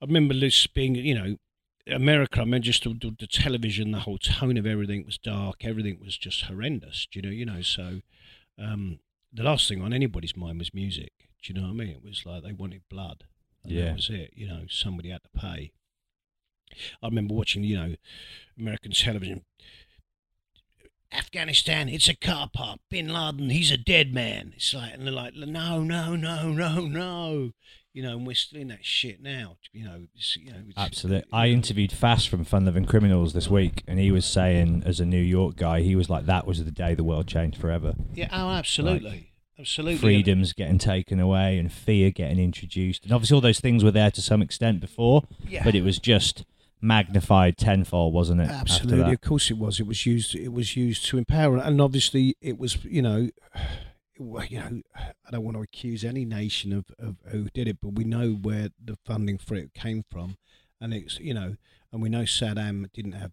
I 0.00 0.06
remember 0.06 0.32
this 0.32 0.66
being, 0.66 0.94
you 0.94 1.14
know, 1.14 1.36
America. 1.86 2.40
I 2.40 2.46
mean, 2.46 2.62
just 2.62 2.84
the, 2.84 2.90
the, 2.90 3.14
the 3.18 3.26
television, 3.26 3.90
the 3.90 4.00
whole 4.00 4.16
tone 4.16 4.56
of 4.56 4.64
everything 4.64 5.04
was 5.04 5.18
dark. 5.18 5.62
Everything 5.62 5.98
was 6.02 6.16
just 6.16 6.44
horrendous. 6.44 7.06
Do 7.12 7.18
you 7.18 7.26
know? 7.26 7.32
You 7.32 7.44
know. 7.44 7.60
So, 7.60 8.00
um, 8.58 9.00
the 9.36 9.42
last 9.42 9.68
thing 9.68 9.82
on 9.82 9.92
anybody's 9.92 10.36
mind 10.36 10.58
was 10.58 10.74
music. 10.74 11.12
Do 11.42 11.52
you 11.52 11.60
know 11.60 11.66
what 11.66 11.74
I 11.74 11.74
mean? 11.74 11.90
It 11.90 12.02
was 12.02 12.24
like 12.24 12.42
they 12.42 12.52
wanted 12.52 12.82
blood. 12.88 13.24
And 13.62 13.72
Yeah. 13.72 13.84
That 13.86 13.96
was 13.96 14.10
it. 14.10 14.32
You 14.34 14.48
know, 14.48 14.62
somebody 14.68 15.10
had 15.10 15.22
to 15.22 15.40
pay. 15.40 15.72
I 17.02 17.06
remember 17.06 17.34
watching, 17.34 17.62
you 17.62 17.76
know, 17.76 17.94
American 18.58 18.92
television. 18.92 19.44
Afghanistan, 21.12 21.88
it's 21.88 22.08
a 22.08 22.16
car 22.16 22.50
park. 22.52 22.80
Bin 22.90 23.08
Laden, 23.08 23.50
he's 23.50 23.70
a 23.70 23.76
dead 23.76 24.12
man. 24.12 24.54
It's 24.56 24.74
like, 24.74 24.94
and 24.94 25.02
they're 25.06 25.12
like, 25.12 25.34
no, 25.34 25.82
no, 25.82 26.16
no, 26.16 26.48
no, 26.50 26.80
no. 26.80 27.52
You 27.96 28.02
know, 28.02 28.14
and 28.18 28.26
we're 28.26 28.34
still 28.34 28.60
in 28.60 28.68
that 28.68 28.84
shit 28.84 29.22
now. 29.22 29.56
You 29.72 29.86
know, 29.86 30.02
it's, 30.14 30.36
you 30.36 30.52
know. 30.52 30.58
It's, 30.68 30.76
Absolutely. 30.76 31.30
I 31.32 31.46
interviewed 31.46 31.92
Fast 31.92 32.28
from 32.28 32.44
Fun 32.44 32.66
Loving 32.66 32.84
Criminals 32.84 33.32
this 33.32 33.48
week, 33.48 33.82
and 33.88 33.98
he 33.98 34.10
was 34.10 34.26
saying, 34.26 34.82
as 34.84 35.00
a 35.00 35.06
New 35.06 35.22
York 35.22 35.56
guy, 35.56 35.80
he 35.80 35.96
was 35.96 36.10
like, 36.10 36.26
"That 36.26 36.46
was 36.46 36.62
the 36.62 36.70
day 36.70 36.92
the 36.92 37.02
world 37.02 37.26
changed 37.26 37.58
forever. 37.58 37.94
Yeah, 38.12 38.28
oh, 38.30 38.50
absolutely, 38.50 39.32
absolutely. 39.58 39.96
Freedoms 39.96 40.52
getting 40.52 40.76
taken 40.76 41.18
away, 41.20 41.56
and 41.56 41.72
fear 41.72 42.10
getting 42.10 42.38
introduced, 42.38 43.04
and 43.04 43.14
obviously 43.14 43.34
all 43.34 43.40
those 43.40 43.60
things 43.60 43.82
were 43.82 43.90
there 43.90 44.10
to 44.10 44.20
some 44.20 44.42
extent 44.42 44.78
before, 44.80 45.22
Yeah. 45.48 45.64
but 45.64 45.74
it 45.74 45.80
was 45.82 45.98
just 45.98 46.44
magnified 46.82 47.56
tenfold, 47.56 48.12
wasn't 48.12 48.42
it? 48.42 48.50
Absolutely, 48.50 49.14
of 49.14 49.22
course 49.22 49.50
it 49.50 49.56
was. 49.56 49.80
It 49.80 49.86
was 49.86 50.04
used. 50.04 50.34
It 50.34 50.52
was 50.52 50.76
used 50.76 51.06
to 51.06 51.16
empower, 51.16 51.56
and 51.56 51.80
obviously 51.80 52.36
it 52.42 52.58
was. 52.58 52.84
You 52.84 53.00
know, 53.00 53.30
you 54.18 54.58
know, 54.58 54.82
I 54.94 55.30
don't 55.30 55.44
want 55.44 55.56
to 55.56 55.62
accuse 55.62 56.04
any 56.04 56.24
nation 56.24 56.72
of, 56.72 56.86
of 56.98 57.16
who 57.26 57.48
did 57.52 57.68
it, 57.68 57.78
but 57.80 57.94
we 57.94 58.04
know 58.04 58.30
where 58.30 58.70
the 58.82 58.96
funding 59.04 59.38
for 59.38 59.54
it 59.54 59.74
came 59.74 60.04
from, 60.10 60.36
and 60.80 60.94
it's 60.94 61.18
you 61.20 61.34
know, 61.34 61.56
and 61.92 62.02
we 62.02 62.08
know 62.08 62.22
Saddam 62.22 62.90
didn't 62.92 63.12
have 63.12 63.32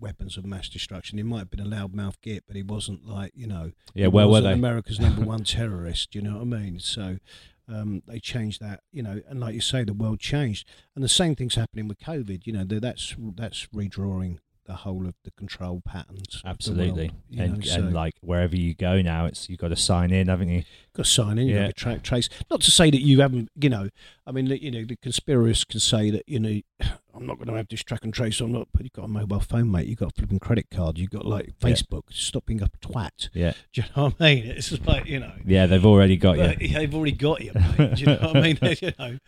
weapons 0.00 0.36
of 0.36 0.44
mass 0.44 0.68
destruction. 0.68 1.18
He 1.18 1.24
might 1.24 1.40
have 1.40 1.50
been 1.50 1.60
a 1.60 1.64
loudmouth 1.64 2.20
git, 2.22 2.44
but 2.46 2.56
he 2.56 2.62
wasn't 2.62 3.06
like 3.06 3.32
you 3.34 3.46
know. 3.46 3.72
Yeah, 3.94 4.08
where 4.08 4.28
were 4.28 4.40
they? 4.40 4.52
America's 4.52 5.00
number 5.00 5.22
one 5.24 5.44
terrorist. 5.44 6.14
You 6.14 6.22
know 6.22 6.34
what 6.34 6.42
I 6.42 6.44
mean? 6.44 6.80
So. 6.80 7.18
Um, 7.66 8.02
they 8.06 8.18
changed 8.18 8.60
that, 8.60 8.80
you 8.92 9.02
know, 9.02 9.22
and 9.26 9.40
like 9.40 9.54
you 9.54 9.62
say, 9.62 9.84
the 9.84 9.94
world 9.94 10.20
changed, 10.20 10.68
and 10.94 11.02
the 11.02 11.08
same 11.08 11.34
thing's 11.34 11.54
happening 11.54 11.88
with 11.88 11.98
COVID. 11.98 12.46
You 12.46 12.52
know, 12.52 12.64
that's 12.64 13.16
that's 13.18 13.68
redrawing 13.74 14.36
the 14.66 14.74
whole 14.74 15.06
of 15.06 15.14
the 15.24 15.30
control 15.32 15.82
patterns. 15.84 16.42
Absolutely, 16.44 17.08
world, 17.08 17.40
and, 17.40 17.58
know, 17.58 17.64
so 17.64 17.80
and 17.80 17.92
like 17.92 18.14
wherever 18.20 18.56
you 18.56 18.74
go 18.74 19.02
now, 19.02 19.26
it's 19.26 19.48
you've 19.48 19.58
got 19.58 19.68
to 19.68 19.76
sign 19.76 20.10
in, 20.10 20.28
haven't 20.28 20.48
you? 20.48 20.64
Got 20.94 21.04
to 21.06 21.10
sign 21.10 21.38
in, 21.38 21.48
you 21.48 21.54
Yeah. 21.54 21.60
got 21.62 21.66
to 21.68 21.72
track 21.74 22.02
trace. 22.02 22.28
Not 22.50 22.60
to 22.62 22.70
say 22.70 22.90
that 22.90 23.00
you 23.02 23.20
haven't, 23.20 23.50
you 23.60 23.68
know, 23.68 23.88
I 24.26 24.32
mean, 24.32 24.46
you 24.46 24.70
know, 24.70 24.84
the 24.84 24.96
conspirators 24.96 25.64
can 25.64 25.80
say 25.80 26.10
that, 26.10 26.22
you 26.26 26.38
know, 26.40 26.60
I'm 27.16 27.26
not 27.26 27.36
going 27.36 27.46
to 27.46 27.54
have 27.54 27.68
this 27.68 27.84
track 27.84 28.02
and 28.02 28.12
trace. 28.12 28.40
I'm 28.40 28.50
not, 28.50 28.66
but 28.72 28.82
you've 28.82 28.92
got 28.92 29.04
a 29.04 29.08
mobile 29.08 29.38
phone, 29.38 29.70
mate. 29.70 29.86
You've 29.86 30.00
got 30.00 30.10
a 30.10 30.14
flipping 30.16 30.40
credit 30.40 30.66
card. 30.68 30.98
You've 30.98 31.10
got 31.10 31.24
like 31.24 31.52
Facebook. 31.60 32.02
Stop 32.10 32.46
being 32.46 32.60
a 32.60 32.68
twat. 32.80 33.28
Yeah, 33.32 33.52
Do 33.72 33.82
you 33.82 33.86
know 33.96 34.04
what 34.06 34.14
I 34.18 34.34
mean? 34.34 34.46
It's 34.46 34.70
just 34.70 34.84
like, 34.84 35.06
you 35.06 35.20
know, 35.20 35.30
yeah, 35.46 35.66
they've 35.66 35.84
already 35.86 36.16
got 36.16 36.38
you. 36.58 36.68
They've 36.68 36.92
already 36.92 37.12
got 37.12 37.40
you, 37.40 37.52
mate. 37.54 37.94
Do 37.94 38.00
you 38.00 38.06
know 38.06 38.16
what 38.32 38.36
I 38.36 38.40
mean? 38.40 38.58
you 38.82 38.92
know, 38.98 39.18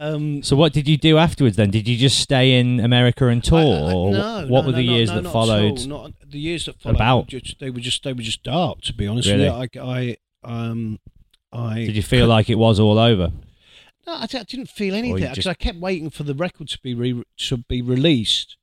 um, 0.00 0.42
So 0.42 0.56
what 0.56 0.72
did 0.72 0.88
you 0.88 0.96
do 0.96 1.18
afterwards 1.18 1.56
then? 1.56 1.70
Did 1.70 1.86
you 1.86 1.96
just 1.96 2.18
stay 2.18 2.58
in 2.58 2.80
America 2.80 3.28
and 3.28 3.44
tour, 3.44 3.58
I- 3.60 3.90
I- 3.90 3.94
or 3.94 4.10
no, 4.12 4.46
what 4.48 4.62
no, 4.62 4.66
were 4.66 4.72
the 4.72 4.86
no, 4.86 4.92
years 4.92 5.08
that 5.10 5.22
not 5.22 5.26
at 5.26 5.32
followed? 5.32 5.78
all. 5.78 5.86
Not 5.86 6.12
the 6.26 6.38
years 6.38 6.64
that 6.66 6.80
followed. 6.80 6.96
About? 6.96 7.26
Just, 7.28 7.60
they 7.60 7.70
were 7.70 7.78
just 7.80 8.02
they 8.02 8.12
were 8.12 8.22
just 8.22 8.42
dark. 8.42 8.80
To 8.82 8.92
be 8.92 9.06
honest 9.06 9.28
Really? 9.28 9.44
you, 9.44 9.50
I, 9.50 9.68
I 9.80 10.16
um 10.42 10.98
I 11.52 11.80
Did 11.86 11.96
you 11.96 12.02
feel 12.02 12.26
like 12.28 12.48
it 12.48 12.56
was 12.56 12.78
all 12.78 12.98
over? 12.98 13.32
no, 14.06 14.12
I, 14.14 14.22
I 14.22 14.26
didn't 14.26 14.68
feel 14.68 14.94
anything 14.94 15.16
because 15.16 15.36
just- 15.36 15.48
I 15.48 15.54
kept 15.54 15.78
waiting 15.78 16.10
for 16.10 16.22
the 16.22 16.34
record 16.34 16.68
to 16.68 16.78
be 16.80 16.94
re- 16.94 17.24
to 17.48 17.56
be 17.58 17.82
released. 17.82 18.56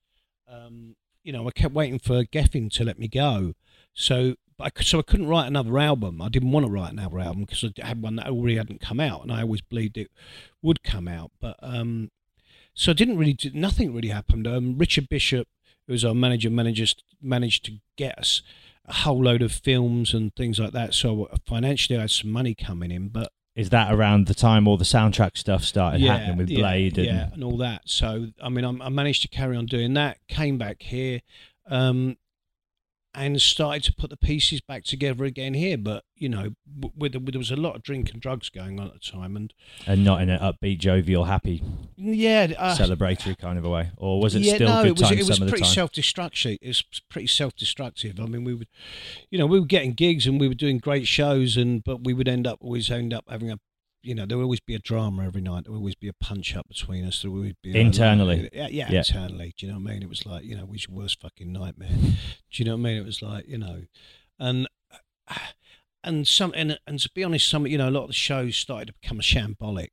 Um, 0.49 0.95
you 1.23 1.34
know, 1.34 1.47
I 1.47 1.51
kept 1.51 1.73
waiting 1.73 1.99
for 1.99 2.23
Geffen 2.23 2.71
to 2.71 2.84
let 2.86 2.97
me 2.97 3.07
go. 3.07 3.53
So, 3.93 4.36
but 4.57 4.71
I, 4.78 4.82
so 4.82 4.99
I 4.99 5.01
couldn't 5.01 5.28
write 5.28 5.47
another 5.47 5.78
album. 5.78 6.21
I 6.21 6.30
didn't 6.30 6.51
want 6.51 6.65
to 6.65 6.71
write 6.71 6.93
another 6.93 7.19
album 7.19 7.41
because 7.43 7.63
I 7.82 7.86
had 7.86 8.01
one 8.01 8.15
that 8.15 8.28
already 8.28 8.55
hadn't 8.55 8.80
come 8.80 8.99
out, 8.99 9.23
and 9.23 9.32
I 9.32 9.41
always 9.41 9.61
believed 9.61 9.97
it 9.97 10.09
would 10.61 10.84
come 10.84 11.07
out. 11.07 11.32
But 11.41 11.57
um, 11.61 12.11
so 12.73 12.91
I 12.91 12.93
didn't 12.93 13.17
really, 13.17 13.34
do, 13.34 13.51
nothing 13.53 13.93
really 13.93 14.07
happened. 14.09 14.47
Um, 14.47 14.78
Richard 14.78 15.09
Bishop, 15.09 15.47
who 15.86 15.93
was 15.93 16.05
our 16.05 16.13
manager, 16.15 16.49
managed 16.49 17.03
managed 17.21 17.65
to 17.65 17.73
get 17.97 18.17
us 18.17 18.41
a 18.88 18.93
whole 18.93 19.23
load 19.23 19.41
of 19.41 19.51
films 19.51 20.13
and 20.13 20.35
things 20.35 20.59
like 20.59 20.71
that. 20.71 20.93
So 20.93 21.27
financially, 21.45 21.97
I 21.97 22.01
had 22.01 22.11
some 22.11 22.31
money 22.31 22.55
coming 22.55 22.91
in, 22.91 23.09
but 23.09 23.31
Is 23.55 23.71
that 23.71 23.91
around 23.91 24.27
the 24.27 24.35
time 24.35 24.67
all 24.67 24.77
the 24.77 24.85
soundtrack 24.85 25.35
stuff 25.35 25.63
started 25.63 25.99
happening 26.01 26.38
with 26.38 26.49
yeah, 26.49 26.59
Blade? 26.59 26.97
And, 26.97 27.07
yeah, 27.07 27.29
and 27.33 27.43
all 27.43 27.57
that. 27.57 27.81
So 27.85 28.27
I 28.41 28.49
mean, 28.49 28.63
I'm, 28.63 28.81
I 28.81 28.89
managed 28.89 29.23
to 29.23 29.27
carry 29.27 29.57
on 29.57 29.65
doing 29.65 29.95
that. 29.95 30.19
Came 30.27 30.59
back 30.59 30.83
here, 30.83 31.21
um, 31.67 32.17
and 33.18 33.41
started 33.41 33.84
to 33.84 33.93
put 33.93 34.11
the 34.11 34.15
pieces 34.15 34.61
back 34.61 34.84
together 34.84 35.26
again 35.26 35.55
here. 35.55 35.78
But 35.78 36.03
you 36.15 36.30
know, 36.30 36.51
with, 36.95 37.15
with, 37.15 37.34
there 37.34 37.39
was 37.39 37.51
a 37.51 37.55
lot 37.55 37.76
of 37.76 37.84
drink 37.84 38.11
and 38.11 38.22
drugs 38.22 38.49
going 38.49 38.80
on 38.80 38.88
at 38.88 38.93
the 38.93 38.99
time, 38.99 39.36
and 39.36 39.53
And 39.88 40.05
not 40.05 40.22
in 40.22 40.30
an 40.30 40.39
upbeat, 40.39 40.78
jovial, 40.78 41.26
happy, 41.26 41.63
yeah, 41.97 42.53
uh, 42.57 42.76
celebratory 42.76 43.38
kind 43.38 43.57
of 43.57 43.65
a 43.65 43.70
way, 43.70 43.89
or 43.97 44.22
was 44.22 44.36
it 44.36 44.43
yeah, 44.43 44.55
still 44.55 44.70
no, 44.70 44.84
good 44.84 44.89
it 44.89 44.91
was, 44.91 45.01
times 45.01 45.30
it 45.30 45.41
was 45.41 45.49
pretty 45.49 45.65
self-destructive. 45.65 46.59
It 46.61 46.68
was 46.68 46.84
pretty 47.09 47.28
self-destructive. 47.28 48.20
I 48.20 48.26
mean, 48.26 48.43
we 48.43 48.53
would, 48.53 48.68
you 49.32 49.39
know, 49.39 49.47
we 49.47 49.59
were 49.59 49.65
getting 49.65 49.93
gigs 49.93 50.28
and 50.28 50.39
we 50.39 50.47
were 50.47 50.53
doing 50.53 50.78
great 50.78 51.07
shows, 51.07 51.57
and 51.57 51.84
but 51.84 52.03
we 52.03 52.13
would 52.13 52.28
end 52.28 52.45
up 52.45 52.59
always 52.61 52.91
end 52.91 53.13
up 53.13 53.26
having 53.28 53.51
a, 53.51 53.59
you 54.03 54.15
know, 54.15 54.25
there 54.25 54.37
would 54.37 54.43
always 54.43 54.59
be 54.59 54.75
a 54.75 54.79
drama 54.79 55.25
every 55.25 55.41
night. 55.41 55.63
There 55.65 55.71
would 55.73 55.79
always 55.79 55.95
be 55.95 56.07
a 56.07 56.13
punch 56.13 56.55
up 56.55 56.67
between 56.69 57.03
us. 57.05 57.21
There 57.21 57.31
would 57.31 57.55
be 57.61 57.77
Internally. 57.79 58.45
Uh, 58.47 58.49
yeah, 58.53 58.67
yeah, 58.69 58.89
Yeah. 58.91 58.97
internally. 58.99 59.53
Do 59.57 59.65
you 59.65 59.71
know 59.71 59.79
what 59.79 59.89
I 59.89 59.93
mean? 59.93 60.03
It 60.03 60.09
was 60.09 60.25
like, 60.25 60.43
you 60.45 60.55
know, 60.55 60.65
was 60.65 60.87
your 60.87 60.97
worst 60.97 61.19
fucking 61.21 61.51
nightmare. 61.51 61.89
Do 61.89 62.15
you 62.53 62.65
know 62.65 62.73
what 62.77 62.81
I 62.81 62.83
mean? 62.83 62.97
It 62.97 63.05
was 63.05 63.21
like, 63.21 63.47
you 63.47 63.57
know, 63.57 63.83
and. 64.39 64.67
And 66.03 66.25
some 66.25 66.53
and, 66.55 66.79
and 66.87 66.99
to 66.99 67.09
be 67.13 67.21
honest, 67.23 67.49
some 67.49 67.67
you 67.67 67.77
know 67.77 67.89
a 67.89 67.91
lot 67.91 68.03
of 68.03 68.07
the 68.07 68.13
shows 68.13 68.55
started 68.55 68.85
to 68.87 68.93
become 69.01 69.19
shambolic. 69.19 69.89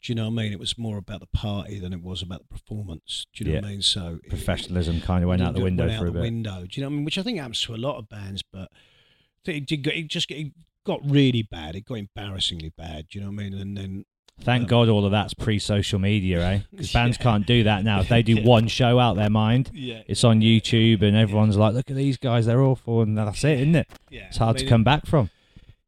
Do 0.00 0.06
you 0.10 0.14
know 0.14 0.24
what 0.30 0.40
I 0.40 0.44
mean? 0.44 0.52
It 0.52 0.58
was 0.58 0.78
more 0.78 0.96
about 0.96 1.20
the 1.20 1.26
party 1.26 1.78
than 1.78 1.92
it 1.92 2.00
was 2.02 2.22
about 2.22 2.38
the 2.48 2.54
performance. 2.54 3.26
Do 3.34 3.44
you 3.44 3.50
know 3.50 3.56
what 3.58 3.66
I 3.66 3.68
mean? 3.72 3.82
So 3.82 4.20
it- 4.24 4.30
Professionalism 4.30 5.02
kind 5.02 5.22
of 5.22 5.28
went 5.28 5.42
out 5.42 5.52
the 5.52 5.60
went 5.60 5.76
window 5.76 5.92
out 5.92 5.98
for 5.98 6.04
a 6.06 6.06
the 6.06 6.12
bit. 6.12 6.22
window. 6.22 6.64
Do 6.66 6.80
you 6.80 6.82
know 6.82 6.88
what 6.88 6.94
I 6.94 6.96
mean? 6.96 7.04
Which 7.04 7.18
I 7.18 7.22
think 7.22 7.38
happens 7.38 7.60
to 7.62 7.74
a 7.74 7.76
lot 7.76 7.98
of 7.98 8.08
bands, 8.08 8.40
but 8.50 8.70
I 8.72 9.44
think 9.44 9.58
it, 9.58 9.66
did, 9.66 9.82
get- 9.82 9.96
it 9.96 10.08
just 10.08 10.30
it 10.30 10.52
got 10.84 11.00
really 11.04 11.42
bad. 11.42 11.76
It 11.76 11.84
got 11.84 11.98
embarrassingly 11.98 12.72
bad. 12.76 13.08
Do 13.08 13.18
you 13.18 13.24
know 13.24 13.30
what 13.32 13.40
I 13.40 13.44
mean? 13.50 13.54
And 13.54 13.76
then 13.76 14.04
Thank 14.40 14.62
Um, 14.62 14.66
God 14.68 14.88
all 14.88 15.04
of 15.04 15.12
that's 15.12 15.34
pre-social 15.34 15.98
media, 15.98 16.42
eh? 16.44 16.60
Because 16.70 16.90
bands 16.98 17.16
Yeah. 17.18 17.22
can't 17.22 17.46
do 17.46 17.62
that 17.64 17.84
now. 17.84 18.00
If 18.00 18.08
they 18.08 18.22
do 18.22 18.34
Yeah. 18.38 18.44
one 18.46 18.66
show 18.66 18.98
out 18.98 19.14
their 19.14 19.28
mind, 19.30 19.70
yeah, 19.74 20.02
it's 20.08 20.24
on 20.24 20.40
YouTube, 20.40 21.02
and 21.02 21.14
everyone's 21.16 21.56
like, 21.58 21.74
"Look 21.74 21.90
at 21.90 21.96
these 21.96 22.16
guys, 22.16 22.46
they're 22.46 22.62
awful," 22.62 23.02
and 23.02 23.16
that's 23.16 23.44
it, 23.44 23.60
isn't 23.60 23.74
it? 23.76 23.88
yeah. 24.10 24.28
It's 24.28 24.38
hard 24.38 24.56
I 24.56 24.60
to 24.60 24.66
come 24.66 24.82
back 24.84 25.06
from. 25.06 25.30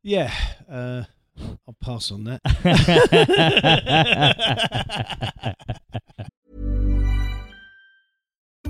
Yeah, 0.02 0.30
uh, 0.70 1.04
I'll 1.66 1.76
pass 1.80 2.12
on 2.12 2.24
that. 2.24 2.42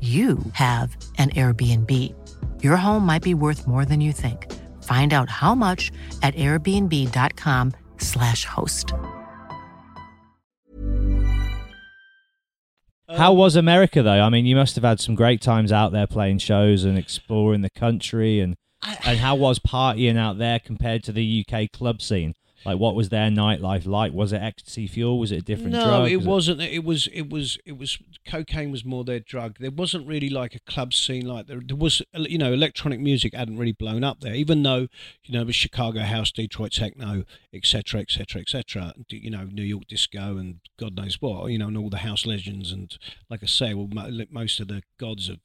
you 0.00 0.38
have 0.52 0.94
an 1.16 1.30
Airbnb. 1.30 1.90
Your 2.62 2.76
home 2.76 3.06
might 3.06 3.22
be 3.22 3.32
worth 3.32 3.66
more 3.66 3.86
than 3.86 4.02
you 4.02 4.12
think. 4.12 4.52
Find 4.84 5.14
out 5.14 5.30
how 5.30 5.54
much 5.54 5.90
at 6.22 6.34
airbnb.com/slash 6.34 8.44
host. 8.44 8.92
How 13.08 13.32
was 13.32 13.56
America 13.56 14.02
though? 14.02 14.20
I 14.20 14.28
mean, 14.28 14.44
you 14.46 14.56
must 14.56 14.74
have 14.74 14.84
had 14.84 15.00
some 15.00 15.14
great 15.14 15.40
times 15.40 15.72
out 15.72 15.92
there 15.92 16.06
playing 16.06 16.36
shows 16.38 16.84
and 16.84 16.98
exploring 16.98 17.62
the 17.62 17.70
country, 17.70 18.40
and 18.40 18.56
and 19.04 19.18
how 19.18 19.36
was 19.36 19.58
partying 19.58 20.18
out 20.18 20.36
there 20.38 20.58
compared 20.58 21.04
to 21.04 21.12
the 21.12 21.44
UK 21.46 21.70
club 21.72 22.02
scene? 22.02 22.34
Like, 22.64 22.78
what 22.78 22.94
was 22.94 23.10
their 23.10 23.28
nightlife 23.28 23.86
like? 23.86 24.12
Was 24.12 24.32
it 24.32 24.42
ecstasy 24.42 24.86
fuel? 24.86 25.18
Was 25.18 25.32
it 25.32 25.36
a 25.36 25.42
different 25.42 25.72
no, 25.72 25.84
drug? 25.84 26.10
it 26.10 26.16
Was 26.16 26.26
wasn't. 26.26 26.60
It 26.62 26.84
was. 26.84 27.06
It 27.08 27.30
was. 27.30 27.58
It 27.64 27.76
was. 27.76 27.98
Cocaine 28.26 28.70
was 28.70 28.84
more 28.84 29.04
their 29.04 29.20
drug. 29.20 29.58
There 29.58 29.70
wasn't 29.70 30.06
really 30.06 30.30
like 30.30 30.54
a 30.54 30.60
club 30.60 30.94
scene 30.94 31.26
like 31.26 31.46
there. 31.46 31.60
There 31.64 31.76
was, 31.76 32.00
you 32.14 32.38
know, 32.38 32.52
electronic 32.52 33.00
music 33.00 33.34
hadn't 33.34 33.58
really 33.58 33.72
blown 33.72 34.02
up 34.02 34.20
there. 34.20 34.34
Even 34.34 34.62
though, 34.62 34.88
you 35.24 35.34
know, 35.34 35.42
it 35.42 35.46
was 35.46 35.56
Chicago 35.56 36.00
house, 36.00 36.32
Detroit 36.32 36.72
techno, 36.72 37.24
etc., 37.52 38.00
etc., 38.00 38.40
etc. 38.40 38.94
You 39.10 39.30
know, 39.30 39.44
New 39.44 39.62
York 39.62 39.84
disco 39.86 40.38
and 40.38 40.60
God 40.78 40.96
knows 40.96 41.20
what. 41.20 41.50
You 41.50 41.58
know, 41.58 41.68
and 41.68 41.76
all 41.76 41.90
the 41.90 41.98
house 41.98 42.24
legends 42.24 42.72
and, 42.72 42.96
like 43.28 43.42
I 43.42 43.46
say, 43.46 43.74
well, 43.74 43.88
most 44.30 44.60
of 44.60 44.68
the 44.68 44.82
gods 44.98 45.28
of. 45.28 45.40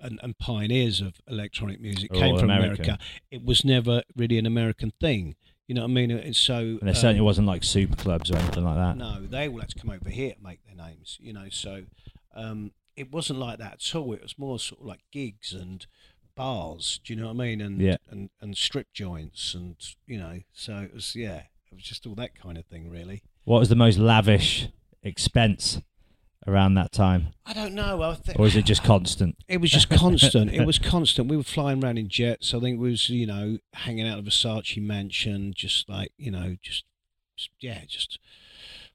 And, 0.00 0.20
and 0.22 0.38
pioneers 0.38 1.00
of 1.00 1.14
electronic 1.26 1.80
music 1.80 2.12
came 2.12 2.38
from 2.38 2.50
American. 2.50 2.84
America. 2.84 2.98
It 3.32 3.44
was 3.44 3.64
never 3.64 4.04
really 4.14 4.38
an 4.38 4.46
American 4.46 4.92
thing. 5.00 5.34
You 5.68 5.74
know 5.74 5.82
what 5.82 5.90
I 5.90 5.94
mean? 5.94 6.10
And 6.10 6.34
so 6.34 6.56
And 6.56 6.80
there 6.80 6.88
um, 6.88 6.94
certainly 6.94 7.20
wasn't 7.20 7.46
like 7.46 7.62
super 7.62 7.94
clubs 7.94 8.30
or 8.30 8.36
anything 8.36 8.64
like 8.64 8.76
that. 8.76 8.96
no, 8.96 9.24
they 9.26 9.48
all 9.48 9.60
had 9.60 9.68
to 9.68 9.78
come 9.78 9.90
over 9.90 10.08
here 10.10 10.32
to 10.34 10.42
make 10.42 10.60
their 10.66 10.74
names, 10.74 11.18
you 11.20 11.32
know. 11.32 11.48
So 11.50 11.84
um, 12.34 12.72
it 12.96 13.12
wasn't 13.12 13.38
like 13.38 13.58
that 13.58 13.74
at 13.74 13.94
all. 13.94 14.12
It 14.14 14.22
was 14.22 14.38
more 14.38 14.58
sort 14.58 14.80
of 14.80 14.86
like 14.86 15.00
gigs 15.12 15.52
and 15.52 15.86
bars. 16.34 17.00
Do 17.04 17.12
you 17.12 17.20
know 17.20 17.26
what 17.26 17.34
I 17.34 17.46
mean? 17.46 17.60
And 17.60 17.80
Yeah. 17.80 17.96
and 18.10 18.30
and 18.40 18.56
strip 18.56 18.92
joints 18.94 19.54
and 19.54 19.76
you 20.06 20.18
know. 20.18 20.40
So 20.52 20.78
it 20.78 20.94
was 20.94 21.14
yeah, 21.14 21.42
it 21.70 21.74
was 21.74 21.84
just 21.84 22.06
all 22.06 22.14
that 22.14 22.34
kind 22.34 22.56
of 22.56 22.64
thing, 22.64 22.88
really. 22.90 23.22
What 23.44 23.60
was 23.60 23.68
the 23.68 23.76
most 23.76 23.98
lavish 23.98 24.68
expense 25.02 25.80
around 26.48 26.74
that 26.74 26.92
time, 26.92 27.28
I 27.46 27.52
don't 27.52 27.74
know. 27.74 28.02
I 28.02 28.14
think 28.14 28.38
or 28.38 28.46
is 28.46 28.56
it 28.56 28.64
just 28.64 28.82
constant? 28.82 29.36
It 29.48 29.60
was 29.60 29.70
just 29.70 29.88
constant. 29.88 30.52
it 30.52 30.66
was 30.66 30.78
constant. 30.94 31.28
We 31.28 31.36
were 31.36 31.42
flying 31.42 31.82
around 31.82 31.98
in 31.98 32.08
jets. 32.08 32.54
I 32.54 32.60
think 32.60 32.78
it 32.78 32.80
was, 32.80 33.08
you 33.08 33.26
know, 33.26 33.58
hanging 33.72 34.06
out 34.06 34.18
of 34.18 34.26
a 34.26 34.30
Versace 34.30 34.82
mansion, 34.82 35.52
just 35.54 35.88
like, 35.88 36.12
you 36.16 36.30
know, 36.30 36.56
just, 36.62 36.84
just 37.36 37.50
yeah, 37.60 37.80
just 37.86 38.18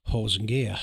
horse 0.06 0.36
and 0.36 0.48
gear. 0.48 0.78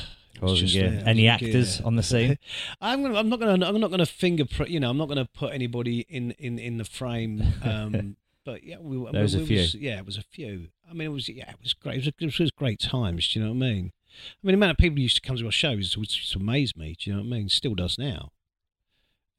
Just 0.46 0.74
gear. 0.74 1.04
Any 1.06 1.28
actors 1.28 1.78
gear. 1.78 1.88
on 1.88 1.96
the 1.96 2.04
scene? 2.04 2.38
I'm 2.82 3.02
gonna. 3.04 3.20
I'm 3.20 3.30
not 3.30 3.40
gonna. 3.40 3.66
I'm 3.66 3.80
not 3.80 3.92
gonna 3.92 4.06
finger. 4.06 4.46
You 4.66 4.80
know, 4.80 4.90
I'm 4.90 4.98
not 4.98 5.08
gonna 5.08 5.26
put 5.26 5.54
anybody 5.54 6.06
in 6.10 6.32
in 6.32 6.58
in 6.58 6.78
the 6.78 6.86
frame. 6.86 7.44
Um, 7.64 8.16
but 8.44 8.64
yeah, 8.64 8.78
we, 8.80 8.98
There 9.12 9.22
was 9.22 9.36
we, 9.36 9.44
a 9.44 9.46
few. 9.46 9.58
Was, 9.60 9.76
yeah, 9.76 9.98
it 9.98 10.06
was 10.06 10.18
a 10.18 10.24
few. 10.24 10.70
I 10.90 10.94
mean, 10.94 11.08
it 11.08 11.12
was 11.12 11.30
yeah, 11.30 11.50
it 11.50 11.58
was 11.62 11.74
great. 11.74 11.96
It 12.08 12.16
was, 12.20 12.30
it 12.38 12.40
was 12.40 12.52
great 12.52 12.80
times. 12.80 13.32
Do 13.32 13.40
you 13.40 13.46
know 13.46 13.52
what 13.52 13.66
I 13.66 13.70
mean? 13.70 13.92
I 14.12 14.38
mean, 14.48 14.54
the 14.54 14.58
amount 14.58 14.72
of 14.72 14.78
people 14.78 14.98
who 14.98 15.04
used 15.04 15.16
to 15.16 15.28
come 15.28 15.38
to 15.38 15.46
our 15.46 15.52
shows 15.52 15.98
would 15.98 16.10
just 16.10 16.36
amaze 16.36 16.76
me. 16.76 16.96
Do 17.00 17.10
you 17.10 17.16
know 17.16 17.22
what 17.24 17.28
I 17.28 17.38
mean? 17.40 17.50
Still 17.50 17.76
does 17.76 17.98
now. 17.98 18.32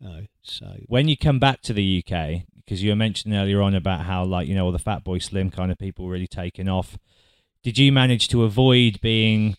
No, 0.00 0.26
so 0.42 0.78
when 0.86 1.06
you 1.08 1.16
come 1.16 1.38
back 1.38 1.60
to 1.62 1.72
the 1.72 2.02
UK, 2.04 2.42
because 2.56 2.82
you 2.82 2.90
were 2.90 2.96
mentioning 2.96 3.38
earlier 3.38 3.62
on 3.62 3.74
about 3.74 4.00
how 4.06 4.24
like 4.24 4.48
you 4.48 4.54
know 4.54 4.64
all 4.66 4.72
the 4.72 4.78
Fatboy 4.78 5.22
Slim 5.22 5.50
kind 5.50 5.70
of 5.70 5.78
people 5.78 6.08
really 6.08 6.26
taking 6.26 6.68
off, 6.68 6.98
did 7.62 7.78
you 7.78 7.92
manage 7.92 8.26
to 8.28 8.42
avoid 8.42 9.00
being, 9.00 9.56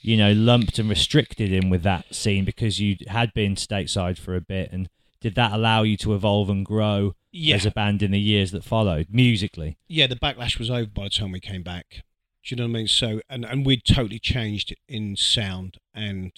you 0.00 0.16
know, 0.16 0.32
lumped 0.32 0.80
and 0.80 0.88
restricted 0.88 1.52
in 1.52 1.70
with 1.70 1.82
that 1.84 2.12
scene 2.14 2.44
because 2.44 2.80
you 2.80 2.96
had 3.06 3.32
been 3.32 3.54
stateside 3.54 4.18
for 4.18 4.34
a 4.34 4.40
bit, 4.40 4.70
and 4.72 4.88
did 5.20 5.36
that 5.36 5.52
allow 5.52 5.82
you 5.84 5.96
to 5.98 6.14
evolve 6.14 6.50
and 6.50 6.66
grow 6.66 7.14
Yeah. 7.30 7.54
as 7.54 7.64
a 7.64 7.70
band 7.70 8.02
in 8.02 8.10
the 8.10 8.20
years 8.20 8.50
that 8.50 8.64
followed 8.64 9.06
musically? 9.10 9.76
yeah, 9.86 10.08
the 10.08 10.16
backlash 10.16 10.58
was 10.58 10.68
over 10.68 10.86
by 10.90 11.04
the 11.04 11.10
time 11.10 11.30
we 11.30 11.38
came 11.40 11.62
back. 11.62 12.02
Do 12.46 12.54
you 12.54 12.56
know 12.56 12.68
what 12.68 12.76
I 12.76 12.80
mean? 12.80 12.88
So, 12.88 13.20
and, 13.28 13.44
and 13.44 13.66
we'd 13.66 13.84
totally 13.84 14.20
changed 14.20 14.70
it 14.70 14.78
in 14.88 15.16
sound 15.16 15.78
and 15.92 16.32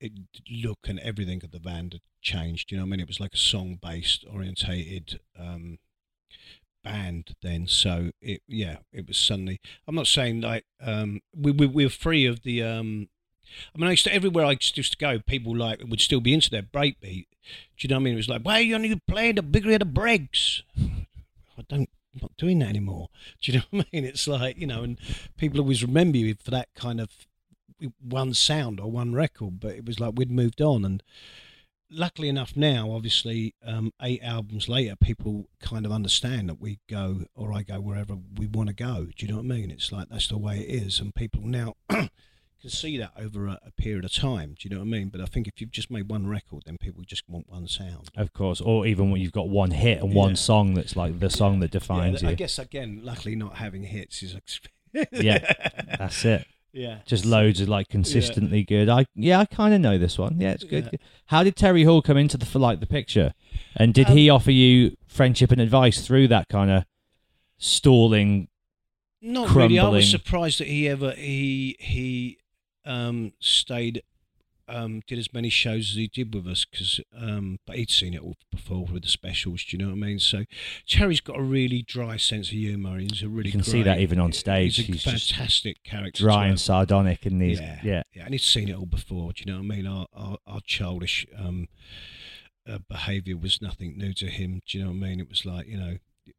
it, 0.00 0.12
look 0.50 0.78
and 0.88 0.98
everything 1.00 1.42
of 1.44 1.50
the 1.50 1.60
band 1.60 1.92
had 1.92 2.02
changed. 2.22 2.72
You 2.72 2.78
know 2.78 2.84
what 2.84 2.88
I 2.88 2.90
mean? 2.92 3.00
It 3.00 3.06
was 3.06 3.20
like 3.20 3.34
a 3.34 3.38
song 3.38 3.78
based, 3.80 4.24
orientated 4.32 5.20
um, 5.38 5.78
band 6.82 7.36
then. 7.42 7.66
So 7.66 8.10
it 8.22 8.40
yeah, 8.48 8.78
it 8.90 9.06
was 9.06 9.18
suddenly. 9.18 9.60
I'm 9.86 9.94
not 9.94 10.06
saying 10.06 10.40
like 10.40 10.64
um, 10.80 11.20
we, 11.36 11.50
we 11.50 11.66
we 11.66 11.84
were 11.84 11.90
free 11.90 12.24
of 12.24 12.42
the. 12.42 12.62
Um, 12.62 13.10
I 13.74 13.78
mean, 13.78 13.88
I 13.88 13.90
used 13.90 14.04
to 14.04 14.14
everywhere 14.14 14.46
I 14.46 14.52
used 14.52 14.92
to 14.92 14.96
go, 14.96 15.18
people 15.18 15.54
like 15.54 15.82
would 15.86 16.00
still 16.00 16.20
be 16.20 16.32
into 16.32 16.48
their 16.50 16.62
breakbeat. 16.62 17.26
Do 17.76 17.80
you 17.80 17.88
know 17.88 17.96
what 17.96 18.00
I 18.00 18.04
mean? 18.04 18.14
It 18.14 18.18
was 18.18 18.28
like, 18.28 18.42
why 18.42 18.54
are 18.54 18.62
you 18.62 18.76
only 18.76 18.98
playing 19.06 19.34
the 19.34 19.42
bigger 19.42 19.72
of 19.72 19.80
the 19.80 19.84
breaks? 19.84 20.62
I 20.78 21.64
don't. 21.68 21.90
Not 22.20 22.36
doing 22.36 22.58
that 22.60 22.68
anymore. 22.68 23.08
Do 23.40 23.52
you 23.52 23.58
know 23.58 23.64
what 23.70 23.86
I 23.92 23.96
mean? 23.96 24.04
It's 24.04 24.26
like 24.26 24.58
you 24.58 24.66
know, 24.66 24.82
and 24.82 24.98
people 25.36 25.60
always 25.60 25.82
remember 25.82 26.18
you 26.18 26.34
for 26.34 26.50
that 26.50 26.68
kind 26.74 27.00
of 27.00 27.10
one 28.00 28.34
sound 28.34 28.80
or 28.80 28.90
one 28.90 29.14
record. 29.14 29.60
But 29.60 29.72
it 29.72 29.86
was 29.86 30.00
like 30.00 30.14
we'd 30.16 30.30
moved 30.30 30.60
on, 30.60 30.84
and 30.84 31.02
luckily 31.90 32.28
enough 32.28 32.56
now, 32.56 32.92
obviously, 32.92 33.54
um, 33.64 33.92
eight 34.00 34.22
albums 34.22 34.68
later, 34.68 34.96
people 34.96 35.48
kind 35.60 35.84
of 35.84 35.92
understand 35.92 36.48
that 36.48 36.60
we 36.60 36.78
go 36.88 37.24
or 37.34 37.52
I 37.52 37.62
go 37.62 37.80
wherever 37.80 38.16
we 38.36 38.46
want 38.46 38.68
to 38.68 38.74
go. 38.74 39.08
Do 39.16 39.26
you 39.26 39.28
know 39.28 39.38
what 39.38 39.46
I 39.46 39.48
mean? 39.48 39.70
It's 39.70 39.92
like 39.92 40.08
that's 40.08 40.28
the 40.28 40.38
way 40.38 40.60
it 40.60 40.82
is, 40.82 41.00
and 41.00 41.14
people 41.14 41.42
now 41.42 41.74
can 42.60 42.70
see 42.70 42.96
that 42.98 43.12
over 43.18 43.46
a, 43.46 43.58
a 43.66 43.70
period 43.72 44.04
of 44.04 44.12
time. 44.12 44.54
Do 44.58 44.68
you 44.68 44.74
know 44.74 44.80
what 44.80 44.86
I 44.88 44.90
mean? 44.90 45.08
But 45.08 45.20
I 45.20 45.24
think 45.26 45.48
if 45.48 45.60
you've 45.60 45.70
just 45.70 45.90
made 45.90 46.08
one 46.08 46.26
record, 46.26 46.62
then 46.66 46.76
people 46.78 47.02
just 47.04 47.28
want 47.28 47.48
one 47.48 47.66
sound. 47.68 48.10
Of 48.16 48.32
course, 48.32 48.60
or 48.60 48.86
even 48.86 49.10
when 49.10 49.20
you've 49.20 49.32
got 49.32 49.48
one 49.48 49.70
hit 49.70 50.02
and 50.02 50.14
one 50.14 50.36
song 50.36 50.74
that's 50.74 50.96
like 50.96 51.18
the 51.20 51.30
song 51.30 51.60
that 51.60 51.70
defines 51.70 52.22
yeah, 52.22 52.28
I 52.28 52.30
you. 52.32 52.36
guess 52.36 52.58
again, 52.58 53.00
luckily, 53.02 53.34
not 53.36 53.56
having 53.56 53.84
hits 53.84 54.22
is. 54.22 54.36
yeah, 55.12 55.38
that's 55.98 56.24
it. 56.24 56.46
Yeah. 56.72 56.98
Just 57.04 57.24
loads 57.24 57.60
of 57.60 57.68
like 57.68 57.88
consistently 57.88 58.62
good. 58.62 58.88
I 58.88 59.06
yeah, 59.14 59.40
I 59.40 59.44
kind 59.44 59.74
of 59.74 59.80
know 59.80 59.98
this 59.98 60.18
one. 60.18 60.40
Yeah, 60.40 60.52
it's 60.52 60.62
good. 60.64 61.00
How 61.26 61.42
did 61.42 61.56
Terry 61.56 61.82
Hall 61.84 62.00
come 62.02 62.16
into 62.16 62.36
the 62.36 62.46
for 62.46 62.58
like 62.60 62.78
the 62.80 62.86
picture, 62.86 63.32
and 63.76 63.92
did 63.92 64.08
he 64.08 64.30
Um, 64.30 64.36
offer 64.36 64.52
you 64.52 64.96
friendship 65.08 65.50
and 65.50 65.60
advice 65.60 66.06
through 66.06 66.28
that 66.28 66.48
kind 66.48 66.70
of 66.70 66.84
stalling? 67.58 68.48
Not 69.22 69.48
crumbling? 69.48 69.68
really. 69.76 69.78
I 69.80 69.88
was 69.88 70.10
surprised 70.10 70.60
that 70.60 70.68
he 70.68 70.88
ever 70.88 71.10
he 71.12 71.76
he 71.78 72.38
um, 72.84 73.32
stayed, 73.40 74.02
um, 74.68 75.02
did 75.06 75.18
as 75.18 75.32
many 75.32 75.48
shows 75.48 75.90
as 75.90 75.96
he 75.96 76.06
did 76.06 76.34
with 76.34 76.46
us 76.46 76.64
because, 76.64 77.00
um, 77.16 77.58
but 77.66 77.76
he'd 77.76 77.90
seen 77.90 78.14
it 78.14 78.22
all 78.22 78.36
before 78.50 78.86
with 78.86 79.02
the 79.02 79.08
specials. 79.08 79.64
Do 79.64 79.76
you 79.76 79.82
know 79.82 79.90
what 79.90 79.96
I 79.96 80.06
mean? 80.06 80.18
So 80.20 80.44
Terry's 80.86 81.20
got 81.20 81.38
a 81.38 81.42
really 81.42 81.82
dry 81.82 82.16
sense 82.16 82.48
of 82.48 82.54
humour. 82.54 82.98
He's 82.98 83.22
a 83.22 83.28
really 83.28 83.48
You 83.48 83.52
can 83.52 83.62
see 83.64 83.82
that 83.82 83.98
even 83.98 84.20
on 84.20 84.32
stage. 84.32 84.76
He's 84.76 84.88
a 84.88 84.92
He's 84.92 85.02
fantastic 85.02 85.82
character. 85.82 86.22
Dry 86.22 86.46
and 86.46 86.60
sardonic 86.60 87.26
in 87.26 87.38
these. 87.38 87.60
Yeah, 87.60 87.80
Yeah, 87.82 88.02
yeah, 88.14 88.24
and 88.24 88.34
he's 88.34 88.44
seen 88.44 88.68
it 88.68 88.76
all 88.76 88.86
before. 88.86 89.32
Do 89.32 89.42
you 89.44 89.52
know 89.52 89.58
what 89.58 89.72
I 89.72 89.76
mean? 89.76 89.86
Our 89.86 90.06
our, 90.14 90.38
our 90.46 90.60
childish 90.64 91.26
um, 91.36 91.68
uh, 92.68 92.78
behaviour 92.88 93.36
was 93.36 93.60
nothing 93.60 93.98
new 93.98 94.12
to 94.14 94.26
him. 94.26 94.62
Do 94.66 94.78
you 94.78 94.84
know 94.84 94.90
what 94.90 94.96
I 94.96 95.08
mean? 95.08 95.20
It 95.20 95.28
was 95.28 95.44
like 95.44 95.66
you 95.66 95.78
know, 95.78 95.96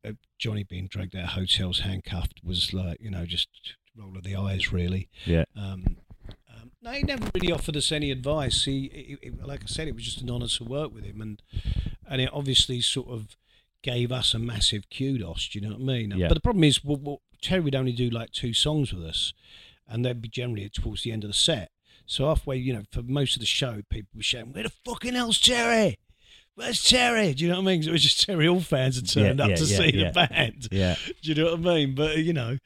uh, 0.07 0.13
Johnny 0.39 0.63
being 0.63 0.87
dragged 0.87 1.15
out 1.15 1.23
of 1.23 1.29
hotels 1.31 1.81
handcuffed 1.81 2.39
was 2.43 2.73
like 2.73 3.01
you 3.01 3.11
know 3.11 3.25
just 3.25 3.49
roll 3.97 4.15
of 4.17 4.23
the 4.23 4.35
eyes 4.35 4.71
really. 4.71 5.09
yeah. 5.25 5.43
Um, 5.55 5.97
no, 6.81 6.91
he 6.91 7.03
never 7.03 7.29
really 7.35 7.51
offered 7.51 7.77
us 7.77 7.91
any 7.91 8.11
advice. 8.11 8.65
He, 8.65 9.17
he, 9.21 9.29
he- 9.29 9.29
like 9.45 9.63
I 9.63 9.67
said, 9.67 9.87
it 9.87 9.95
was 9.95 10.03
just 10.03 10.21
an 10.21 10.29
honour 10.29 10.47
to 10.47 10.63
work 10.63 10.93
with 10.93 11.03
him, 11.03 11.21
and 11.21 11.41
and 12.07 12.21
it 12.21 12.29
obviously 12.33 12.81
sort 12.81 13.07
of 13.09 13.35
gave 13.83 14.11
us 14.11 14.33
a 14.33 14.39
massive 14.39 14.83
kudos. 14.95 15.47
Do 15.49 15.59
you 15.59 15.65
know 15.67 15.75
what 15.75 15.81
I 15.81 15.97
mean? 15.99 16.13
Yeah. 16.17 16.27
But 16.27 16.35
the 16.35 16.41
problem 16.41 16.63
is, 16.63 16.83
well, 16.83 16.97
well, 17.01 17.21
Terry 17.41 17.61
would 17.61 17.75
only 17.75 17.91
do 17.93 18.09
like 18.09 18.31
two 18.31 18.53
songs 18.53 18.93
with 18.93 19.03
us, 19.05 19.33
and 19.87 20.03
they'd 20.05 20.21
be 20.21 20.29
generally 20.29 20.69
towards 20.69 21.03
the 21.03 21.11
end 21.11 21.23
of 21.23 21.29
the 21.29 21.33
set. 21.35 21.71
So 22.05 22.25
halfway, 22.27 22.57
you 22.57 22.73
know, 22.73 22.83
for 22.91 23.01
most 23.03 23.35
of 23.35 23.39
the 23.39 23.45
show, 23.45 23.81
people 23.89 24.09
were 24.15 24.23
shouting, 24.23 24.51
"Where 24.53 24.63
the 24.63 24.71
fucking 24.85 25.13
hell's 25.13 25.39
Terry? 25.39 25.97
Where's 26.61 26.83
Terry?" 26.83 27.33
Do 27.33 27.43
you 27.43 27.49
know 27.49 27.57
what 27.57 27.63
I 27.71 27.77
mean? 27.77 27.83
It 27.87 27.91
was 27.91 28.03
just 28.03 28.25
Terry 28.25 28.47
All 28.47 28.59
fans 28.61 28.95
had 28.97 29.07
turned 29.09 29.39
Yeah, 29.39 29.43
up 29.45 29.49
yeah, 29.51 29.55
to 29.57 29.63
yeah, 29.65 29.77
see 29.77 29.91
the 29.91 30.11
band. 30.13 30.67
Yeah. 30.71 30.95
Do 31.21 31.29
you 31.31 31.35
know 31.35 31.55
what 31.55 31.71
I 31.71 31.75
mean? 31.75 31.95
But 31.95 32.17
you 32.17 32.33
know, 32.33 32.57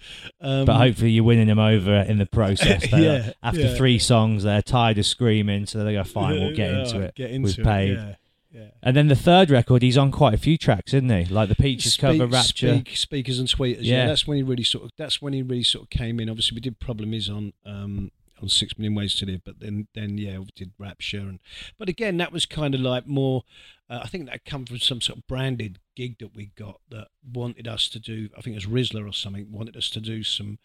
um, 0.41 0.65
But 0.65 0.77
hopefully 0.77 1.11
you're 1.11 1.23
winning 1.23 1.47
them 1.47 1.59
over 1.59 1.93
in 2.01 2.17
the 2.17 2.25
process. 2.25 2.85
Yeah, 2.91 3.11
like- 3.27 3.35
after 3.43 3.75
three 3.75 3.99
songs, 3.99 4.43
they're 4.43 4.61
tired 4.61 4.97
of 4.97 5.05
screaming, 5.05 5.65
so 5.65 5.83
they 5.83 5.93
go, 5.93 6.03
"Fine, 6.05 6.39
we'll 6.39 6.55
get 6.55 6.71
into 6.71 6.99
it. 7.01 7.15
Get 7.15 7.31
into 7.31 7.47
We've 7.47 7.59
it, 7.59 7.63
paid." 7.65 7.93
Yeah, 7.97 8.15
yeah. 8.51 8.67
And 8.83 8.95
then 8.95 9.07
the 9.07 9.15
third 9.15 9.49
record, 9.49 9.81
he's 9.81 9.97
on 9.97 10.11
quite 10.11 10.33
a 10.33 10.37
few 10.37 10.57
tracks, 10.57 10.93
isn't 10.93 11.09
he? 11.09 11.25
Like 11.25 11.49
the 11.49 11.55
Peaches 11.55 11.93
Speak- 11.95 12.01
cover, 12.01 12.27
Rapture. 12.27 12.75
Speak, 12.75 12.95
speakers 12.97 13.39
and 13.39 13.47
tweeters. 13.47 13.77
Yeah. 13.81 13.97
Yeah. 13.97 14.05
that's 14.07 14.25
when 14.27 14.37
he 14.37 14.43
really 14.43 14.63
sort 14.63 14.85
of. 14.85 14.91
That's 14.97 15.21
when 15.21 15.33
he 15.33 15.41
really 15.41 15.63
sort 15.63 15.83
of 15.85 15.89
came 15.89 16.19
in. 16.19 16.29
Obviously, 16.29 16.55
we 16.55 16.61
did 16.61 16.79
Problem 16.79 17.13
Is 17.13 17.29
on 17.29 17.53
um 17.65 18.11
on 18.41 18.49
Six 18.49 18.77
Million 18.77 18.95
Ways 18.95 19.15
to 19.15 19.25
Live, 19.25 19.41
but 19.45 19.59
then 19.59 19.87
then 19.95 20.17
yeah, 20.17 20.39
we 20.39 20.47
did 20.55 20.71
Rapture 20.77 21.19
and. 21.19 21.39
But 21.77 21.89
again, 21.89 22.17
that 22.17 22.31
was 22.31 22.45
kind 22.45 22.75
of 22.75 22.81
like 22.81 23.07
more. 23.07 23.43
Uh, 23.89 24.01
I 24.03 24.07
think 24.07 24.25
that 24.27 24.45
come 24.45 24.65
from 24.65 24.79
some 24.79 25.01
sort 25.01 25.19
of 25.19 25.27
branded 25.27 25.79
gig 25.95 26.17
that 26.19 26.35
we 26.35 26.51
got 26.57 26.81
that 26.89 27.07
wanted 27.33 27.67
us 27.67 27.87
to 27.89 27.99
do. 27.99 28.29
I 28.37 28.41
think 28.41 28.55
it 28.57 28.65
was 28.65 28.89
Rizla 28.89 29.07
or 29.07 29.13
something 29.13 29.51
wanted 29.51 29.77
us 29.77 29.89
to 29.91 29.99
do 29.99 30.23
some 30.23 30.59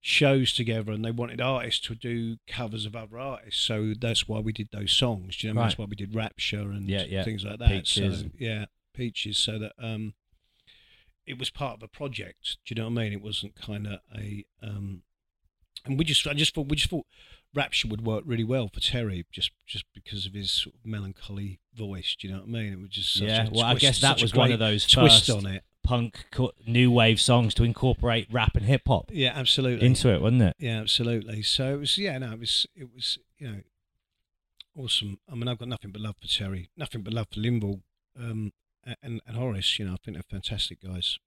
shows 0.00 0.52
together 0.52 0.92
and 0.92 1.04
they 1.04 1.10
wanted 1.10 1.40
artists 1.40 1.80
to 1.86 1.94
do 1.94 2.36
covers 2.46 2.86
of 2.86 2.94
other 2.94 3.18
artists 3.18 3.60
so 3.60 3.94
that's 4.00 4.28
why 4.28 4.38
we 4.38 4.52
did 4.52 4.68
those 4.70 4.92
songs 4.92 5.36
do 5.36 5.44
you 5.48 5.52
know 5.52 5.58
mean? 5.58 5.66
that's 5.66 5.76
why 5.76 5.86
we 5.86 5.96
did 5.96 6.14
rapture 6.14 6.70
and 6.70 6.88
Yeah, 6.88 7.02
yeah. 7.08 7.24
things 7.24 7.44
like 7.44 7.58
that 7.58 7.68
Peaches. 7.68 8.20
so 8.20 8.26
yeah 8.38 8.66
peaches 8.94 9.38
so 9.38 9.58
that 9.58 9.72
um 9.76 10.14
it 11.26 11.36
was 11.36 11.50
part 11.50 11.74
of 11.76 11.82
a 11.82 11.88
project. 11.88 12.56
Do 12.64 12.74
you 12.74 12.80
know 12.80 12.88
what 12.88 13.00
I 13.00 13.02
mean? 13.04 13.12
It 13.12 13.20
wasn't 13.20 13.54
kind 13.54 13.86
of 13.86 13.98
a 14.16 14.46
um, 14.62 15.02
and 15.84 15.98
we 15.98 16.04
just 16.04 16.26
I 16.26 16.34
just 16.34 16.54
thought 16.54 16.68
we 16.68 16.76
just 16.76 16.90
thought 16.90 17.06
Rapture 17.54 17.88
would 17.88 18.04
work 18.04 18.24
really 18.26 18.44
well 18.44 18.68
for 18.72 18.80
Terry 18.80 19.24
just 19.32 19.50
just 19.66 19.84
because 19.94 20.26
of 20.26 20.34
his 20.34 20.50
sort 20.50 20.74
of 20.74 20.80
melancholy 20.84 21.60
voice. 21.74 22.16
Do 22.18 22.28
you 22.28 22.34
know 22.34 22.40
what 22.40 22.48
I 22.48 22.52
mean? 22.52 22.72
It 22.74 22.80
was 22.80 22.90
just 22.90 23.14
such 23.14 23.28
yeah, 23.28 23.46
a 23.46 23.50
well, 23.50 23.64
I 23.64 23.74
guess 23.74 24.00
that 24.00 24.20
was 24.20 24.34
one 24.34 24.52
of 24.52 24.58
those 24.58 24.86
twist 24.86 25.26
first 25.26 25.30
on 25.30 25.46
it. 25.46 25.64
punk 25.82 26.26
new 26.66 26.90
wave 26.90 27.20
songs 27.20 27.54
to 27.54 27.64
incorporate 27.64 28.28
rap 28.30 28.54
and 28.54 28.66
hip 28.66 28.82
hop 28.86 29.10
Yeah, 29.12 29.32
absolutely 29.34 29.86
into 29.86 30.12
it, 30.12 30.20
wasn't 30.20 30.42
it? 30.42 30.56
Yeah, 30.58 30.80
absolutely. 30.80 31.42
So 31.42 31.74
it 31.74 31.80
was 31.80 31.96
yeah, 31.96 32.18
no, 32.18 32.32
it 32.32 32.40
was 32.40 32.66
it 32.76 32.88
was 32.94 33.18
you 33.38 33.48
know 33.48 33.60
awesome. 34.76 35.18
I 35.30 35.34
mean, 35.34 35.48
I've 35.48 35.58
got 35.58 35.68
nothing 35.68 35.90
but 35.90 36.02
love 36.02 36.16
for 36.20 36.28
Terry, 36.28 36.70
nothing 36.76 37.02
but 37.02 37.12
love 37.12 37.28
for 37.32 37.40
Lynval 37.40 37.80
um, 38.18 38.52
and 39.02 39.20
and 39.26 39.36
Horace. 39.36 39.78
You 39.78 39.86
know, 39.86 39.94
I 39.94 39.96
think 40.04 40.16
they're 40.16 40.22
fantastic 40.28 40.82
guys. 40.82 41.18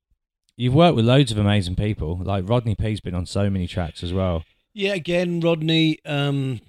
You've 0.62 0.76
worked 0.76 0.96
with 0.96 1.06
loads 1.06 1.32
of 1.32 1.40
amazing 1.40 1.76
people. 1.76 2.18
Like 2.18 2.48
Rodney 2.48 2.76
P's 2.76 3.02
been 3.02 3.16
on 3.16 3.26
so 3.26 3.50
many 3.50 3.66
tracks 3.66 4.04
as 4.04 4.14
well. 4.14 4.44
Yeah, 4.76 4.94
again, 4.94 5.40
Rodney. 5.40 5.98
Um, 6.06 6.62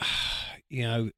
you 0.68 0.82
know, 0.82 1.10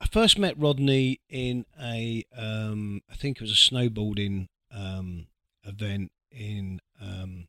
I 0.00 0.06
first 0.06 0.38
met 0.38 0.58
Rodney 0.58 1.20
in 1.28 1.66
a, 1.78 2.24
um, 2.34 3.02
I 3.12 3.16
think 3.16 3.36
it 3.36 3.42
was 3.42 3.50
a 3.50 3.54
snowboarding 3.54 4.48
um, 4.74 5.26
event 5.62 6.10
in 6.32 6.80
um, 7.02 7.48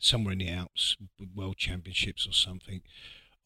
somewhere 0.00 0.32
in 0.32 0.38
the 0.38 0.50
Alps, 0.50 0.96
World 1.36 1.58
Championships 1.58 2.26
or 2.26 2.32
something, 2.32 2.80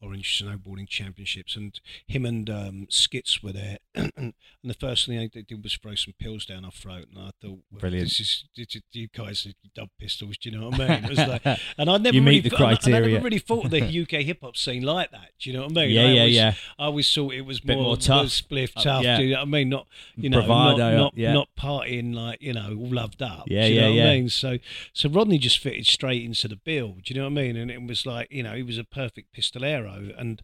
Orange 0.03 0.41
Snowboarding 0.41 0.87
Championships, 0.87 1.55
and 1.55 1.79
him 2.07 2.25
and 2.25 2.49
um, 2.49 2.87
Skitz 2.89 3.41
were 3.43 3.51
there. 3.53 3.77
and 3.95 4.33
the 4.63 4.73
first 4.73 5.05
thing 5.05 5.17
they 5.33 5.41
did 5.41 5.63
was 5.63 5.75
throw 5.75 5.95
some 5.95 6.13
pills 6.19 6.45
down 6.45 6.65
our 6.65 6.71
throat, 6.71 7.05
and 7.13 7.17
I 7.19 7.31
thought, 7.41 7.59
well, 7.71 7.79
Brilliant. 7.79 8.09
This 8.09 8.19
is, 8.19 8.45
this 8.55 8.67
is 8.75 8.81
you 8.91 9.07
guys 9.15 9.45
are 9.45 9.53
dub 9.75 9.89
pistols. 9.99 10.37
Do 10.37 10.49
you 10.49 10.57
know 10.59 10.69
what 10.69 10.79
I 10.81 10.87
mean? 10.87 11.03
It 11.05 11.09
was 11.09 11.17
like, 11.19 11.45
and 11.77 11.89
I 11.89 11.97
never 11.97 12.15
You 12.15 12.21
really, 12.23 12.41
meet 12.41 12.49
the 12.49 12.55
and 12.55 12.65
I- 12.65 12.97
I 12.97 12.99
never 13.09 13.23
really 13.23 13.39
thought 13.39 13.65
of 13.65 13.71
the 13.71 13.81
UK 14.03 14.23
hip 14.25 14.39
hop 14.41 14.57
scene 14.57 14.83
like 14.83 15.11
that. 15.11 15.29
Do 15.39 15.49
you 15.49 15.55
know 15.57 15.63
what 15.63 15.71
I 15.77 15.85
mean? 15.85 15.89
Yeah, 15.91 16.01
I 16.01 16.05
yeah, 16.05 16.19
always, 16.21 16.35
yeah. 16.35 16.53
I 16.79 16.85
always 16.85 17.13
thought 17.13 17.33
it 17.33 17.41
was 17.41 17.59
Bit 17.59 17.75
more, 17.75 17.83
more 17.85 17.97
tough. 17.97 18.27
spliff 18.27 18.71
Uh, 18.75 18.81
tough. 18.81 19.03
yeah. 19.03 19.17
Do 19.17 19.23
you 19.23 19.31
know 19.33 19.39
what 19.41 19.47
I 19.47 19.51
mean? 19.51 19.69
Not 19.69 19.87
you 20.15 20.29
know, 20.29 20.39
Bravado, 20.39 20.77
not 20.77 20.97
not, 20.97 21.13
yeah. 21.17 21.33
not 21.33 21.49
partying 21.57 22.13
like 22.13 22.41
you 22.41 22.53
know, 22.53 22.75
all 22.77 22.89
loved 22.89 23.21
up. 23.21 23.43
Yeah, 23.47 23.67
do 23.67 23.69
you 23.69 23.75
yeah, 23.75 23.81
know 23.81 23.87
what 23.89 23.95
yeah. 23.95 24.03
I 24.09 24.15
mean? 24.15 24.29
So, 24.29 24.57
so 24.93 25.09
Rodney 25.09 25.37
just 25.37 25.59
fitted 25.59 25.85
straight 25.85 26.23
into 26.23 26.47
the 26.47 26.55
bill. 26.55 26.97
Do 27.03 27.13
you 27.13 27.15
know 27.19 27.25
what 27.25 27.31
I 27.39 27.43
mean? 27.43 27.55
And 27.57 27.69
it 27.71 27.81
was 27.85 28.05
like 28.05 28.31
you 28.31 28.43
know, 28.43 28.53
he 28.53 28.63
was 28.63 28.77
a 28.77 28.83
perfect 28.83 29.33
pistolero, 29.35 29.92
and 30.17 30.41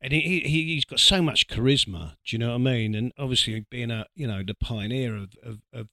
and 0.00 0.12
he, 0.12 0.40
he 0.40 0.74
he's 0.74 0.84
got 0.84 1.00
so 1.00 1.22
much 1.22 1.48
charisma. 1.48 2.16
Do 2.24 2.36
you 2.36 2.38
know 2.38 2.50
what 2.50 2.54
I 2.54 2.58
mean? 2.58 2.94
And 2.94 3.12
obviously 3.18 3.64
being 3.70 3.90
a 3.90 4.06
you 4.14 4.26
know 4.26 4.42
the 4.42 4.54
pioneer 4.54 5.16
of 5.16 5.30
of, 5.42 5.58
of 5.72 5.88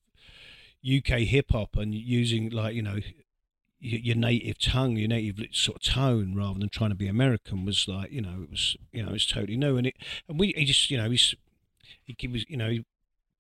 UK 0.86 1.20
hip 1.20 1.52
hop 1.52 1.76
and 1.76 1.94
using 1.94 2.50
like 2.50 2.76
you 2.76 2.82
know 2.82 3.00
your, 3.82 4.16
native 4.16 4.60
tongue, 4.60 4.96
your 4.96 5.08
native 5.08 5.44
sort 5.54 5.78
of 5.78 5.94
tone, 5.94 6.36
rather 6.36 6.60
than 6.60 6.70
trying 6.70 6.92
to 6.92 6.96
be 6.96 7.08
American, 7.08 7.66
was 7.66 7.88
like 7.88 8.12
you 8.12 8.22
know 8.22 8.44
it 8.44 8.52
was 8.52 8.78
you 8.92 9.04
know 9.04 9.14
it's 9.14 9.26
totally 9.26 9.58
new, 9.58 9.78
and 9.78 9.88
it 9.88 9.96
and 10.30 10.40
we 10.40 10.54
he 10.56 10.66
just 10.66 10.90
you 10.92 10.98
know 10.98 11.10
he's 11.10 11.36
he, 12.04 12.16
he 12.18 12.28
was 12.28 12.46
you 12.48 12.58
know 12.58 12.70
he, 12.70 12.86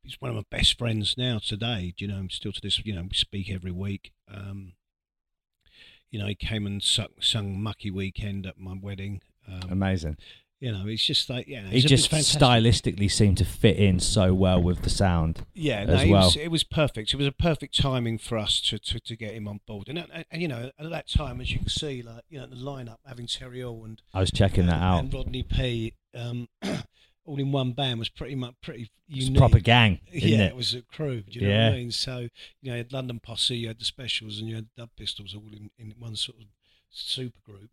he's 0.03 0.20
one 0.20 0.30
of 0.30 0.36
my 0.36 0.43
best 0.49 0.78
friends 0.78 1.16
now 1.18 1.39
today. 1.39 1.93
Do 1.95 2.05
you 2.05 2.12
know 2.12 2.28
still 2.30 2.51
to 2.51 2.62
this 2.62 2.84
you 2.84 2.95
know 2.95 3.03
we 3.03 3.14
speak 3.14 3.51
every 3.51 3.72
week. 3.72 4.12
Um, 4.34 4.74
you 6.09 6.20
know 6.20 6.28
he 6.28 6.36
came 6.36 6.66
and 6.66 6.82
sung, 6.82 7.07
sung 7.20 7.62
Mucky 7.62 7.91
Weekend 7.91 8.45
at 8.45 8.59
my 8.59 8.76
wedding. 8.80 9.22
Um, 9.47 9.69
Amazing. 9.71 10.17
you 10.59 10.71
know 10.71 10.85
it's 10.87 11.03
just 11.05 11.29
like 11.29 11.47
yeah, 11.47 11.63
He 11.67 11.79
a- 11.79 11.81
just 11.81 12.11
stylistically 12.11 13.09
seemed 13.11 13.37
to 13.39 13.45
fit 13.45 13.77
in 13.77 13.99
so 13.99 14.33
well 14.33 14.61
with 14.61 14.83
the 14.83 14.89
sound. 14.89 15.45
Yeah, 15.53 15.85
no, 15.85 15.93
as 15.93 16.03
it 16.03 16.09
well. 16.09 16.23
was, 16.25 16.35
it 16.37 16.51
was 16.51 16.63
perfect. 16.63 17.13
It 17.13 17.17
was 17.17 17.27
a 17.27 17.31
perfect 17.31 17.79
timing 17.79 18.17
for 18.17 18.37
us 18.37 18.61
to, 18.61 18.77
to, 18.79 18.99
to 18.99 19.15
get 19.15 19.33
him 19.33 19.47
on 19.47 19.59
board. 19.65 19.89
And, 19.89 19.97
and, 19.97 20.25
and, 20.29 20.41
you 20.41 20.47
know, 20.47 20.71
at 20.77 20.89
that 20.89 21.07
time, 21.09 21.41
as 21.41 21.51
you 21.51 21.59
can 21.59 21.69
see, 21.69 22.01
like 22.01 22.23
you 22.29 22.39
know, 22.39 22.45
the 22.47 22.55
lineup 22.55 22.97
having 23.05 23.27
Terry 23.27 23.61
Hall 23.61 23.83
and 23.85 24.01
I 24.13 24.19
was 24.19 24.31
checking 24.31 24.67
that 24.67 24.81
out. 24.81 24.99
and 24.99 25.13
Rodney 25.13 25.43
P. 25.43 25.93
um, 26.15 26.47
all 27.25 27.37
in 27.39 27.51
one 27.51 27.71
band 27.73 27.99
was 27.99 28.09
pretty 28.09 28.35
much 28.35 28.53
pretty 28.61 28.89
It's 29.09 29.25
unique. 29.25 29.37
a 29.37 29.39
proper 29.39 29.59
gang, 29.59 29.99
yeah, 30.11 30.45
it? 30.45 30.55
was 30.55 30.73
a 30.73 30.81
crew. 30.83 31.21
Do 31.21 31.39
you 31.39 31.41
know 31.47 31.53
Yeah. 31.53 31.69
what 31.69 31.73
I 31.75 31.77
mean? 31.77 31.91
So 31.91 32.17
you 32.61 32.69
know, 32.69 32.73
you 32.73 32.77
had 32.77 32.93
London 32.93 33.19
Posse, 33.19 33.55
you 33.55 33.67
had 33.67 33.79
the 33.79 33.85
Specials, 33.85 34.39
and 34.39 34.47
you 34.47 34.55
had 34.55 34.67
Dub 34.77 34.89
Pistols 34.97 35.33
all 35.35 35.51
in, 35.53 35.69
in 35.79 35.93
one 35.99 36.15
sort 36.15 36.37
of 36.39 36.45
super 36.89 37.39
group 37.45 37.71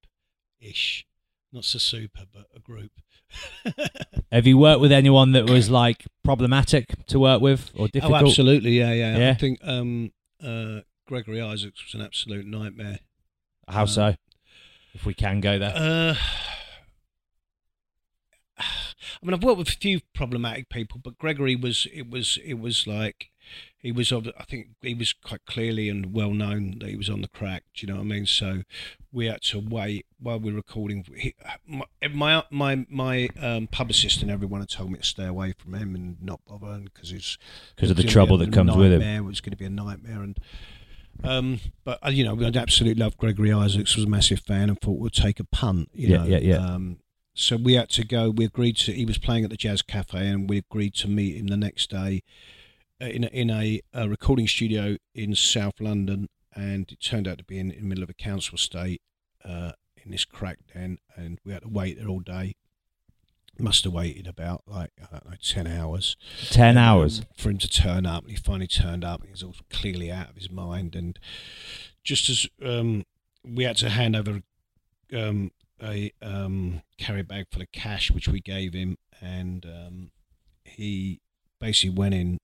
ish. 0.60 1.04
Not 1.52 1.64
so 1.64 1.78
super, 1.78 2.24
but 2.32 2.46
a 2.54 2.60
group. 2.60 2.92
Have 4.32 4.46
you 4.46 4.58
worked 4.58 4.80
with 4.80 4.92
anyone 4.92 5.32
that 5.32 5.48
was 5.48 5.70
like 5.70 6.04
problematic 6.22 7.06
to 7.06 7.18
work 7.18 7.40
with 7.40 7.70
or 7.74 7.88
difficult? 7.88 8.22
Oh, 8.22 8.26
absolutely, 8.26 8.72
yeah, 8.72 8.92
yeah. 8.92 9.16
Yeah? 9.16 9.30
I 9.30 9.34
think 9.34 9.58
um, 9.62 10.12
uh, 10.44 10.80
Gregory 11.06 11.40
Isaacs 11.40 11.82
was 11.84 11.94
an 11.94 12.04
absolute 12.04 12.46
nightmare. 12.46 12.98
How 13.66 13.86
so? 13.86 14.14
If 14.94 15.06
we 15.06 15.14
can 15.14 15.40
go 15.40 15.58
there. 15.58 15.72
Uh, 15.74 16.14
I 19.22 19.26
mean, 19.26 19.34
I've 19.34 19.42
worked 19.42 19.58
with 19.58 19.68
a 19.68 19.72
few 19.72 20.00
problematic 20.14 20.68
people, 20.68 21.00
but 21.02 21.18
Gregory 21.18 21.56
was. 21.56 21.86
It 21.92 22.10
was. 22.10 22.38
It 22.44 22.54
was 22.54 22.86
like 22.86 23.30
he 23.78 23.92
was. 23.92 24.12
Of, 24.12 24.28
I 24.38 24.44
think 24.44 24.68
he 24.82 24.94
was 24.94 25.12
quite 25.12 25.44
clearly 25.46 25.88
and 25.88 26.12
well 26.12 26.32
known 26.32 26.78
that 26.80 26.88
he 26.88 26.96
was 26.96 27.08
on 27.08 27.20
the 27.22 27.28
crack. 27.28 27.64
Do 27.74 27.86
you 27.86 27.92
know 27.92 27.98
what 27.98 28.04
I 28.06 28.06
mean? 28.06 28.26
So 28.26 28.62
we 29.12 29.26
had 29.26 29.42
to 29.42 29.58
wait 29.60 30.06
while 30.20 30.38
we 30.38 30.50
were 30.50 30.56
recording. 30.56 31.04
He, 31.16 31.34
my 31.66 31.84
my 32.12 32.44
my, 32.50 32.86
my 32.88 33.28
um, 33.40 33.66
publicist 33.68 34.22
and 34.22 34.30
everyone 34.30 34.60
had 34.60 34.68
told 34.70 34.90
me 34.92 34.98
to 34.98 35.04
stay 35.04 35.26
away 35.26 35.52
from 35.56 35.74
him 35.74 35.94
and 35.94 36.20
not 36.22 36.40
bother 36.46 36.66
him 36.66 36.84
because 36.92 37.12
it's 37.12 37.38
'Cause 37.76 37.90
of 37.90 37.96
the 37.96 38.04
trouble 38.04 38.36
that 38.38 38.52
comes 38.52 38.76
with 38.76 38.92
him. 38.92 39.02
It 39.02 39.24
was 39.24 39.40
going 39.40 39.52
to 39.52 39.56
be 39.56 39.64
a 39.66 39.70
nightmare 39.70 40.22
and. 40.22 40.38
Um, 41.24 41.58
but 41.84 41.98
uh, 42.06 42.10
you 42.10 42.22
know, 42.22 42.40
I'd 42.46 42.56
absolutely 42.56 43.02
loved 43.02 43.16
Gregory 43.16 43.52
Isaacs. 43.52 43.96
Was 43.96 44.04
a 44.04 44.08
massive 44.08 44.38
fan 44.38 44.68
and 44.68 44.80
thought 44.80 45.00
we'd 45.00 45.12
take 45.12 45.40
a 45.40 45.44
punt. 45.44 45.90
You 45.92 46.10
Yeah, 46.10 46.16
know, 46.18 46.24
yeah, 46.26 46.38
yeah. 46.38 46.56
Um, 46.58 46.98
so 47.38 47.56
we 47.56 47.74
had 47.74 47.88
to 47.90 48.04
go. 48.04 48.30
We 48.30 48.44
agreed 48.44 48.76
to. 48.78 48.92
He 48.92 49.04
was 49.04 49.16
playing 49.16 49.44
at 49.44 49.50
the 49.50 49.56
Jazz 49.56 49.80
Cafe, 49.80 50.18
and 50.18 50.50
we 50.50 50.58
agreed 50.58 50.94
to 50.94 51.08
meet 51.08 51.36
him 51.36 51.46
the 51.46 51.56
next 51.56 51.88
day 51.88 52.24
uh, 53.00 53.06
in 53.06 53.24
a, 53.24 53.28
in 53.28 53.48
a, 53.48 53.80
a 53.94 54.08
recording 54.08 54.48
studio 54.48 54.96
in 55.14 55.36
South 55.36 55.80
London. 55.80 56.28
And 56.56 56.90
it 56.90 57.00
turned 57.00 57.28
out 57.28 57.38
to 57.38 57.44
be 57.44 57.60
in, 57.60 57.70
in 57.70 57.82
the 57.82 57.86
middle 57.86 58.02
of 58.02 58.10
a 58.10 58.14
council 58.14 58.56
estate 58.56 59.00
uh, 59.44 59.70
in 60.04 60.10
this 60.10 60.24
crack 60.24 60.58
den, 60.74 60.98
and 61.14 61.38
we 61.44 61.52
had 61.52 61.62
to 61.62 61.68
wait 61.68 61.98
there 61.98 62.08
all 62.08 62.18
day. 62.18 62.56
Must 63.56 63.84
have 63.84 63.92
waited 63.92 64.26
about 64.26 64.62
like 64.66 64.90
I 65.00 65.06
don't 65.12 65.30
know 65.30 65.36
ten 65.40 65.66
hours. 65.68 66.16
10 66.50 66.76
um, 66.76 66.84
hours? 66.84 67.22
for 67.36 67.50
him 67.50 67.58
to 67.58 67.68
turn 67.68 68.04
up. 68.04 68.28
He 68.28 68.36
finally 68.36 68.66
turned 68.66 69.04
up. 69.04 69.24
He 69.24 69.30
was 69.30 69.44
all 69.44 69.54
clearly 69.70 70.10
out 70.10 70.30
of 70.30 70.36
his 70.36 70.50
mind. 70.50 70.96
And 70.96 71.18
just 72.02 72.28
as 72.28 72.46
um, 72.64 73.04
we 73.44 73.64
had 73.64 73.76
to 73.78 73.90
hand 73.90 74.14
over 74.14 74.42
um, 75.12 75.50
a 75.82 76.12
um, 76.22 76.82
carry 76.98 77.22
bag 77.22 77.46
full 77.50 77.62
of 77.62 77.72
cash, 77.72 78.10
which 78.10 78.28
we 78.28 78.40
gave 78.40 78.72
him, 78.72 78.96
and 79.20 79.64
um, 79.66 80.10
he 80.64 81.20
basically 81.60 81.96
went 81.96 82.14
in, 82.14 82.38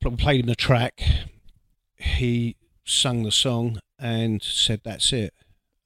pl- 0.00 0.16
played 0.16 0.40
him 0.40 0.46
the 0.46 0.56
track. 0.56 1.02
He 1.96 2.56
sung 2.84 3.22
the 3.22 3.32
song 3.32 3.78
and 3.98 4.42
said, 4.42 4.80
"That's 4.84 5.12
it." 5.12 5.34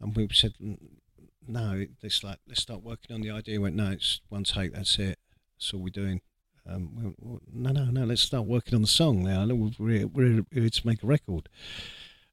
And 0.00 0.14
we 0.16 0.28
said, 0.32 0.54
"N- 0.60 0.98
"No, 1.46 1.86
it's 2.02 2.22
like 2.24 2.38
let's 2.48 2.62
start 2.62 2.82
working 2.82 3.14
on 3.14 3.22
the 3.22 3.30
idea." 3.30 3.54
He 3.54 3.58
went, 3.58 3.76
"No, 3.76 3.90
it's 3.90 4.20
one 4.28 4.44
take. 4.44 4.72
That's 4.72 4.98
it. 4.98 5.18
That's 5.56 5.72
all 5.74 5.80
we're 5.80 5.90
doing." 5.90 6.20
Um, 6.68 6.96
we 6.96 7.04
went, 7.04 7.16
"Well, 7.20 7.40
no, 7.52 7.70
no, 7.70 7.84
no. 7.86 8.04
Let's 8.04 8.22
start 8.22 8.46
working 8.46 8.74
on 8.74 8.82
the 8.82 8.88
song 8.88 9.22
now. 9.22 9.46
We're, 9.46 9.70
we're, 9.78 10.06
we're 10.06 10.44
here 10.52 10.68
to 10.68 10.86
make 10.86 11.02
a 11.02 11.06
record. 11.06 11.48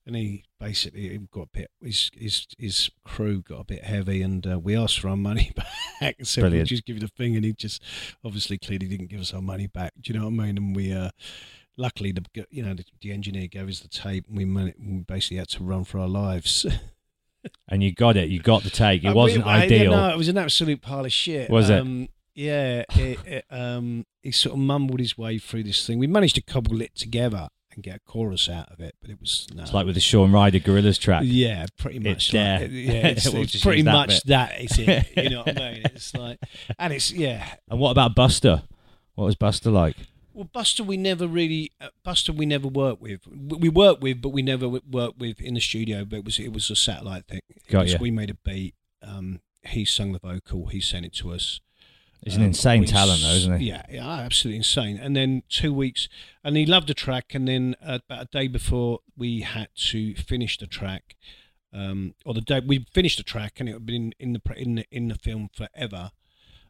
And 0.05 0.15
he 0.17 0.43
basically 0.59 1.09
he 1.09 1.17
got 1.31 1.43
a 1.43 1.49
bit. 1.53 1.71
His 1.81 2.11
his 2.13 2.47
his 2.57 2.89
crew 3.05 3.41
got 3.41 3.61
a 3.61 3.63
bit 3.63 3.83
heavy, 3.85 4.21
and 4.21 4.45
uh, 4.45 4.59
we 4.59 4.75
asked 4.75 4.99
for 4.99 5.07
our 5.09 5.15
money 5.17 5.51
back. 6.01 6.17
said 6.23 6.51
we'll 6.51 6.65
just 6.65 6.85
give 6.85 6.97
you 6.97 7.01
the 7.01 7.07
thing, 7.07 7.35
and 7.37 7.45
he 7.45 7.53
just 7.53 7.81
obviously 8.23 8.57
clearly 8.57 8.87
didn't 8.87 9.07
give 9.07 9.21
us 9.21 9.33
our 9.33 9.41
money 9.41 9.67
back. 9.67 9.93
Do 10.01 10.11
you 10.11 10.19
know 10.19 10.25
what 10.25 10.33
I 10.43 10.45
mean? 10.47 10.57
And 10.57 10.75
we 10.75 10.91
uh, 10.91 11.11
luckily 11.77 12.11
the 12.11 12.25
you 12.49 12.63
know 12.63 12.73
the, 12.73 12.83
the 13.01 13.13
engineer 13.13 13.47
gave 13.47 13.69
us 13.69 13.79
the 13.79 13.87
tape, 13.87 14.25
and 14.27 14.37
we, 14.37 14.43
man- 14.45 14.73
we 14.77 14.97
basically 15.03 15.37
had 15.37 15.47
to 15.49 15.63
run 15.63 15.83
for 15.85 15.99
our 15.99 16.07
lives. 16.09 16.65
And 17.67 17.83
you 17.83 17.93
got 17.93 18.15
it. 18.15 18.29
You 18.29 18.39
got 18.39 18.63
the 18.63 18.69
take. 18.69 19.03
It 19.03 19.07
Uh, 19.09 19.13
wasn't 19.13 19.43
we- 19.45 19.51
I- 19.51 19.63
ideal. 19.63 19.91
No, 19.91 20.07
it 20.09 20.17
was 20.17 20.29
an 20.29 20.37
absolute 20.37 20.81
pile 20.81 21.03
of 21.05 21.11
shit. 21.11 21.49
Was 21.49 21.69
it? 21.69 21.77
um, 21.81 22.07
Yeah. 22.33 22.85
It, 22.95 23.19
it, 23.25 23.45
um, 23.49 24.05
he 24.21 24.31
sort 24.31 24.53
of 24.53 24.59
mumbled 24.59 25.01
his 25.01 25.17
way 25.17 25.39
through 25.39 25.63
this 25.63 25.85
thing. 25.85 25.99
We 25.99 26.07
managed 26.07 26.35
to 26.35 26.41
cobble 26.41 26.81
it 26.81 26.95
together 26.95 27.49
and 27.75 27.83
get 27.83 27.95
a 27.97 27.99
chorus 27.99 28.49
out 28.49 28.69
of 28.71 28.79
it, 28.79 28.95
but 29.01 29.09
it 29.09 29.19
was 29.19 29.47
no. 29.53 29.63
It's 29.63 29.73
like 29.73 29.85
with 29.85 29.95
the 29.95 30.01
Shaun 30.01 30.31
Ryder 30.31 30.59
Gorillaz 30.59 30.99
track. 30.99 31.23
Yeah, 31.25 31.65
pretty 31.77 31.99
much. 31.99 32.33
It's 32.33 32.33
like- 32.33 32.69
yeah, 32.71 33.07
it's, 33.07 33.29
We'll 33.31 33.43
it's 33.43 33.61
pretty 33.61 33.81
that 33.83 33.91
much 33.93 34.09
bit. 34.09 34.23
that. 34.27 34.61
Is 34.61 34.79
it? 34.79 35.07
You 35.23 35.29
know 35.29 35.43
what 35.43 35.61
I 35.61 35.71
mean? 35.73 35.81
It's 35.85 36.13
like, 36.15 36.39
and 36.79 36.93
it's 36.93 37.11
yeah. 37.11 37.55
And 37.69 37.79
what 37.79 37.91
about 37.91 38.15
Busta? 38.15 38.63
What 39.15 39.25
was 39.25 39.35
Busta 39.35 39.71
like? 39.71 39.95
Well, 40.33 40.49
Busta, 40.53 40.83
we 40.85 40.97
never 40.97 41.27
really 41.27 41.71
uh, 41.79 41.89
Busta, 42.05 42.35
we 42.35 42.45
never 42.47 42.67
worked 42.67 43.01
with. 43.01 43.21
We 43.27 43.57
we 43.57 43.69
worked 43.69 44.01
with, 44.01 44.21
but 44.21 44.29
we 44.29 44.41
never 44.41 44.67
worked 44.67 45.19
with 45.19 45.39
in 45.41 45.53
the 45.53 45.59
studio. 45.61 46.05
But 46.05 46.17
it 46.19 46.25
was 46.25 46.39
it 46.39 46.51
was 46.53 46.69
a 46.71 46.75
satellite 46.75 47.27
thing. 47.27 47.41
Got 47.69 47.83
was- 47.83 47.93
ya. 47.93 47.97
We 48.01 48.11
made 48.11 48.29
a 48.31 48.35
beat. 48.35 48.73
Um, 49.01 49.41
he 49.63 49.85
sung 49.85 50.11
the 50.11 50.19
vocal. 50.19 50.67
He 50.67 50.81
sent 50.81 51.05
it 51.05 51.13
to 51.15 51.31
us. 51.33 51.61
He's 52.23 52.35
an 52.35 52.41
insane 52.41 52.85
talent, 52.85 53.21
though, 53.21 53.33
isn't 53.33 53.59
he? 53.59 53.67
Yeah, 53.67 53.83
yeah, 53.89 54.07
absolutely 54.07 54.57
insane. 54.57 54.97
And 54.97 55.15
then 55.15 55.43
two 55.49 55.73
weeks, 55.73 56.07
and 56.43 56.55
he 56.55 56.65
loved 56.65 56.87
the 56.87 56.93
track. 56.93 57.33
And 57.33 57.47
then 57.47 57.75
uh, 57.85 57.99
about 58.09 58.23
a 58.23 58.29
day 58.31 58.47
before 58.47 58.99
we 59.17 59.41
had 59.41 59.69
to 59.89 60.15
finish 60.15 60.57
the 60.57 60.67
track, 60.67 61.15
um, 61.73 62.13
or 62.25 62.33
the 62.33 62.41
day 62.41 62.61
we 62.65 62.85
finished 62.93 63.17
the 63.17 63.23
track, 63.23 63.59
and 63.59 63.67
it 63.67 63.73
had 63.73 63.85
been 63.85 64.13
in 64.19 64.33
the 64.33 64.41
in 64.55 64.75
the 64.75 64.85
in 64.91 65.07
the 65.09 65.15
film 65.15 65.49
forever. 65.53 66.11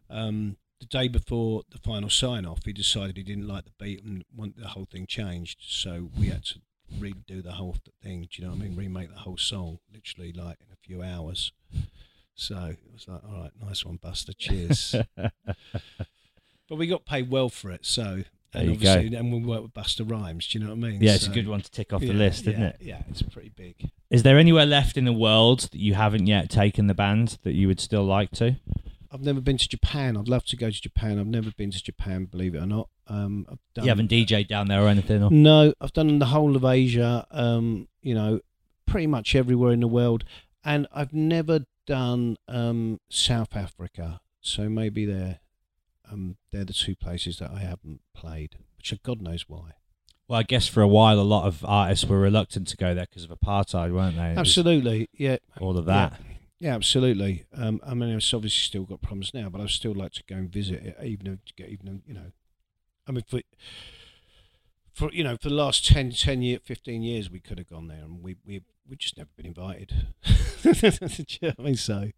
Um, 0.10 0.58
the 0.80 0.86
day 0.86 1.08
before 1.08 1.64
the 1.70 1.78
final 1.78 2.10
sign 2.10 2.46
off, 2.46 2.66
he 2.66 2.74
decided 2.74 3.16
he 3.16 3.24
didn't 3.24 3.48
like 3.48 3.66
the 3.66 3.72
beat 3.80 4.04
and 4.04 4.26
wanted 4.36 4.58
the 4.58 4.70
whole 4.70 4.86
thing 4.86 5.08
changed. 5.08 5.60
So 5.62 6.10
we 6.18 6.28
had 6.28 6.44
to 6.46 6.60
redo 7.00 7.44
the 7.44 7.54
whole 7.54 7.78
thing. 8.02 8.22
Do 8.22 8.42
you 8.42 8.44
know 8.44 8.54
what 8.54 8.62
I 8.62 8.68
mean? 8.68 8.76
Remake 8.76 9.10
the 9.10 9.20
whole 9.20 9.38
song, 9.38 9.80
literally 9.94 10.34
like 10.34 10.58
in 10.60 10.68
a 10.72 10.78
few 10.86 11.02
hours. 11.02 11.52
So 12.36 12.56
it 12.72 12.94
was 12.94 13.08
like, 13.08 13.24
all 13.24 13.42
right, 13.42 13.52
nice 13.62 13.86
one, 13.86 13.98
Busta. 13.98 14.36
Cheers. 14.38 14.96
but 15.16 16.76
we 16.76 16.88
got 16.88 17.06
paid 17.06 17.30
well 17.30 17.50
for 17.50 17.72
it. 17.72 17.86
So 17.86 18.24
and 18.54 18.70
you 18.70 18.78
go. 18.78 18.94
obviously, 18.94 19.16
and 19.18 19.32
we 19.32 19.40
worked 19.40 19.64
with 19.64 19.74
Busta 19.74 20.10
Rhymes. 20.10 20.48
Do 20.48 20.58
you 20.58 20.64
know 20.66 20.72
what 20.72 20.86
I 20.86 20.90
mean? 20.90 21.02
Yeah, 21.02 21.16
it's 21.16 21.28
a 21.28 21.32
good 21.32 21.48
one 21.48 21.62
to 21.62 21.72
tick 21.72 21.94
off 21.94 22.02
the 22.02 22.08
Yeah, 22.08 22.14
list, 22.14 22.42
isn't 22.48 22.60
yeah, 22.60 22.68
it? 22.68 22.78
Yeah, 22.80 23.02
it's 23.10 23.22
pretty 23.22 23.50
big. 23.50 23.90
Is 24.10 24.24
there 24.24 24.38
anywhere 24.38 24.66
left 24.66 24.98
in 24.98 25.06
the 25.06 25.14
world 25.14 25.62
that 25.62 25.76
you 25.76 25.96
haven't 25.96 26.28
yet 26.28 26.50
taken 26.50 26.88
the 26.88 26.94
band 26.94 27.40
that 27.44 27.54
you 27.54 27.68
would 27.68 27.80
still 27.80 28.04
like 28.04 28.32
to? 28.32 28.56
I've 29.12 29.22
never 29.22 29.42
been 29.42 29.58
to 29.58 29.68
Japan. 29.68 30.18
I'd 30.18 30.28
love 30.28 30.46
to 30.46 30.56
go 30.56 30.72
to 30.72 30.82
Japan. 30.82 31.20
I've 31.20 31.28
never 31.28 31.52
been 31.52 31.70
to 31.72 31.84
Japan, 31.84 32.26
believe 32.26 32.56
it 32.56 32.60
or 32.60 32.66
not. 32.66 32.90
Um, 33.08 33.46
I've 33.52 33.60
done, 33.76 33.86
you 33.86 33.90
haven't 33.90 34.10
DJ'd 34.10 34.48
down 34.48 34.68
there 34.68 34.82
or 34.82 34.88
anything? 34.88 35.24
Or? 35.24 35.30
No, 35.30 35.74
I've 35.80 35.94
done 35.94 36.18
the 36.18 36.26
whole 36.26 36.56
of 36.56 36.66
Asia. 36.66 37.28
Um, 37.30 37.88
you 38.02 38.16
know, 38.16 38.40
pretty 38.88 39.08
much 39.08 39.36
everywhere 39.36 39.72
in 39.72 39.82
the 39.82 39.88
world, 39.88 40.24
and 40.64 40.88
I've 40.92 41.14
never 41.14 41.66
done 41.86 42.38
um, 42.48 43.00
South 43.10 43.56
Africa. 43.56 44.22
So 44.42 44.70
maybe 44.70 45.06
they're 45.06 45.40
um, 46.12 46.38
they're 46.52 46.66
the 46.66 46.74
two 46.74 46.96
places 46.96 47.40
that 47.40 47.52
I 47.52 47.60
haven't 47.60 48.02
played, 48.14 48.58
which 48.78 48.94
God 49.04 49.22
knows 49.22 49.46
why. 49.48 49.72
Well, 50.28 50.40
I 50.40 50.44
guess 50.44 50.68
for 50.68 50.82
a 50.82 50.88
while, 50.88 51.20
a 51.20 51.22
lot 51.22 51.46
of 51.46 51.64
artists 51.66 52.06
were 52.06 52.20
reluctant 52.20 52.68
to 52.70 52.78
go 52.78 52.94
there 52.94 53.06
because 53.10 53.26
of 53.26 53.30
apartheid, 53.30 53.94
weren't 53.94 54.16
they? 54.16 54.32
It 54.32 54.38
Absolutely, 54.38 55.10
yeah. 55.14 55.38
All 55.60 55.78
of 55.78 55.86
that. 55.86 56.14
Yeah, 56.14 56.36
Yeah, 56.60 56.76
absolutely. 56.76 57.46
Um, 57.54 57.82
I 57.86 57.94
mean, 57.94 58.10
it's 58.10 58.34
obviously 58.34 58.62
still 58.62 58.84
got 58.84 59.02
problems 59.02 59.34
now, 59.34 59.50
but 59.50 59.60
I'd 59.60 59.70
still 59.70 59.94
like 59.94 60.14
to 60.14 60.24
go 60.28 60.36
and 60.36 60.50
visit 60.50 60.84
it, 60.84 60.98
even 61.04 61.28
if, 61.28 61.68
even 61.68 62.02
you 62.08 62.14
know, 62.14 62.32
I 63.08 63.12
mean, 63.12 63.24
for 63.28 63.42
for 64.94 65.12
you 65.12 65.24
know, 65.24 65.38
for 65.38 65.50
the 65.50 65.56
last 65.56 65.86
10, 65.86 66.12
10 66.12 66.42
year, 66.42 66.60
fifteen 66.64 67.02
years, 67.02 67.30
we 67.30 67.40
could 67.40 67.58
have 67.58 67.70
gone 67.70 67.88
there, 67.88 68.04
and 68.04 68.22
we 68.24 68.38
we 68.46 68.62
we 68.88 68.96
just 68.96 69.18
never 69.18 69.30
been 69.36 69.46
invited. 69.46 70.08
You 70.64 71.50
know 71.50 71.54
I 71.60 71.62
mean? 71.62 71.76
So, 71.76 72.12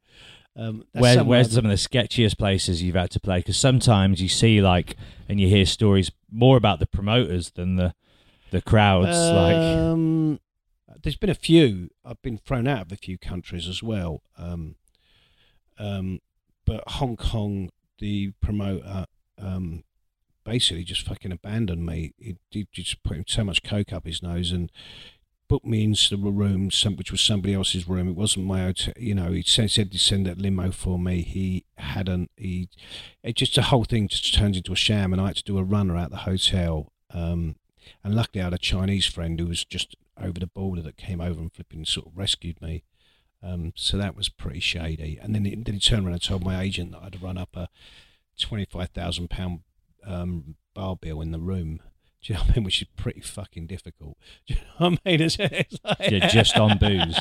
um, 0.55 0.84
Where, 0.91 1.23
where's 1.23 1.51
some 1.51 1.65
of 1.65 1.71
the 1.71 1.78
sketchiest 1.78 2.38
places 2.38 2.84
you've 2.84 2.95
had 2.95 3.09
to 3.11 3.19
play? 3.19 3.39
Because 3.39 3.57
sometimes 3.57 4.21
you 4.21 4.30
see 4.30 4.61
like, 4.61 4.95
and 5.28 5.41
you 5.41 5.47
hear 5.47 5.65
stories 5.65 6.11
more 6.32 6.55
about 6.55 6.80
the 6.80 6.86
promoters 6.86 7.51
than 7.51 7.76
the 7.76 7.95
the 8.51 8.61
crowds. 8.61 9.17
like, 9.17 9.55
Um, 9.55 10.39
there's 11.01 11.17
been 11.17 11.30
a 11.32 11.36
few. 11.36 11.89
I've 12.05 12.21
been 12.21 12.38
thrown 12.38 12.67
out 12.67 12.82
of 12.82 12.91
a 12.91 12.95
few 12.97 13.17
countries 13.17 13.67
as 13.67 13.82
well. 13.82 14.21
Um, 14.38 14.76
um, 15.78 16.19
but 16.65 16.84
Hong 16.88 17.17
Kong, 17.17 17.71
the 17.99 18.32
promoter, 18.41 19.05
um, 19.38 19.84
basically 20.46 20.86
just 20.86 21.06
fucking 21.06 21.34
abandoned 21.34 21.86
me. 21.86 22.14
He, 22.18 22.38
he 22.52 22.68
just 22.72 23.04
put 23.04 23.30
so 23.30 23.43
much 23.43 23.64
coke 23.64 23.91
up 23.91 24.06
his 24.06 24.24
nose 24.24 24.52
and 24.52 24.72
booked 25.48 25.66
me 25.66 25.84
into 25.84 26.16
the 26.16 26.32
room, 26.32 26.70
which 26.96 27.12
was 27.12 27.22
somebody 27.22 27.54
else's 27.54 27.88
room. 27.88 28.08
It 28.08 28.16
wasn't 28.16 28.46
my 28.46 28.62
hotel. 28.62 28.93
You 28.98 29.14
know, 29.14 29.32
he 29.32 29.43
said, 29.43 29.70
said 29.70 29.91
to 29.91 30.00
send 30.00 30.26
that 30.26 30.39
limo 30.39 30.72
for 30.72 30.98
me. 30.98 31.22
He 31.22 31.66
hadn't. 31.78 32.32
He, 32.38 32.70
it 33.24 33.36
just 33.36 33.56
the 33.56 33.64
whole 33.64 33.84
thing 33.84 34.08
just 34.08 34.34
turned 34.34 34.56
into 34.56 34.74
a 34.74 34.78
sham, 34.78 35.12
and 35.12 35.22
I 35.22 35.28
had 35.28 35.36
to 35.36 35.43
do 35.43 35.58
a 35.58 35.64
runner 35.64 35.98
at 35.98 36.12
the 36.12 36.18
hotel. 36.18 36.91
Um, 37.12 37.58
and 38.04 38.16
luckily, 38.16 38.41
I 38.41 38.46
had 38.46 38.54
a 38.54 38.58
Chinese 38.58 39.06
friend 39.06 39.39
who 39.39 39.48
was 39.48 39.66
just 39.66 39.96
over 40.20 40.39
the 40.39 40.48
border 40.48 40.82
that 40.82 40.98
came 40.98 41.22
over 41.22 41.39
and 41.39 41.54
flipping 41.54 41.86
sort 41.86 42.08
of 42.08 42.18
rescued 42.18 42.62
me. 42.62 42.84
Um, 43.43 43.74
so 43.76 43.98
that 43.98 44.16
was 44.16 44.30
pretty 44.30 44.62
shady. 44.62 45.20
And 45.22 45.36
then 45.36 45.46
he, 45.46 45.56
then 45.56 45.76
he 45.76 45.80
turned 45.80 46.06
around 46.06 46.14
and 46.14 46.24
told 46.24 46.43
my 46.43 46.60
agent 46.60 46.93
that 46.93 47.04
I'd 47.04 47.22
run 47.22 47.38
up 47.38 47.56
a 47.56 47.70
twenty-five 48.39 48.89
thousand 48.89 49.30
pound 49.30 49.60
um, 50.06 50.56
bar 50.74 50.95
bill 50.95 51.22
in 51.22 51.32
the 51.32 51.39
room. 51.39 51.80
Do 52.26 52.34
you 52.34 52.39
know 52.39 52.45
what 52.45 52.51
I 52.51 52.56
mean? 52.56 52.64
Which 52.66 52.82
is 52.82 52.88
pretty 52.97 53.22
fucking 53.22 53.68
difficult. 53.68 54.18
Do 54.47 54.56
you 54.56 54.60
know 54.80 54.89
what 54.89 54.99
I 55.06 55.10
mean? 55.12 55.22
It's, 55.22 55.38
it's 55.39 55.78
like, 55.84 56.10
Yeah, 56.12 56.28
just 56.28 56.58
on 56.58 56.78
booze. 56.80 57.20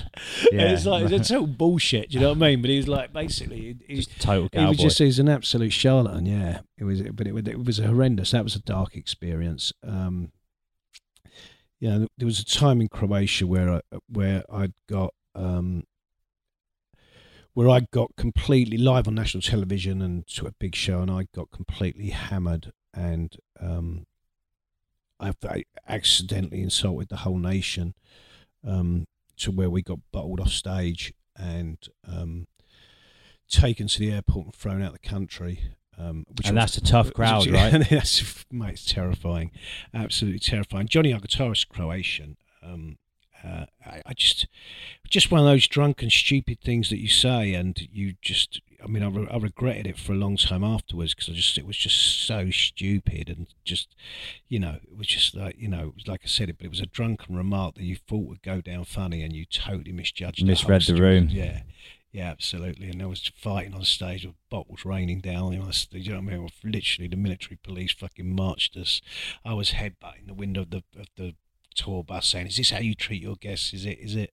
Yeah. 0.50 0.72
it's 0.72 0.86
like 0.86 1.10
it's 1.10 1.28
total 1.28 1.46
bullshit. 1.46 2.08
Do 2.10 2.14
you 2.14 2.20
know 2.20 2.30
what 2.30 2.38
I 2.38 2.40
mean? 2.50 2.62
But 2.62 2.70
he's 2.70 2.88
like 2.88 3.12
basically 3.12 3.76
he's 3.86 4.06
total 4.06 4.48
He 4.50 4.58
was 4.60 4.76
cowboy. 4.78 4.82
just 4.82 4.98
he's 4.98 5.18
an 5.18 5.28
absolute 5.28 5.74
charlatan. 5.74 6.24
Yeah, 6.24 6.60
it 6.78 6.84
was. 6.84 7.02
But 7.02 7.26
it, 7.26 7.32
was- 7.34 7.46
it 7.46 7.64
was 7.64 7.78
horrendous. 7.78 8.30
That 8.30 8.44
was 8.44 8.56
a 8.56 8.62
dark 8.62 8.96
experience. 8.96 9.72
Um, 9.86 10.32
yeah, 11.80 12.06
there 12.16 12.26
was 12.26 12.40
a 12.40 12.44
time 12.46 12.80
in 12.80 12.88
Croatia 12.88 13.46
where 13.46 13.74
I, 13.74 13.80
where 14.08 14.42
I'd 14.50 14.72
got 14.88 15.12
um, 15.34 15.84
where 17.54 17.68
I 17.68 17.80
got 17.92 18.14
completely 18.16 18.76
live 18.76 19.08
on 19.08 19.14
national 19.14 19.40
television 19.42 20.02
and 20.02 20.26
to 20.28 20.46
a 20.46 20.52
big 20.52 20.74
show, 20.74 21.00
and 21.00 21.10
I 21.10 21.26
got 21.34 21.50
completely 21.50 22.10
hammered, 22.10 22.72
and 22.92 23.34
um, 23.60 24.06
I, 25.20 25.32
I 25.48 25.64
accidentally 25.88 26.60
insulted 26.62 27.08
the 27.08 27.18
whole 27.18 27.38
nation 27.38 27.94
um, 28.66 29.06
to 29.38 29.50
where 29.50 29.70
we 29.70 29.82
got 29.82 29.98
bottled 30.12 30.40
off 30.40 30.50
stage 30.50 31.12
and 31.36 31.78
um, 32.06 32.46
taken 33.48 33.86
to 33.88 33.98
the 34.00 34.12
airport 34.12 34.46
and 34.46 34.54
thrown 34.54 34.82
out 34.82 34.94
of 34.94 35.00
the 35.00 35.08
country. 35.08 35.60
Um, 35.96 36.24
And 36.28 36.38
was- 36.38 36.52
that's 36.54 36.76
a 36.76 36.80
tough 36.80 37.12
crowd, 37.14 37.46
right? 37.46 37.86
that's, 37.90 38.44
mate, 38.50 38.72
it's 38.74 38.84
terrifying, 38.92 39.52
absolutely 39.92 40.40
terrifying. 40.40 40.88
Johnny, 40.88 41.12
our 41.12 41.20
guitarist, 41.20 41.68
Croatian. 41.68 42.36
Um, 42.62 42.98
uh, 43.44 43.66
I, 43.84 44.02
I 44.06 44.12
just, 44.14 44.46
just 45.08 45.30
one 45.30 45.40
of 45.40 45.46
those 45.46 45.66
drunken, 45.66 46.10
stupid 46.10 46.60
things 46.60 46.88
that 46.90 46.98
you 46.98 47.08
say, 47.08 47.54
and 47.54 47.88
you 47.92 48.14
just. 48.22 48.60
I 48.82 48.86
mean, 48.86 49.02
I, 49.02 49.08
re- 49.08 49.28
I 49.30 49.38
regretted 49.38 49.86
it 49.86 49.98
for 49.98 50.12
a 50.12 50.16
long 50.16 50.36
time 50.36 50.62
afterwards 50.62 51.14
because 51.14 51.30
I 51.30 51.32
just 51.32 51.56
it 51.56 51.66
was 51.66 51.76
just 51.78 52.26
so 52.26 52.50
stupid 52.50 53.30
and 53.30 53.46
just, 53.64 53.94
you 54.48 54.58
know, 54.58 54.76
it 54.82 54.94
was 54.96 55.06
just 55.06 55.34
like 55.34 55.56
you 55.58 55.68
know, 55.68 55.88
it 55.88 55.94
was 55.94 56.06
like 56.06 56.20
I 56.24 56.28
said 56.28 56.50
it, 56.50 56.58
but 56.58 56.66
it 56.66 56.70
was 56.70 56.80
a 56.80 56.86
drunken 56.86 57.34
remark 57.34 57.76
that 57.76 57.82
you 57.84 57.96
thought 57.96 58.28
would 58.28 58.42
go 58.42 58.60
down 58.60 58.84
funny, 58.84 59.22
and 59.22 59.34
you 59.34 59.46
totally 59.46 59.92
misjudged. 59.92 60.42
the 60.42 60.46
Misread 60.46 60.82
the 60.82 60.84
situation. 60.86 61.28
room. 61.28 61.28
Yeah, 61.30 61.60
yeah, 62.12 62.30
absolutely. 62.30 62.90
And 62.90 63.00
there 63.00 63.08
was 63.08 63.32
fighting 63.36 63.74
on 63.74 63.82
stage 63.84 64.24
with 64.24 64.36
bottles 64.48 64.84
raining 64.84 65.20
down. 65.20 65.52
You 65.52 65.58
know, 65.58 65.70
you 65.90 66.10
know 66.10 66.20
what 66.20 66.32
I 66.32 66.36
mean? 66.36 66.48
Literally, 66.62 67.08
the 67.08 67.16
military 67.16 67.58
police 67.62 67.92
fucking 67.92 68.36
marched 68.36 68.76
us. 68.76 69.00
I 69.44 69.54
was 69.54 69.72
headbutting 69.72 70.26
the 70.28 70.34
window 70.34 70.62
of 70.62 70.70
the 70.70 70.84
of 70.96 71.06
the 71.16 71.34
tour 71.74 72.04
bus, 72.04 72.26
saying, 72.26 72.46
"Is 72.46 72.56
this 72.56 72.70
how 72.70 72.78
you 72.78 72.94
treat 72.94 73.22
your 73.22 73.36
guests? 73.36 73.72
Is 73.72 73.84
it? 73.84 73.98
Is 73.98 74.14
it?" 74.14 74.32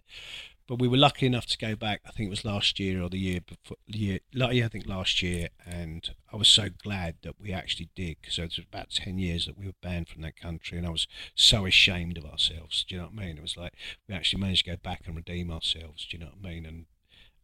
But 0.68 0.80
we 0.80 0.88
were 0.88 0.98
lucky 0.98 1.26
enough 1.26 1.48
to 1.48 1.58
go 1.58 1.76
back. 1.76 2.02
I 2.06 2.12
think 2.12 2.28
it 2.28 2.30
was 2.30 2.46
last 2.46 2.80
year 2.80 3.02
or 3.02 3.10
the 3.10 3.20
year 3.20 3.42
before. 3.42 3.78
Year, 3.88 4.20
yeah, 4.32 4.66
I 4.66 4.70
think 4.70 4.88
last 4.88 5.22
year, 5.22 5.50
and 5.66 6.10
I 6.32 6.38
was 6.38 6.48
so 6.48 6.70
glad 6.82 7.16
that 7.24 7.42
we 7.42 7.52
actually 7.52 7.89
did 7.94 8.18
because 8.22 8.38
it 8.38 8.44
was 8.44 8.60
about 8.60 8.92
ten 8.92 9.18
years 9.18 9.46
that 9.48 9.58
we 9.58 9.66
were 9.66 9.74
banned 9.82 10.08
from 10.08 10.22
that 10.22 10.38
country, 10.38 10.78
and 10.78 10.88
I 10.88 10.92
was 10.92 11.08
so 11.36 11.66
ashamed 11.66 12.18
of 12.18 12.26
ourselves. 12.26 12.86
Do 12.88 12.96
you 12.96 13.02
know 13.02 13.08
what 13.08 13.22
I 13.22 13.26
mean? 13.26 13.38
It 13.38 13.42
was 13.42 13.58
like 13.58 13.74
we 14.08 14.16
actually 14.16 14.42
managed 14.42 14.64
to 14.66 14.72
go 14.72 14.78
back 14.78 15.02
and 15.06 15.16
redeem 15.16 15.52
ourselves. 15.52 16.06
Do 16.06 16.16
you 16.16 16.24
know 16.24 16.32
what 16.39 16.50
I 16.50 16.54
mean? 16.54 16.66
And 16.66 16.86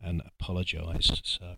and 0.01 0.21
apologise. 0.39 1.21
So 1.23 1.55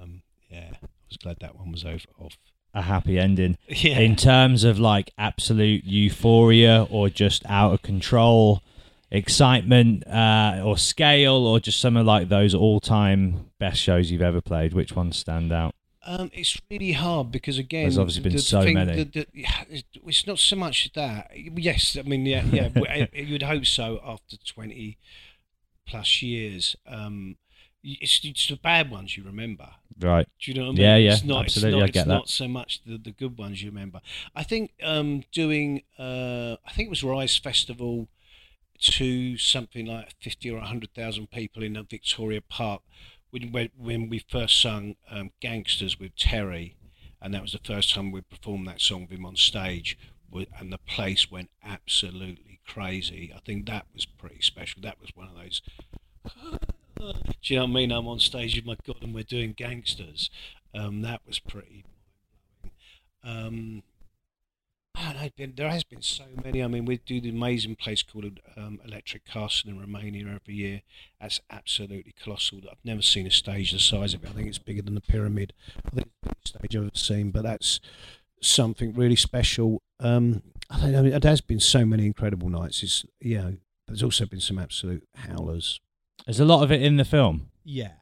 um, 0.00 0.22
yeah, 0.50 0.70
I 0.82 0.88
was 1.08 1.16
glad 1.16 1.38
that 1.40 1.56
one 1.56 1.72
was 1.72 1.84
over 1.84 2.06
off. 2.18 2.36
A 2.74 2.82
happy 2.82 3.18
ending. 3.18 3.56
Yeah. 3.68 3.98
In 3.98 4.14
terms 4.16 4.64
of 4.64 4.78
like 4.78 5.10
absolute 5.18 5.84
euphoria 5.84 6.86
or 6.90 7.08
just 7.08 7.44
out 7.46 7.72
of 7.72 7.82
control, 7.82 8.62
excitement 9.10 10.06
uh, 10.06 10.60
or 10.64 10.76
scale, 10.78 11.46
or 11.46 11.60
just 11.60 11.80
some 11.80 11.96
of 11.96 12.06
like 12.06 12.28
those 12.28 12.54
all-time 12.54 13.50
best 13.58 13.80
shows 13.80 14.10
you've 14.10 14.22
ever 14.22 14.40
played, 14.40 14.72
which 14.74 14.94
ones 14.94 15.16
stand 15.16 15.52
out? 15.52 15.74
Um, 16.04 16.30
it's 16.32 16.58
really 16.70 16.92
hard 16.92 17.30
because 17.32 17.58
again, 17.58 17.82
There's 17.84 17.98
obviously 17.98 18.22
been 18.22 18.32
the 18.32 18.38
so 18.38 18.62
thing- 18.62 18.74
many. 18.74 19.04
the- 19.04 19.26
it's- 19.34 19.82
it's 20.06 20.26
not 20.26 20.38
so 20.38 20.56
much 20.56 20.90
that. 20.94 21.30
Yes, 21.34 21.96
I 21.98 22.02
mean, 22.02 22.24
yeah, 22.24 22.44
yeah. 22.50 23.06
you'd 23.12 23.42
hope 23.42 23.66
so 23.66 24.00
after 24.04 24.36
twenty 24.38 24.96
plus 25.86 26.22
years. 26.22 26.76
Um, 26.86 27.36
it's, 27.82 28.20
it's 28.24 28.48
the 28.48 28.56
bad 28.56 28.90
ones 28.90 29.16
you 29.16 29.24
remember. 29.24 29.68
Right. 30.00 30.28
Do 30.40 30.50
you 30.50 30.58
know 30.58 30.66
what 30.66 30.72
I 30.72 30.72
mean? 30.72 30.80
Yeah, 30.82 30.96
yeah, 30.96 31.12
It's 31.12 31.24
not, 31.24 31.44
absolutely, 31.44 31.82
I 31.82 31.84
It's 31.86 31.88
not, 31.88 31.92
get 31.94 32.00
it's 32.00 32.08
that. 32.08 32.14
not 32.14 32.28
so 32.28 32.48
much 32.48 32.82
the, 32.84 32.98
the 32.98 33.10
good 33.10 33.38
ones 33.38 33.62
you 33.62 33.70
remember. 33.70 34.00
I 34.34 34.42
think 34.42 34.72
um, 34.82 35.24
doing, 35.32 35.82
uh, 35.98 36.56
I 36.66 36.72
think 36.72 36.86
it 36.86 36.90
was 36.90 37.02
Rise 37.04 37.36
Festival 37.36 38.08
to 38.80 39.36
something 39.38 39.86
like 39.86 40.14
50 40.20 40.50
or 40.50 40.58
100,000 40.58 41.30
people 41.30 41.62
in 41.62 41.76
a 41.76 41.82
Victoria 41.82 42.40
Park 42.40 42.82
when, 43.30 43.52
when, 43.52 43.70
when 43.76 44.08
we 44.08 44.20
first 44.20 44.60
sung 44.60 44.96
um, 45.10 45.30
Gangsters 45.40 45.98
with 45.98 46.16
Terry, 46.16 46.76
and 47.20 47.34
that 47.34 47.42
was 47.42 47.52
the 47.52 47.58
first 47.58 47.92
time 47.94 48.12
we 48.12 48.20
performed 48.20 48.66
that 48.68 48.80
song 48.80 49.02
with 49.02 49.18
him 49.18 49.26
on 49.26 49.36
stage, 49.36 49.98
and 50.58 50.72
the 50.72 50.78
place 50.78 51.30
went 51.30 51.50
absolutely 51.64 52.60
crazy. 52.66 53.32
I 53.34 53.40
think 53.40 53.66
that 53.66 53.86
was 53.92 54.06
pretty 54.06 54.40
special. 54.42 54.82
That 54.82 55.00
was 55.00 55.10
one 55.14 55.28
of 55.28 55.34
those. 55.34 55.62
Do 56.98 57.54
you 57.54 57.56
know 57.56 57.64
what 57.64 57.70
I 57.70 57.74
mean? 57.74 57.92
I'm 57.92 58.08
on 58.08 58.18
stage 58.18 58.56
with 58.56 58.66
my 58.66 58.76
God, 58.86 59.02
and 59.02 59.14
we're 59.14 59.22
doing 59.22 59.52
gangsters. 59.52 60.30
Um, 60.74 61.02
that 61.02 61.20
was 61.26 61.38
pretty. 61.38 61.84
Um, 63.22 63.82
been- 65.36 65.54
there 65.54 65.70
has 65.70 65.84
been 65.84 66.02
so 66.02 66.24
many. 66.42 66.62
I 66.62 66.66
mean, 66.66 66.84
we 66.84 66.98
do 66.98 67.20
the 67.20 67.30
amazing 67.30 67.76
place 67.76 68.02
called 68.02 68.40
um, 68.56 68.80
Electric 68.84 69.24
Castle 69.24 69.70
in 69.70 69.78
Romania 69.78 70.26
every 70.26 70.54
year. 70.54 70.82
That's 71.20 71.40
absolutely 71.50 72.14
colossal. 72.20 72.60
I've 72.70 72.84
never 72.84 73.02
seen 73.02 73.26
a 73.26 73.30
stage 73.30 73.72
the 73.72 73.78
size 73.78 74.14
of 74.14 74.24
it. 74.24 74.30
I 74.30 74.32
think 74.32 74.48
it's 74.48 74.58
bigger 74.58 74.82
than 74.82 74.94
the 74.94 75.00
pyramid. 75.00 75.52
I 75.86 75.90
think 75.90 76.08
it's 76.08 76.12
the 76.20 76.28
biggest 76.28 76.48
stage 76.48 76.76
I've 76.76 76.82
ever 76.82 76.90
seen, 76.94 77.30
but 77.30 77.42
that's 77.42 77.80
something 78.42 78.92
really 78.94 79.16
special. 79.16 79.82
Um, 80.00 80.42
I 80.70 80.90
know. 80.90 81.02
There 81.18 81.30
has 81.30 81.40
been 81.40 81.60
so 81.60 81.84
many 81.84 82.06
incredible 82.06 82.48
nights. 82.48 82.82
It's 82.82 83.04
you 83.20 83.38
know, 83.38 83.56
there's 83.86 84.02
also 84.02 84.26
been 84.26 84.40
some 84.40 84.58
absolute 84.58 85.06
howlers. 85.14 85.80
There's 86.26 86.40
a 86.40 86.44
lot 86.44 86.62
of 86.62 86.70
it 86.72 86.82
in 86.82 86.96
the 86.96 87.04
film. 87.04 87.50
Yeah. 87.64 87.92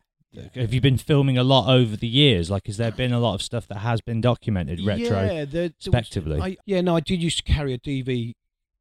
Have 0.55 0.75
you 0.75 0.83
been 0.83 0.99
filming 0.99 1.39
a 1.39 1.45
lot 1.45 1.73
over 1.73 1.97
the 1.97 2.07
years? 2.07 2.51
Like, 2.51 2.67
has 2.67 2.77
there 2.77 2.91
been 2.93 3.13
a 3.13 3.19
lot 3.21 3.35
of 3.35 3.43
stuff 3.43 3.67
that 3.69 3.79
has 3.79 4.03
been 4.03 4.21
documented 4.21 4.81
retro? 4.85 5.23
Yeah, 5.23 5.45
there, 5.47 5.47
there 5.47 5.71
was- 5.87 6.41
I, 6.43 6.57
yeah, 6.67 6.83
no, 6.83 6.95
I 6.97 7.01
did 7.01 7.23
used 7.23 7.39
to 7.39 7.43
carry 7.45 7.73
a 7.73 7.79
DV 7.79 8.35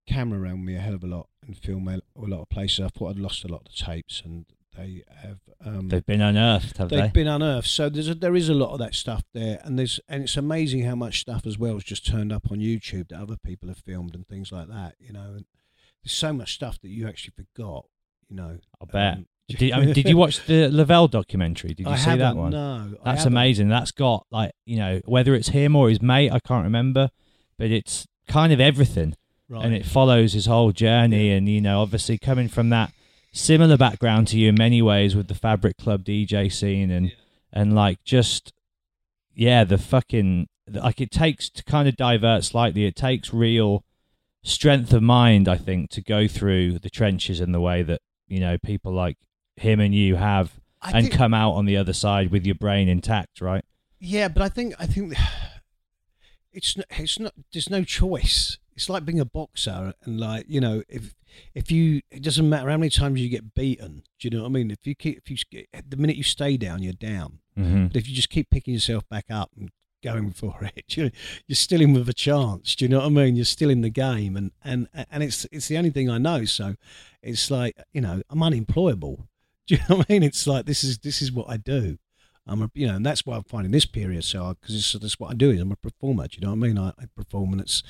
camera 0.05 0.41
around 0.41 0.65
me 0.65 0.75
a 0.75 0.79
hell 0.79 0.95
of 0.95 1.03
a 1.03 1.07
lot 1.07 1.29
and 1.45 1.57
film 1.57 1.88
a, 1.88 2.01
a 2.17 2.25
lot 2.27 2.41
of 2.41 2.49
places. 2.49 2.81
I 2.81 2.89
thought 2.89 3.11
I'd 3.11 3.19
lost 3.19 3.45
a 3.45 3.47
lot 3.47 3.61
of 3.61 3.67
the 3.73 3.86
tapes, 3.86 4.21
and 4.25 4.45
they 4.75 5.03
have. 5.21 5.39
Um, 5.63 5.88
They've 5.88 6.05
been 6.05 6.19
unearthed, 6.21 6.75
have 6.77 6.89
they've 6.89 7.03
they? 7.03 7.07
been 7.09 7.27
unearthed. 7.27 7.67
So 7.67 7.88
there's 7.88 8.09
a, 8.09 8.15
there 8.15 8.36
is 8.36 8.49
a 8.49 8.53
lot 8.53 8.73
of 8.73 8.79
that 8.79 8.93
stuff 8.93 9.23
there, 9.33 9.61
and 9.63 9.79
there's 9.79 10.01
and 10.09 10.23
it's 10.23 10.36
amazing 10.36 10.83
how 10.83 10.95
much 10.95 11.21
stuff 11.21 11.45
as 11.47 11.57
well 11.57 11.75
has 11.75 11.86
just 11.86 12.05
turned 12.05 12.33
up 12.33 12.51
on 12.51 12.57
YouTube 12.59 13.07
that 13.09 13.21
other 13.21 13.38
people 13.38 13.69
have 13.69 13.77
filmed 13.77 14.13
and 14.13 14.27
things 14.27 14.51
like 14.51 14.67
that. 14.67 14.95
You 14.99 15.13
know, 15.13 15.36
and 15.38 15.45
there's 16.03 16.13
so 16.13 16.33
much 16.33 16.53
stuff 16.53 16.81
that 16.81 16.89
you 16.89 17.07
actually 17.07 17.33
forgot. 17.38 17.86
You 18.30 18.36
know, 18.38 18.57
I 18.82 18.86
bet. 18.86 19.13
Um, 19.17 19.26
Did, 19.47 19.71
I 19.73 19.80
mean, 19.80 19.93
did 19.93 20.09
you 20.09 20.17
watch 20.17 20.45
the 20.47 20.69
Lavelle 20.71 21.07
documentary? 21.07 21.73
Did 21.76 21.86
you 21.86 21.91
I 21.93 21.97
see 21.97 22.15
that 22.17 22.36
one? 22.36 22.51
no, 22.51 22.95
That's 23.03 23.26
amazing. 23.26 23.69
That's 23.69 23.91
got 23.91 24.26
like 24.32 24.51
you 24.65 24.78
know 24.78 25.01
whether 25.05 25.36
it's 25.36 25.49
him 25.49 25.76
or 25.76 25.89
his 25.89 26.01
mate, 26.01 26.32
I 26.32 26.39
can't 26.39 26.63
remember, 26.63 27.09
but 27.59 27.69
it's 27.71 28.07
kind 28.28 28.51
of 28.51 28.59
everything, 28.59 29.15
Right. 29.47 29.63
and 29.65 29.76
it 29.76 29.86
follows 29.86 30.34
his 30.34 30.47
whole 30.47 30.71
journey. 30.71 31.32
And 31.32 31.47
you 31.47 31.61
know, 31.61 31.82
obviously 31.82 32.17
coming 32.17 32.47
from 32.47 32.69
that 32.69 32.91
similar 33.32 33.78
background 33.78 34.28
to 34.30 34.39
you 34.39 34.49
in 34.49 34.55
many 34.57 34.82
ways 34.82 35.15
with 35.15 35.28
the 35.28 35.36
Fabric 35.36 35.78
Club 35.78 36.03
DJ 36.03 36.51
scene 36.51 36.89
and 36.89 37.11
and 37.53 37.76
like 37.76 38.03
just 38.03 38.51
yeah, 39.36 39.63
the 39.63 39.78
fucking 39.78 40.47
like 40.67 40.99
it 40.99 41.11
takes 41.11 41.49
to 41.51 41.63
kind 41.63 41.88
of 41.88 41.95
divert 41.95 42.43
slightly. 42.43 42.86
It 42.86 42.95
takes 42.95 43.32
real 43.32 43.84
strength 44.43 44.91
of 44.93 45.03
mind, 45.03 45.47
I 45.47 45.57
think, 45.57 45.91
to 45.91 46.01
go 46.01 46.28
through 46.28 46.80
the 46.80 46.89
trenches 46.89 47.39
in 47.39 47.51
the 47.51 47.61
way 47.61 47.84
that 47.84 48.01
you 48.28 48.39
know 48.39 48.57
people 48.57 48.91
like 48.93 49.17
him 49.57 49.80
and 49.80 49.93
you 49.95 50.15
have, 50.15 50.59
I 50.82 50.91
and 50.91 51.07
think- 51.07 51.13
come 51.17 51.34
out 51.34 51.51
on 51.53 51.65
the 51.65 51.78
other 51.78 51.93
side 51.93 52.32
with 52.32 52.45
your 52.45 52.55
brain 52.55 52.88
intact, 52.89 53.41
right? 53.41 53.63
Yeah, 53.99 54.28
but 54.28 54.41
I 54.43 54.49
think 54.49 54.73
I 54.80 54.86
think 54.86 55.13
it's 56.53 56.78
not, 56.78 56.86
it's 56.89 57.19
not. 57.19 57.34
There's 57.53 57.69
no 57.69 57.84
choice. 57.84 58.57
It's 58.76 58.89
like 58.89 59.05
being 59.05 59.19
a 59.19 59.26
boxer, 59.26 59.93
and 60.03 60.19
like 60.19 60.45
you 60.49 60.59
know, 60.59 60.84
if 60.89 61.15
if 61.53 61.71
you, 61.71 62.01
it 62.11 62.21
doesn't 62.23 62.47
matter 62.49 62.69
how 62.69 62.78
many 62.78 62.89
times 62.89 63.19
you 63.21 63.30
get 63.30 63.53
beaten. 63.53 64.03
Do 64.19 64.28
you 64.28 64.30
know 64.38 64.43
what 64.43 64.49
I 64.49 64.51
mean? 64.51 64.71
If 64.71 64.86
you 64.86 64.95
keep, 64.95 65.17
if 65.26 65.30
you 65.51 65.65
the 65.88 65.97
minute 65.97 66.15
you 66.17 66.23
stay 66.23 66.57
down, 66.57 66.84
you're 66.84 66.93
down. 66.93 67.39
Mhm. 67.57 67.88
But 67.88 67.97
if 67.97 68.09
you 68.09 68.15
just 68.15 68.30
keep 68.30 68.49
picking 68.49 68.73
yourself 68.73 69.07
back 69.09 69.26
up 69.30 69.49
and 69.57 69.69
going 70.06 70.32
for 70.32 70.56
it, 70.76 70.95
you 70.95 71.12
you're 71.47 71.56
still 71.56 71.82
in 71.82 71.93
with 71.93 72.08
a 72.10 72.14
chance. 72.14 72.76
Do 72.76 72.86
you 72.86 72.89
know 72.89 72.99
what 72.99 73.08
I 73.08 73.10
mean? 73.10 73.36
You're 73.36 73.45
still 73.45 73.70
in 73.70 73.82
the 73.82 73.89
game, 73.89 74.38
and 74.38 74.51
and 74.64 74.88
and 75.12 75.24
it's 75.24 75.45
it's 75.51 75.68
the 75.68 75.78
only 75.78 75.89
thing 75.89 76.10
I 76.10 76.18
know. 76.18 76.45
So 76.45 76.76
it's 77.22 77.49
like 77.51 77.76
you 77.93 78.01
know, 78.01 78.22
I'm 78.30 78.43
unemployable. 78.43 79.28
Do 79.68 79.76
you 79.76 79.82
know 79.89 79.97
what 79.97 80.06
I 80.10 80.14
mean? 80.14 80.24
It's 80.24 80.45
like 80.45 80.66
this 80.66 80.84
is 80.84 80.99
this 80.99 81.22
is 81.24 81.32
what 81.32 81.49
I 81.49 81.58
do. 81.58 81.97
I'm 82.47 82.62
a, 82.62 82.70
you 82.76 82.86
know, 82.86 82.95
and 82.97 83.06
that's 83.06 83.26
why 83.26 83.36
I'm 83.36 83.43
finding 83.43 83.72
this 83.72 83.88
period 83.88 84.24
so 84.24 84.56
because 84.62 84.95
that's 85.01 85.20
what 85.20 85.32
I 85.32 85.34
do. 85.34 85.49
Is 85.49 85.60
I'm 85.60 85.72
a 85.72 85.76
performer. 85.76 86.28
Do 86.28 86.38
you 86.38 86.41
know 86.45 86.53
what 86.53 86.64
I 86.66 86.68
mean? 86.68 86.78
I, 86.78 86.89
I 86.89 87.06
perform, 87.16 87.53
and 87.53 87.62
it's 87.62 87.82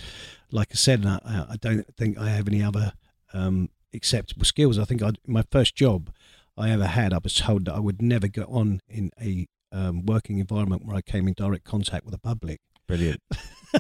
like 0.51 0.70
I 0.72 0.76
said, 0.76 1.05
I- 1.05 1.47
I 1.49 1.57
don't 1.59 1.86
think 1.97 2.18
I 2.18 2.30
have 2.30 2.47
any 2.47 2.63
other 2.63 2.93
um, 3.34 3.70
acceptable 3.93 4.45
skills. 4.45 4.80
I 4.80 4.86
think 4.86 5.03
I, 5.03 5.11
my 5.28 5.43
first 5.51 5.76
job, 5.76 6.09
I 6.57 6.70
ever 6.72 6.88
had. 6.88 7.11
I 7.13 7.20
was 7.22 7.34
told 7.36 7.66
that 7.66 7.76
I 7.76 7.80
would 7.80 8.01
never 8.01 8.28
get 8.28 8.47
on 8.47 8.80
in 8.88 9.11
a 9.22 9.47
um, 9.76 10.05
working 10.05 10.39
environment 10.39 10.86
where 10.86 10.95
I 10.95 11.01
came 11.01 11.28
in 11.28 11.34
direct 11.34 11.65
contact 11.65 12.05
with 12.05 12.13
the 12.13 12.19
public. 12.19 12.61
Brilliant. 12.88 13.21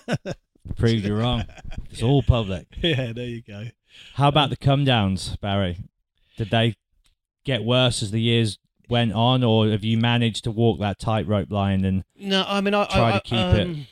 Proved 0.77 1.05
you 1.05 1.15
wrong. 1.15 1.45
It's 1.91 2.03
all 2.03 2.21
public. 2.23 2.67
Yeah, 2.81 3.13
there 3.13 3.25
you 3.27 3.41
go. 3.41 3.65
How 4.15 4.27
about 4.27 4.49
the 4.49 4.57
come 4.57 4.83
downs, 4.83 5.37
Barry? 5.37 5.77
Did 6.37 6.49
they 6.49 6.75
get 7.45 7.63
worse 7.63 8.03
as 8.03 8.11
the 8.11 8.19
years 8.19 8.57
went 8.89 9.13
on, 9.13 9.43
or 9.43 9.69
have 9.69 9.83
you 9.83 9.97
managed 9.97 10.43
to 10.43 10.51
walk 10.51 10.79
that 10.79 10.99
tightrope 10.99 11.49
line 11.49 11.85
and 11.85 12.03
No, 12.17 12.43
I 12.47 12.59
mean, 12.61 12.73
I 12.73 12.85
Try 12.85 13.09
I, 13.09 13.11
to 13.13 13.21
keep 13.21 13.39
I, 13.39 13.57
it. 13.57 13.67
um, 13.67 13.87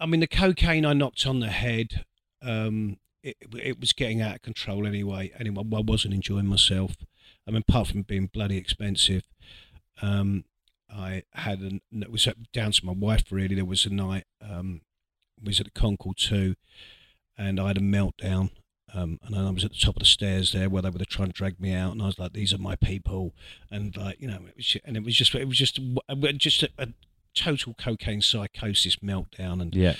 I 0.00 0.06
mean, 0.06 0.20
the 0.20 0.26
cocaine 0.26 0.86
I 0.86 0.94
knocked 0.94 1.26
on 1.26 1.40
the 1.40 1.50
head. 1.50 2.04
Um, 2.40 2.96
it, 3.22 3.36
it 3.56 3.78
was 3.78 3.92
getting 3.92 4.20
out 4.20 4.36
of 4.36 4.42
control 4.42 4.86
anyway. 4.86 5.32
Anyway, 5.38 5.62
I 5.72 5.80
wasn't 5.80 6.14
enjoying 6.14 6.46
myself. 6.46 6.96
I 7.46 7.50
mean, 7.52 7.62
apart 7.68 7.88
from 7.88 8.02
being 8.02 8.26
bloody 8.26 8.56
expensive, 8.56 9.24
um, 10.00 10.44
I 10.94 11.22
had 11.32 11.60
an. 11.60 11.80
It 11.92 12.10
was 12.10 12.28
down 12.52 12.72
to 12.72 12.86
my 12.86 12.92
wife 12.92 13.24
really. 13.30 13.54
There 13.54 13.64
was 13.64 13.86
a 13.86 13.90
night. 13.90 14.24
Um, 14.40 14.82
was 15.42 15.60
at 15.60 15.66
the 15.66 15.80
Concorde 15.80 16.16
Two, 16.18 16.54
and 17.36 17.58
I 17.58 17.68
had 17.68 17.78
a 17.78 17.82
meltdown. 17.82 18.50
Um, 18.94 19.18
and 19.22 19.34
I 19.34 19.50
was 19.50 19.64
at 19.64 19.72
the 19.72 19.78
top 19.78 19.96
of 19.96 20.00
the 20.00 20.06
stairs 20.06 20.52
there 20.52 20.68
where 20.68 20.82
they 20.82 20.90
were 20.90 21.02
trying 21.06 21.28
to 21.28 21.32
drag 21.32 21.58
me 21.58 21.72
out, 21.72 21.92
and 21.92 22.02
I 22.02 22.06
was 22.06 22.18
like, 22.18 22.34
"These 22.34 22.52
are 22.52 22.58
my 22.58 22.76
people," 22.76 23.34
and 23.70 23.96
like 23.96 24.20
you 24.20 24.28
know, 24.28 24.40
it 24.48 24.56
was, 24.56 24.76
and 24.84 24.96
it 24.96 25.02
was 25.02 25.14
just, 25.14 25.34
it 25.34 25.48
was 25.48 25.56
just, 25.56 25.78
a- 25.78 26.32
just 26.34 26.62
a, 26.62 26.70
a 26.76 26.88
total 27.34 27.72
cocaine 27.74 28.20
psychosis 28.20 28.96
meltdown, 28.96 29.62
and 29.62 29.74
yeah? 29.74 29.94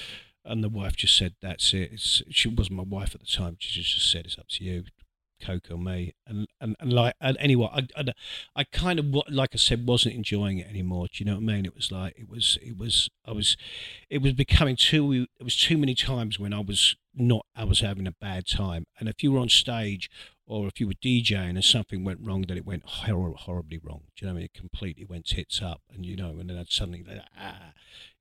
and 0.45 0.63
the 0.63 0.69
wife 0.69 0.95
just 0.95 1.17
said, 1.17 1.35
"That's 1.41 1.73
it." 1.73 1.91
It's, 1.93 2.23
she 2.31 2.49
wasn't 2.49 2.77
my 2.77 2.83
wife 2.83 3.15
at 3.15 3.23
the 3.23 3.27
time. 3.27 3.57
She 3.61 3.81
just, 3.81 3.95
just 3.95 4.11
said, 4.11 4.27
"It's 4.27 4.39
up 4.39 4.49
to 4.51 4.65
you, 4.65 4.85
coke 5.45 5.69
or 5.71 5.79
me." 5.79 6.15
And 6.27 6.47
and, 6.61 6.77
and 6.81 6.93
like 6.93 7.15
and 7.21 7.37
anyway, 7.41 7.69
I, 7.73 7.87
I, 7.97 8.05
I 8.57 8.65
kind 8.65 8.99
of 8.99 9.07
like 9.29 9.51
I 9.55 9.59
said, 9.59 9.87
wasn't 9.87 10.15
enjoying 10.15 10.59
it 10.59 10.69
anymore. 10.69 11.07
Do 11.13 11.23
you 11.23 11.27
know 11.27 11.37
what 11.37 11.43
I 11.43 11.55
mean? 11.55 11.67
It 11.67 11.75
was 11.75 11.91
like 11.91 12.15
it 12.17 12.29
was 12.29 12.59
it 12.63 12.77
was 12.79 13.09
I 13.27 13.33
was 13.33 13.57
it 14.11 14.23
was 14.23 14.33
becoming 14.33 14.77
too. 14.77 15.27
It 15.39 15.45
was 15.45 15.57
too 15.57 15.79
many 15.79 15.95
times 15.95 16.39
when 16.39 16.53
I 16.53 16.61
was 16.61 16.97
not. 17.15 17.47
I 17.55 17.65
was 17.65 17.81
having 17.81 18.07
a 18.07 18.13
bad 18.13 18.47
time. 18.47 18.87
And 18.99 19.09
if 19.09 19.23
you 19.23 19.33
were 19.33 19.41
on 19.41 19.49
stage 19.49 20.09
or 20.47 20.67
if 20.67 20.81
you 20.81 20.87
were 20.87 20.95
DJing 20.95 21.51
and 21.51 21.65
something 21.65 22.05
went 22.05 22.21
wrong, 22.23 22.45
then 22.47 22.57
it 22.57 22.67
went 22.67 22.85
hor- 22.85 23.35
horribly 23.37 23.79
wrong. 23.83 24.03
Do 24.17 24.25
you 24.25 24.27
know 24.27 24.35
what 24.35 24.39
I 24.39 24.41
mean? 24.41 24.51
It 24.55 24.59
completely 24.59 25.05
went 25.05 25.27
tits 25.27 25.63
up, 25.63 25.81
and 25.93 26.05
you 26.05 26.17
know, 26.17 26.31
and 26.39 26.51
then 26.51 26.65
suddenly 26.69 27.03
that 27.03 27.29
ah, 27.39 27.73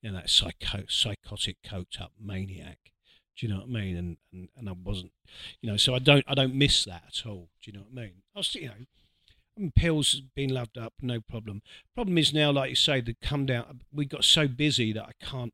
you 0.01 0.11
know, 0.11 0.17
that 0.17 0.30
psycho 0.30 0.84
psychotic 0.88 1.57
coked 1.63 1.99
up 1.99 2.13
maniac. 2.19 2.91
Do 3.38 3.45
you 3.45 3.53
know 3.53 3.59
what 3.59 3.69
I 3.69 3.82
mean? 3.82 3.97
And, 3.97 4.17
and 4.32 4.49
and 4.57 4.69
I 4.69 4.73
wasn't, 4.73 5.11
you 5.61 5.69
know, 5.69 5.77
so 5.77 5.95
I 5.95 5.99
don't 5.99 6.25
I 6.27 6.34
don't 6.34 6.55
miss 6.55 6.86
that 6.86 7.03
at 7.07 7.25
all. 7.25 7.49
Do 7.61 7.71
you 7.71 7.77
know 7.77 7.86
what 7.89 8.01
I 8.01 8.05
mean? 8.05 8.13
I 8.36 8.39
was, 8.39 8.53
you 8.55 8.67
know, 8.67 8.73
I 9.57 9.59
mean, 9.59 9.71
pills 9.75 10.21
being 10.36 10.49
loved 10.49 10.77
up, 10.77 10.93
no 11.01 11.21
problem. 11.21 11.61
Problem 11.95 12.17
is 12.17 12.34
now, 12.34 12.51
like 12.51 12.69
you 12.69 12.75
say, 12.75 13.01
the 13.01 13.15
come 13.21 13.45
down. 13.45 13.82
We 13.91 14.05
got 14.05 14.23
so 14.23 14.47
busy 14.47 14.93
that 14.93 15.03
I 15.03 15.25
can't. 15.25 15.53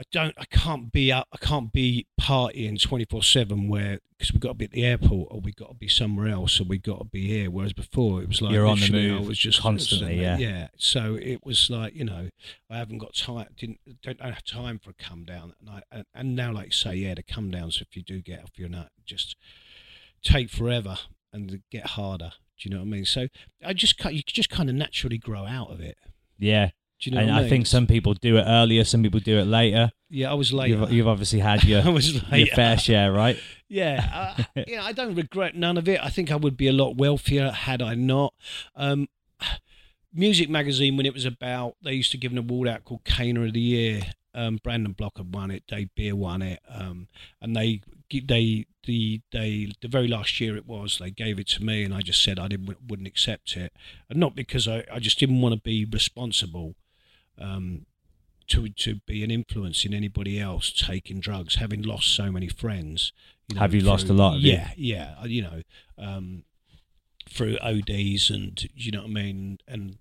I 0.00 0.04
don't. 0.12 0.34
I 0.38 0.46
can't 0.46 0.90
be 0.90 1.12
up. 1.12 1.28
I 1.30 1.36
can't 1.36 1.70
be 1.74 2.06
partying 2.18 2.80
twenty 2.80 3.04
four 3.04 3.22
seven. 3.22 3.68
Where 3.68 3.98
because 4.18 4.32
we've 4.32 4.40
got 4.40 4.48
to 4.48 4.54
be 4.54 4.64
at 4.64 4.70
the 4.70 4.84
airport 4.84 5.28
or 5.30 5.40
we've 5.40 5.56
got 5.56 5.68
to 5.68 5.74
be 5.74 5.88
somewhere 5.88 6.28
else 6.28 6.58
or 6.58 6.64
we've 6.64 6.82
got 6.82 7.00
to 7.00 7.04
be 7.04 7.28
here. 7.28 7.50
Whereas 7.50 7.74
before 7.74 8.22
it 8.22 8.28
was 8.28 8.40
like 8.40 8.52
You're 8.52 8.66
on 8.66 8.80
the 8.80 8.90
move 8.90 9.22
I 9.22 9.28
was 9.28 9.38
just 9.38 9.60
constantly, 9.60 10.18
yeah. 10.18 10.38
yeah. 10.38 10.68
So 10.78 11.18
it 11.20 11.44
was 11.44 11.68
like 11.68 11.94
you 11.94 12.06
know 12.06 12.30
I 12.70 12.78
haven't 12.78 12.98
got 12.98 13.14
time. 13.14 13.48
Didn't 13.58 13.78
don't 14.02 14.20
have 14.22 14.42
time 14.42 14.78
for 14.78 14.88
a 14.88 14.94
come 14.94 15.24
down. 15.24 15.52
And 15.60 15.68
I 15.68 15.82
and, 15.92 16.04
and 16.14 16.34
now 16.34 16.50
like 16.50 16.66
you 16.66 16.72
say 16.72 16.94
yeah 16.94 17.14
the 17.14 17.22
come 17.22 17.50
downs 17.50 17.82
if 17.82 17.94
you 17.94 18.02
do 18.02 18.22
get 18.22 18.42
off 18.42 18.58
your 18.58 18.70
nut 18.70 18.88
just 19.04 19.36
take 20.22 20.48
forever 20.48 20.96
and 21.30 21.60
get 21.70 21.88
harder. 21.88 22.32
Do 22.58 22.68
you 22.68 22.74
know 22.74 22.80
what 22.80 22.88
I 22.88 22.90
mean? 22.90 23.04
So 23.04 23.28
I 23.62 23.74
just 23.74 24.02
you 24.06 24.22
just 24.26 24.48
kind 24.48 24.70
of 24.70 24.74
naturally 24.74 25.18
grow 25.18 25.44
out 25.44 25.70
of 25.70 25.80
it. 25.80 25.98
Yeah. 26.38 26.70
Do 27.00 27.08
you 27.08 27.16
know 27.16 27.22
and 27.22 27.30
I 27.30 27.38
I, 27.38 27.40
mean? 27.40 27.50
think 27.50 27.66
some 27.66 27.86
people 27.86 28.14
do 28.14 28.36
it 28.36 28.44
earlier, 28.46 28.84
some 28.84 29.02
people 29.02 29.20
do 29.20 29.38
it 29.38 29.46
later. 29.46 29.90
Yeah, 30.10 30.30
I 30.30 30.34
was 30.34 30.52
later. 30.52 30.80
You've, 30.80 30.92
you've 30.92 31.08
obviously 31.08 31.38
had 31.38 31.64
your, 31.64 31.80
I 32.30 32.36
your 32.36 32.46
fair 32.54 32.78
share, 32.78 33.12
right? 33.12 33.38
Yeah, 33.72 34.34
uh, 34.56 34.62
you 34.66 34.74
know, 34.74 34.82
I 34.82 34.90
don't 34.90 35.14
regret 35.14 35.54
none 35.54 35.78
of 35.78 35.88
it. 35.88 36.00
I 36.02 36.08
think 36.10 36.32
I 36.32 36.34
would 36.34 36.56
be 36.56 36.66
a 36.66 36.72
lot 36.72 36.96
wealthier 36.96 37.52
had 37.52 37.80
I 37.80 37.94
not. 37.94 38.34
Um, 38.74 39.06
Muzik 40.12 40.50
magazine, 40.50 40.96
when 40.96 41.06
it 41.06 41.14
was 41.14 41.24
about, 41.24 41.76
they 41.80 41.92
used 41.92 42.10
to 42.10 42.18
give 42.18 42.32
an 42.32 42.38
award 42.38 42.66
out 42.66 42.84
called 42.84 43.04
Caner 43.04 43.46
of 43.46 43.52
the 43.52 43.60
Year. 43.60 44.02
Um, 44.34 44.58
Brandon 44.60 44.92
Block 44.92 45.18
had 45.18 45.32
won 45.32 45.52
it, 45.52 45.62
Dave 45.68 45.90
Beer 45.94 46.16
won 46.16 46.42
it, 46.42 46.58
um, 46.68 47.06
and 47.40 47.54
they 47.54 47.80
they 48.10 48.66
the 48.84 49.20
they 49.30 49.72
the 49.80 49.88
very 49.88 50.08
last 50.08 50.40
year 50.40 50.56
it 50.56 50.66
was 50.66 50.98
they 50.98 51.10
gave 51.10 51.38
it 51.38 51.46
to 51.48 51.64
me, 51.64 51.84
and 51.84 51.94
I 51.94 52.00
just 52.00 52.22
said 52.22 52.38
I 52.38 52.48
didn't 52.48 52.76
wouldn't 52.88 53.08
accept 53.08 53.56
it, 53.56 53.72
and 54.08 54.18
not 54.18 54.34
because 54.34 54.66
I, 54.66 54.84
I 54.92 54.98
just 54.98 55.18
didn't 55.18 55.40
want 55.40 55.54
to 55.54 55.60
be 55.60 55.84
responsible. 55.84 56.74
Um, 57.40 57.86
to 58.48 58.68
to 58.68 58.96
be 59.06 59.22
an 59.22 59.30
influence 59.30 59.84
in 59.84 59.94
anybody 59.94 60.40
else 60.40 60.72
taking 60.72 61.20
drugs, 61.20 61.54
having 61.56 61.82
lost 61.82 62.14
so 62.14 62.30
many 62.32 62.48
friends. 62.48 63.12
You 63.48 63.54
know, 63.54 63.60
Have 63.60 63.74
you 63.74 63.80
lost 63.80 64.08
a 64.08 64.12
lot, 64.12 64.32
have 64.34 64.42
you? 64.42 64.52
Yeah, 64.52 64.70
yeah. 64.76 65.14
uh, 65.22 65.26
You 65.26 65.42
know, 65.42 65.62
um, 65.98 66.44
through 67.28 67.58
ODs 67.58 68.28
and 68.30 68.68
you 68.74 68.90
know 68.90 69.02
what 69.02 69.10
I 69.10 69.12
mean, 69.12 69.58
and 69.68 69.98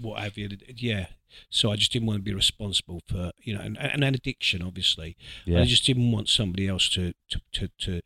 what 0.00 0.22
have 0.22 0.38
you. 0.38 0.48
Yeah. 0.74 1.06
So 1.48 1.70
I 1.70 1.76
just 1.76 1.92
didn't 1.92 2.08
want 2.08 2.18
to 2.18 2.22
be 2.22 2.34
responsible 2.34 3.02
for 3.06 3.30
you 3.42 3.54
know, 3.54 3.60
and, 3.60 3.78
and 3.78 4.02
an 4.02 4.14
addiction, 4.14 4.62
obviously. 4.62 5.16
Yeah. 5.44 5.60
I 5.60 5.64
just 5.64 5.84
didn't 5.86 6.10
want 6.10 6.28
somebody 6.28 6.66
else 6.66 6.88
to 6.90 7.12
to, 7.30 7.40
to 7.52 7.68
to 7.80 8.00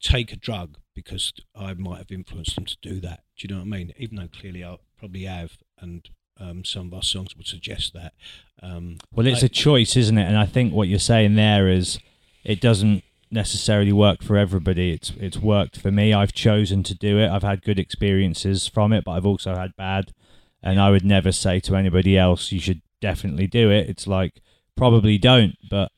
take 0.00 0.32
a 0.32 0.36
drug 0.36 0.78
because 0.94 1.32
I 1.54 1.74
might 1.74 1.98
have 1.98 2.10
influenced 2.10 2.56
them 2.56 2.66
to 2.66 2.76
do 2.82 3.00
that. 3.00 3.22
Do 3.38 3.46
you 3.46 3.54
know 3.54 3.60
what 3.60 3.66
I 3.74 3.78
mean? 3.78 3.92
Even 3.98 4.16
though 4.16 4.28
clearly 4.28 4.64
I 4.64 4.76
probably 4.98 5.24
have, 5.24 5.58
and 5.78 6.08
um, 6.38 6.64
some 6.64 6.86
of 6.88 6.94
our 6.94 7.02
songs 7.02 7.36
would 7.36 7.46
suggest 7.46 7.92
that. 7.94 8.12
Um, 8.62 8.98
Well, 9.12 9.26
it's 9.26 9.42
I- 9.42 9.46
a 9.46 9.48
choice, 9.50 9.96
isn't 9.96 10.18
it? 10.18 10.26
And 10.26 10.36
I 10.36 10.46
think 10.46 10.72
what 10.72 10.88
you're 10.88 10.98
saying 10.98 11.34
there 11.34 11.68
is 11.68 11.98
it 12.44 12.60
doesn't 12.60 13.02
necessarily 13.30 13.92
work 13.92 14.22
for 14.22 14.36
everybody. 14.36 14.92
It's 14.92 15.10
it's 15.18 15.38
worked 15.38 15.78
for 15.80 15.90
me. 15.90 16.12
I've 16.12 16.32
chosen 16.32 16.82
to 16.84 16.94
do 16.94 17.18
it. 17.18 17.28
I've 17.28 17.42
had 17.42 17.62
good 17.62 17.78
experiences 17.78 18.66
from 18.68 18.92
it, 18.92 19.04
but 19.04 19.12
I've 19.12 19.26
also 19.26 19.54
had 19.56 19.74
bad. 19.76 20.12
And 20.62 20.80
I 20.80 20.90
would 20.90 21.04
never 21.04 21.32
say 21.32 21.60
to 21.60 21.76
anybody 21.76 22.16
else 22.18 22.50
you 22.52 22.60
should 22.60 22.82
definitely 23.00 23.46
do 23.46 23.70
it. 23.70 23.88
It's 23.88 24.06
like 24.06 24.40
probably 24.76 25.18
don't, 25.18 25.56
but 25.70 25.90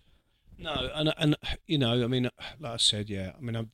No, 0.59 0.91
and 0.95 1.12
and 1.18 1.36
you 1.66 1.78
know, 1.78 2.03
I 2.03 2.07
mean, 2.07 2.30
like 2.59 2.72
I 2.72 2.76
said, 2.78 3.09
yeah, 3.11 3.32
I 3.36 3.41
mean, 3.41 3.57
I've 3.57 3.68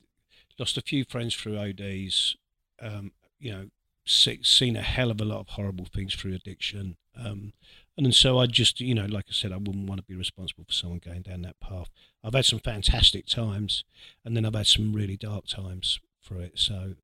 lost 0.59 0.77
a 0.77 0.83
few 0.83 1.05
friends 1.05 1.35
through 1.35 1.57
ODs. 1.59 2.37
Um, 2.81 3.13
you 3.39 3.53
know, 3.53 3.67
seen 4.07 4.77
a 4.77 4.83
hell 4.83 5.11
of 5.11 5.21
a 5.21 5.25
lot 5.25 5.41
of 5.41 5.49
horrible 5.51 5.87
things 5.87 6.15
through 6.15 6.35
addiction. 6.35 6.97
Um, 7.17 7.53
and 7.97 8.07
then 8.07 8.13
so 8.13 8.39
I 8.39 8.47
just, 8.47 8.81
you 8.81 8.95
know, 8.95 9.07
like 9.07 9.27
I 9.29 9.33
said, 9.33 9.53
I 9.53 9.57
wouldn't 9.57 9.89
want 9.89 10.01
to 10.01 10.07
be 10.07 10.17
responsible 10.17 10.65
for 10.65 10.73
someone 10.73 11.01
going 11.05 11.23
down 11.23 11.43
that 11.43 11.61
path. 11.61 11.91
I've 12.25 12.35
had 12.35 12.45
some 12.45 12.59
fantastic 12.59 13.27
times, 13.27 13.85
and 14.25 14.37
then 14.37 14.45
I've 14.45 14.55
had 14.55 14.67
some 14.67 14.93
really 14.93 15.17
dark 15.17 15.47
times 15.47 16.01
through 16.23 16.41
it. 16.41 16.59
So 16.59 16.95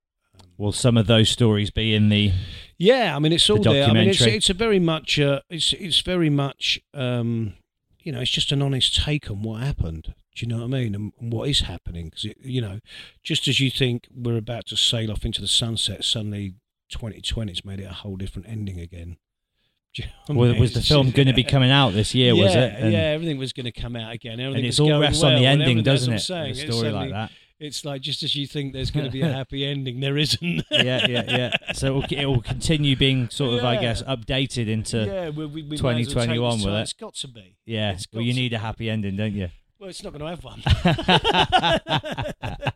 will 0.58 0.72
some 0.72 0.96
of 0.96 1.06
those 1.06 1.28
stories 1.28 1.70
be 1.70 1.94
in 1.94 2.08
the 2.08 2.32
yeah, 2.76 3.14
I 3.14 3.18
mean, 3.18 3.32
it's 3.32 3.46
The 3.46 3.52
all 3.54 3.62
there. 3.62 3.88
I 3.88 3.92
mean, 3.92 4.08
it's 4.08 4.22
it's 4.22 4.50
a 4.50 4.54
very 4.54 4.80
much, 4.80 5.20
uh, 5.20 5.40
it's 5.48 5.72
it's 5.74 6.00
very 6.00 6.30
much, 6.30 6.80
um, 6.92 7.54
you 8.00 8.10
know, 8.10 8.20
it's 8.20 8.30
just 8.30 8.50
an 8.50 8.62
honest 8.62 9.02
take 9.04 9.30
on 9.30 9.42
what 9.42 9.62
happened. 9.62 10.14
Do 10.34 10.46
you 10.46 10.48
know 10.48 10.58
what 10.58 10.64
I 10.64 10.68
mean? 10.68 10.94
And, 10.94 11.12
and 11.20 11.32
what 11.32 11.48
is 11.48 11.60
happening? 11.60 12.06
Because 12.06 12.24
you 12.40 12.60
know, 12.60 12.80
just 13.22 13.46
as 13.46 13.60
you 13.60 13.70
think 13.70 14.08
we're 14.12 14.38
about 14.38 14.66
to 14.66 14.76
sail 14.76 15.10
off 15.12 15.24
into 15.24 15.40
the 15.40 15.48
sunset, 15.48 16.04
suddenly 16.04 16.54
2020's 16.90 17.64
made 17.64 17.80
it 17.80 17.84
a 17.84 17.92
whole 17.92 18.16
different 18.16 18.48
ending 18.48 18.80
again. 18.80 19.16
Do 19.94 20.02
you 20.02 20.08
know 20.08 20.14
what 20.26 20.34
I 20.34 20.38
was, 20.38 20.52
mean? 20.52 20.60
was 20.60 20.74
the 20.74 20.82
film 20.82 21.10
going 21.10 21.26
to 21.26 21.34
be 21.34 21.42
coming 21.42 21.70
out 21.70 21.94
this 21.94 22.14
year? 22.14 22.32
yeah, 22.32 22.44
was 22.44 22.54
it? 22.54 22.74
And- 22.76 22.92
yeah, 22.92 22.98
everything 22.98 23.38
was 23.38 23.52
going 23.52 23.64
to 23.64 23.72
come 23.72 23.96
out 23.96 24.12
again. 24.12 24.38
Everything 24.38 24.66
it's 24.66 24.78
all 24.78 25.00
rests 25.00 25.22
on 25.22 25.34
the 25.34 25.46
ending, 25.46 25.82
doesn't 25.82 26.12
it? 26.12 26.20
saying. 26.20 26.54
Story 26.54 26.90
like 26.90 27.10
that. 27.10 27.32
It's 27.58 27.84
like 27.84 28.00
just 28.00 28.22
as 28.22 28.34
you 28.34 28.46
think 28.46 28.72
there's 28.72 28.90
going 28.90 29.04
to 29.04 29.12
be 29.12 29.20
a 29.20 29.30
happy 29.32 29.66
ending, 29.66 30.00
there 30.00 30.16
isn't. 30.16 30.62
yeah, 30.70 31.06
yeah, 31.06 31.24
yeah. 31.26 31.50
So 31.74 31.88
it 31.88 31.90
will, 31.90 32.04
it 32.18 32.24
will 32.26 32.40
continue 32.40 32.96
being 32.96 33.28
sort 33.28 33.58
of, 33.58 33.64
I 33.64 33.76
guess, 33.76 34.02
updated 34.04 34.68
into 34.68 35.04
yeah, 35.04 35.28
we, 35.28 35.44
we, 35.44 35.62
we 35.64 35.76
might 35.76 36.00
as 36.00 36.14
well 36.14 36.24
take 36.24 36.38
2021 36.38 36.56
this 36.56 36.64
with 36.64 36.74
it. 36.74 36.80
It's 36.80 36.92
got 36.94 37.14
to 37.16 37.28
be. 37.28 37.56
Yeah. 37.66 37.98
Well, 38.14 38.22
you 38.22 38.32
need 38.32 38.54
a 38.54 38.58
happy 38.58 38.88
ending, 38.88 39.16
don't 39.16 39.34
you? 39.34 39.48
Well, 39.78 39.90
it's 39.90 40.02
not 40.02 40.12
going 40.14 40.20
to 40.20 40.28
have 40.28 40.44
one. 40.44 40.62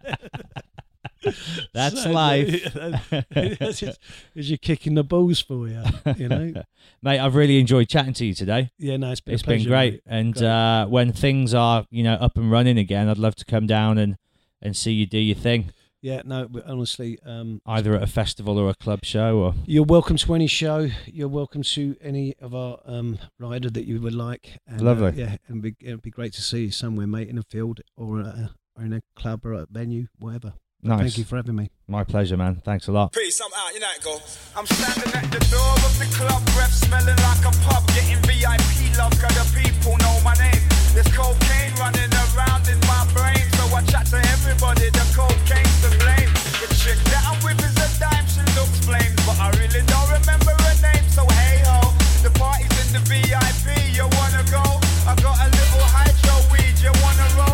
That's 1.72 2.02
So, 2.02 2.10
life. 2.10 2.76
As 3.36 3.82
you're 4.34 4.58
kicking 4.58 4.94
the 4.94 5.04
balls 5.04 5.40
for 5.40 5.68
you, 5.68 5.82
you 6.16 6.28
know. 6.28 6.52
Mate, 7.02 7.18
I've 7.20 7.34
really 7.34 7.58
enjoyed 7.58 7.88
chatting 7.88 8.14
to 8.14 8.26
you 8.26 8.34
today. 8.34 8.70
Yeah, 8.78 8.96
no, 8.96 9.10
it's 9.10 9.20
been 9.20 9.34
It's 9.34 9.42
been 9.42 9.64
great. 9.64 9.94
mate. 9.94 10.02
And 10.06 10.34
Great. 10.34 10.46
Uh, 10.46 10.86
when 10.86 11.12
things 11.12 11.54
are, 11.54 11.86
you 11.90 12.02
know, 12.02 12.14
up 12.14 12.36
and 12.36 12.50
running 12.50 12.78
again, 12.78 13.08
I'd 13.08 13.18
love 13.18 13.34
to 13.36 13.44
come 13.44 13.66
down 13.66 13.98
and, 13.98 14.16
and 14.62 14.76
see 14.76 14.92
you 14.92 15.06
do 15.06 15.18
your 15.18 15.36
thing, 15.36 15.70
Yeah, 16.00 16.22
no, 16.24 16.46
but 16.48 16.66
honestly, 16.66 17.18
um, 17.24 17.60
either 17.66 17.94
at 17.94 18.02
a 18.02 18.06
festival 18.06 18.58
or 18.58 18.68
a 18.70 18.74
club 18.74 19.04
show 19.04 19.38
or. 19.38 19.54
you're 19.66 19.84
welcome 19.84 20.16
to 20.18 20.34
any 20.34 20.46
show. 20.46 20.88
You're 21.06 21.28
welcome 21.28 21.62
to 21.62 21.96
any 22.02 22.34
of 22.40 22.54
our 22.54 22.78
um, 22.86 23.18
rider 23.38 23.70
that 23.70 23.86
you 23.86 24.00
would 24.00 24.14
like. 24.14 24.58
And, 24.66 24.80
uh, 24.80 24.84
Lovely. 24.84 25.12
yeah, 25.20 25.36
and 25.48 25.62
be, 25.62 25.74
it'd 25.80 26.02
be 26.02 26.10
great 26.10 26.32
to 26.34 26.42
see 26.42 26.64
you 26.64 26.70
somewhere, 26.70 27.06
mate, 27.06 27.28
in 27.28 27.38
a 27.38 27.42
field 27.42 27.80
or, 27.96 28.20
a, 28.20 28.50
or 28.76 28.84
in 28.84 28.92
a 28.92 29.00
club 29.16 29.44
or 29.46 29.52
a 29.54 29.66
venue, 29.70 30.06
whatever. 30.18 30.54
Nice. 30.84 31.00
Thank 31.00 31.18
you 31.18 31.24
for 31.24 31.36
having 31.36 31.56
me. 31.56 31.70
My 31.88 32.04
pleasure, 32.04 32.36
man. 32.36 32.60
Thanks 32.60 32.88
a 32.88 32.92
lot. 32.92 33.16
Peace, 33.16 33.40
I'm 33.40 33.48
out, 33.56 33.72
you 33.72 33.80
know 33.80 33.88
it 33.96 34.04
go. 34.04 34.20
I'm 34.52 34.66
standing 34.68 35.16
at 35.16 35.32
the 35.32 35.40
door 35.48 35.72
of 35.80 35.96
the 35.96 36.04
club, 36.12 36.44
rep 36.60 36.68
smelling 36.68 37.16
like 37.24 37.40
a 37.40 37.52
pub, 37.64 37.88
getting 37.96 38.20
VIP 38.28 38.92
love, 39.00 39.16
cause 39.16 39.32
the 39.32 39.48
people 39.56 39.96
know 40.04 40.20
my 40.20 40.36
name. 40.36 40.60
There's 40.92 41.08
cocaine 41.08 41.72
running 41.80 42.12
around 42.12 42.68
in 42.68 42.76
my 42.84 43.00
brain, 43.16 43.48
so 43.56 43.64
I 43.72 43.80
chat 43.88 44.12
to 44.12 44.20
everybody, 44.36 44.92
the 44.92 45.04
cocaine's 45.16 45.76
to 45.88 45.90
blame. 46.04 46.28
The 46.60 46.68
chick 46.76 47.00
that 47.16 47.32
I'm 47.32 47.40
with 47.40 47.64
is 47.64 47.76
a 47.80 47.88
dime, 47.96 48.28
she 48.28 48.44
looks 48.52 48.84
flames, 48.84 49.16
but 49.24 49.40
I 49.40 49.56
really 49.56 49.80
don't 49.88 50.10
remember 50.12 50.52
her 50.52 50.76
name, 50.84 51.08
so 51.08 51.24
hey 51.32 51.64
ho. 51.64 51.80
The 52.20 52.28
party's 52.36 52.68
in 52.84 52.92
the 52.92 53.02
VIP, 53.08 53.72
you 53.96 54.04
wanna 54.20 54.44
go? 54.52 54.64
I 55.08 55.16
got 55.16 55.40
a 55.40 55.48
little 55.48 55.86
hydro 55.88 56.36
weed, 56.52 56.76
you 56.76 56.92
wanna 57.00 57.28
roll? 57.40 57.53